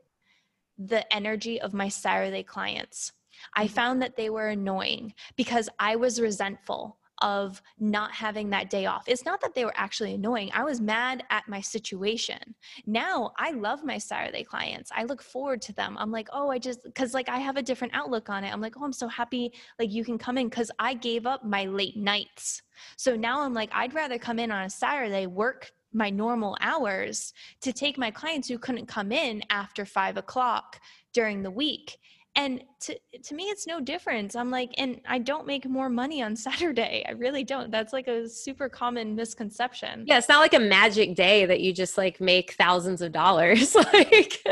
the 0.77 1.11
energy 1.15 1.59
of 1.59 1.73
my 1.73 1.89
saturday 1.89 2.43
clients. 2.43 3.13
I 3.55 3.67
Mhm. 3.67 3.71
found 3.71 4.03
that 4.03 4.17
they 4.17 4.29
were 4.29 4.49
annoying 4.49 5.15
because 5.37 5.71
i 5.79 5.97
was 5.97 6.21
resentful 6.21 6.99
of 7.23 7.63
not 7.79 8.13
having 8.13 8.51
that 8.51 8.71
day 8.71 8.87
off. 8.87 9.05
It's 9.07 9.25
not 9.25 9.41
that 9.41 9.55
they 9.55 9.65
were 9.65 9.77
actually 9.77 10.15
annoying. 10.15 10.51
I 10.53 10.65
was 10.65 10.81
mad 10.81 11.25
at 11.31 11.49
my 11.49 11.61
situation. 11.61 12.55
Now 12.87 13.33
I 13.39 13.53
love 13.53 13.85
my 13.85 13.99
Saturday 13.99 14.45
clients. 14.45 14.91
I 14.95 15.05
look 15.05 15.23
forward 15.23 15.63
to 15.63 15.73
them. 15.73 15.97
I'm 15.99 16.11
like, 16.11 16.29
oh, 16.33 16.51
I 16.51 16.59
just, 16.59 16.81
cause 16.95 17.15
like 17.15 17.29
I 17.29 17.39
have 17.39 17.57
a 17.57 17.63
different 17.63 17.95
outlook 17.95 18.29
on 18.29 18.45
it. 18.45 18.53
I'm 18.53 18.61
like, 18.61 18.75
oh, 18.79 18.85
I'm 18.85 18.93
so 18.93 19.09
happy. 19.09 19.53
Like 19.79 19.93
you 19.93 20.05
can 20.05 20.19
come 20.19 20.39
in 20.39 20.51
cause 20.51 20.71
I 20.79 20.95
gave 20.95 21.27
up 21.27 21.45
my 21.45 21.65
late 21.65 21.97
nights. 21.97 22.63
So 22.97 23.17
now 23.17 23.41
I'm 23.41 23.55
like, 23.55 23.71
I'd 23.73 23.95
rather 23.95 24.19
come 24.19 24.39
in 24.39 24.51
on 24.51 24.65
a 24.65 24.71
Saturday, 24.71 25.27
work 25.27 25.73
my 25.93 26.11
normal 26.11 26.57
hours 26.61 27.33
to 27.63 27.73
take 27.73 27.97
my 27.97 28.11
clients 28.11 28.49
who 28.49 28.59
couldn't 28.59 28.87
come 28.87 29.13
in 29.13 29.43
after 29.51 29.87
five 29.87 30.17
o'clock 30.19 30.81
during 31.15 31.43
the 31.43 31.51
week 31.51 31.97
and 32.37 32.63
to 32.81 32.97
to 33.25 33.35
me 33.35 33.45
it's 33.45 33.67
no 33.67 33.81
difference. 33.81 34.37
I'm 34.37 34.51
like 34.51 34.73
and 34.79 35.01
i 35.09 35.19
don't 35.19 35.47
make 35.47 35.67
more 35.69 35.89
money 35.89 36.23
on 36.23 36.37
saturday. 36.49 37.05
I 37.09 37.13
really 37.13 37.43
don't. 37.45 37.71
That's 37.71 37.93
like 37.93 38.07
a 38.07 38.29
super 38.29 38.69
common 38.69 39.15
misconception. 39.17 40.05
Yeah, 40.07 40.19
it's 40.19 40.29
not 40.29 40.41
like 40.41 40.55
a 40.55 40.61
magic 40.61 41.15
day 41.17 41.47
that 41.47 41.61
you 41.61 41.73
just 41.73 41.97
like 41.99 42.21
make 42.21 42.53
thousands 42.53 43.03
of 43.03 43.13
dollars. 43.13 43.75
like, 43.93 44.43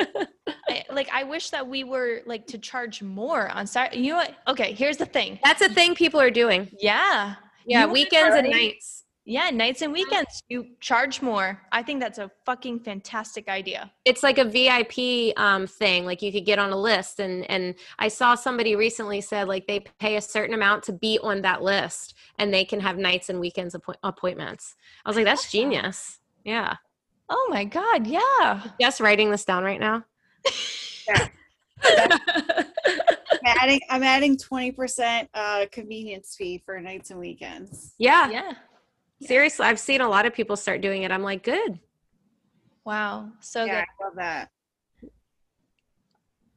I, 0.68 0.84
like 0.90 1.08
i 1.12 1.22
wish 1.24 1.50
that 1.50 1.66
we 1.66 1.84
were 1.84 2.20
like 2.26 2.46
to 2.48 2.58
charge 2.58 3.02
more 3.02 3.48
on 3.50 3.66
saturday 3.66 4.00
you 4.00 4.10
know 4.12 4.16
what? 4.16 4.34
Okay 4.48 4.72
here's 4.72 4.96
the 4.96 5.06
thing. 5.06 5.38
That's 5.44 5.60
a 5.62 5.68
thing 5.68 5.94
people 5.94 6.20
are 6.20 6.30
doing. 6.30 6.70
yeah. 6.80 7.36
Yeah, 7.66 7.86
You 7.86 7.92
weekends 7.92 8.36
and 8.36 8.50
nights. 8.50 9.03
Yeah, 9.26 9.48
nights 9.48 9.80
and 9.80 9.90
weekends. 9.92 10.42
You 10.48 10.66
charge 10.80 11.22
more. 11.22 11.58
I 11.72 11.82
think 11.82 12.00
that's 12.00 12.18
a 12.18 12.30
fucking 12.44 12.80
fantastic 12.80 13.48
idea. 13.48 13.90
It's 14.04 14.22
like 14.22 14.36
a 14.36 14.44
VIP 14.44 15.38
um, 15.38 15.66
thing. 15.66 16.04
Like 16.04 16.20
you 16.20 16.30
could 16.30 16.44
get 16.44 16.58
on 16.58 16.72
a 16.72 16.76
list, 16.76 17.20
and 17.20 17.48
and 17.50 17.74
I 17.98 18.08
saw 18.08 18.34
somebody 18.34 18.76
recently 18.76 19.22
said 19.22 19.48
like 19.48 19.66
they 19.66 19.80
pay 19.98 20.16
a 20.16 20.20
certain 20.20 20.54
amount 20.54 20.82
to 20.84 20.92
be 20.92 21.18
on 21.22 21.40
that 21.40 21.62
list, 21.62 22.14
and 22.38 22.52
they 22.52 22.66
can 22.66 22.80
have 22.80 22.98
nights 22.98 23.30
and 23.30 23.40
weekends 23.40 23.74
appoint- 23.74 23.98
appointments. 24.02 24.74
I 25.06 25.08
was 25.08 25.16
like, 25.16 25.24
that's 25.24 25.50
genius. 25.50 26.18
Yeah. 26.44 26.76
Oh 27.30 27.48
my 27.50 27.64
god, 27.64 28.06
yeah. 28.06 28.62
Just 28.78 29.00
writing 29.00 29.30
this 29.30 29.46
down 29.46 29.64
right 29.64 29.80
now. 29.80 30.04
Yeah. 31.08 31.28
I'm 33.46 33.56
adding 33.60 33.80
I'm 33.88 34.02
adding 34.02 34.36
20% 34.36 35.28
uh 35.32 35.66
convenience 35.72 36.34
fee 36.36 36.62
for 36.64 36.78
nights 36.80 37.10
and 37.10 37.18
weekends. 37.18 37.94
Yeah. 37.98 38.30
yeah. 38.30 38.52
Seriously, 39.22 39.66
I've 39.66 39.78
seen 39.78 40.00
a 40.00 40.08
lot 40.08 40.26
of 40.26 40.34
people 40.34 40.56
start 40.56 40.80
doing 40.80 41.02
it. 41.02 41.10
I'm 41.10 41.22
like, 41.22 41.42
good. 41.42 41.78
Wow. 42.84 43.30
So 43.40 43.64
yeah, 43.64 43.80
good. 43.80 43.86
I 44.00 44.04
love 44.04 44.14
that. 44.16 44.50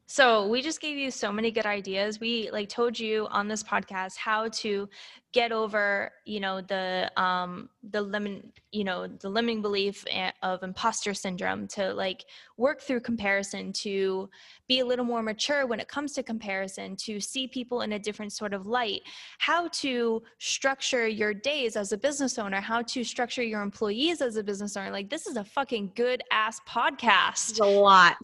So 0.09 0.47
we 0.47 0.61
just 0.61 0.79
gave 0.79 0.97
you 0.97 1.11
so 1.11 1.31
many 1.33 1.51
good 1.51 1.65
ideas. 1.65 2.19
We 2.19 2.49
like 2.51 2.69
told 2.69 2.97
you 2.97 3.27
on 3.29 3.47
this 3.47 3.61
podcast 3.61 4.15
how 4.17 4.47
to 4.49 4.87
get 5.33 5.51
over, 5.51 6.11
you 6.25 6.39
know, 6.39 6.61
the 6.61 7.11
um 7.17 7.69
the 7.89 8.01
lemon, 8.01 8.51
you 8.71 8.83
know, 8.83 9.07
the 9.07 9.29
limiting 9.29 9.61
belief 9.61 10.05
of 10.41 10.63
imposter 10.63 11.13
syndrome 11.13 11.67
to 11.67 11.93
like 11.93 12.25
work 12.57 12.81
through 12.81 13.01
comparison 13.01 13.71
to 13.71 14.29
be 14.67 14.79
a 14.79 14.85
little 14.85 15.05
more 15.05 15.21
mature 15.21 15.65
when 15.65 15.79
it 15.79 15.87
comes 15.87 16.13
to 16.13 16.23
comparison 16.23 16.95
to 16.95 17.19
see 17.19 17.47
people 17.47 17.81
in 17.81 17.93
a 17.93 17.99
different 17.99 18.33
sort 18.33 18.53
of 18.53 18.65
light, 18.65 19.01
how 19.39 19.67
to 19.69 20.21
structure 20.39 21.07
your 21.07 21.33
days 21.33 21.75
as 21.75 21.91
a 21.91 21.97
business 21.97 22.37
owner, 22.37 22.59
how 22.59 22.81
to 22.81 23.03
structure 23.03 23.43
your 23.43 23.61
employees 23.61 24.21
as 24.21 24.37
a 24.37 24.43
business 24.43 24.75
owner. 24.75 24.91
Like 24.91 25.09
this 25.09 25.27
is 25.27 25.37
a 25.37 25.43
fucking 25.43 25.91
good 25.95 26.21
ass 26.31 26.59
podcast. 26.67 27.51
It's 27.51 27.59
a 27.59 27.65
lot. 27.65 28.17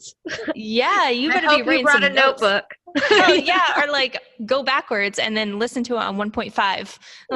Yeah, 0.55 1.09
you 1.09 1.31
better 1.31 1.49
be 1.49 1.55
you 1.57 1.63
writing 1.63 1.84
brought 1.84 2.03
a 2.03 2.09
notes. 2.09 2.41
notebook. 2.41 2.65
oh, 3.11 3.34
yeah, 3.34 3.81
or 3.81 3.88
like 3.91 4.21
go 4.45 4.63
backwards 4.63 5.19
and 5.19 5.35
then 5.35 5.59
listen 5.59 5.84
to 5.85 5.95
it 5.95 6.01
on 6.01 6.17
1.5. 6.17 6.93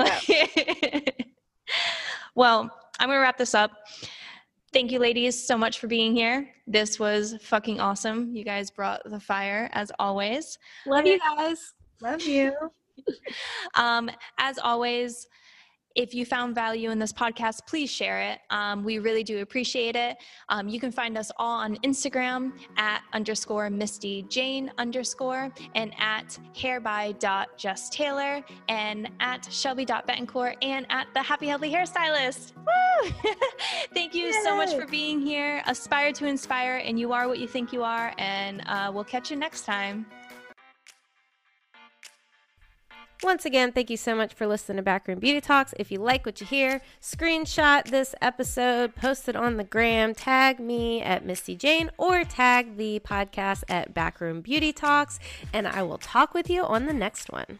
well, 2.35 2.69
I'm 2.99 3.09
gonna 3.09 3.19
wrap 3.19 3.37
this 3.37 3.53
up. 3.53 3.71
Thank 4.73 4.91
you, 4.91 4.99
ladies, 4.99 5.47
so 5.47 5.57
much 5.57 5.79
for 5.79 5.87
being 5.87 6.13
here. 6.13 6.49
This 6.67 6.99
was 6.99 7.35
fucking 7.41 7.79
awesome. 7.79 8.35
You 8.35 8.43
guys 8.43 8.69
brought 8.69 9.01
the 9.05 9.19
fire 9.19 9.69
as 9.71 9.91
always. 9.97 10.57
Love 10.85 11.05
you 11.05 11.19
guys. 11.19 11.73
Love 12.01 12.21
you. 12.21 12.53
Um, 13.75 14.09
as 14.39 14.57
always, 14.57 15.27
if 15.97 16.13
you 16.13 16.25
found 16.25 16.53
value 16.53 16.91
in 16.91 16.99
this 16.99 17.11
podcast, 17.11 17.65
please 17.65 17.89
share 17.89 18.21
it. 18.21 18.39
Um, 18.51 18.83
we 18.83 18.99
really 18.99 19.23
do 19.23 19.41
appreciate 19.41 19.95
it. 19.95 20.17
Um, 20.47 20.69
you 20.69 20.79
can 20.79 20.91
find 20.91 21.17
us 21.17 21.31
all 21.37 21.59
on 21.59 21.75
Instagram 21.77 22.53
at 22.77 23.01
underscore 23.13 23.71
Misty 23.71 24.21
Jane 24.29 24.71
underscore 24.77 25.51
and 25.73 25.91
at 25.99 26.37
hair 26.55 26.79
by 26.79 27.13
dot 27.13 27.57
Jess 27.57 27.89
Taylor 27.89 28.43
and 28.69 29.09
at 29.19 29.51
Shelby 29.51 29.85
dot 29.85 30.07
Bettencourt 30.07 30.55
and 30.61 30.85
at 30.91 31.07
the 31.15 31.21
Happy 31.21 31.47
Healthy 31.47 31.71
Hairstylist. 31.71 32.53
Woo! 32.57 33.11
Thank 33.93 34.13
you 34.13 34.31
so 34.43 34.55
much 34.55 34.75
for 34.75 34.85
being 34.85 35.19
here. 35.19 35.63
Aspire 35.65 36.13
to 36.13 36.27
inspire, 36.27 36.77
and 36.77 36.99
you 36.99 37.11
are 37.11 37.27
what 37.27 37.39
you 37.39 37.47
think 37.47 37.73
you 37.73 37.81
are. 37.83 38.13
And 38.19 38.61
uh, 38.67 38.91
we'll 38.93 39.03
catch 39.03 39.31
you 39.31 39.37
next 39.37 39.65
time. 39.65 40.05
Once 43.23 43.45
again, 43.45 43.71
thank 43.71 43.89
you 43.89 43.97
so 43.97 44.15
much 44.15 44.31
for 44.35 44.45
listening 44.45 44.77
to 44.77 44.83
Backroom 44.83 45.17
Beauty 45.17 45.41
Talks. 45.41 45.73
If 45.79 45.91
you 45.91 45.99
like 45.99 46.23
what 46.23 46.39
you 46.39 46.45
hear, 46.45 46.81
screenshot 47.01 47.85
this 47.85 48.13
episode, 48.21 48.95
post 48.95 49.27
it 49.27 49.35
on 49.35 49.57
the 49.57 49.63
gram, 49.63 50.13
tag 50.13 50.59
me 50.59 51.01
at 51.01 51.25
Misty 51.25 51.55
Jane, 51.55 51.89
or 51.97 52.23
tag 52.23 52.77
the 52.77 52.99
podcast 52.99 53.63
at 53.69 53.91
Backroom 53.95 54.41
Beauty 54.41 54.71
Talks, 54.71 55.17
and 55.51 55.67
I 55.67 55.81
will 55.81 55.97
talk 55.97 56.35
with 56.35 56.47
you 56.47 56.63
on 56.63 56.85
the 56.85 56.93
next 56.93 57.31
one. 57.31 57.57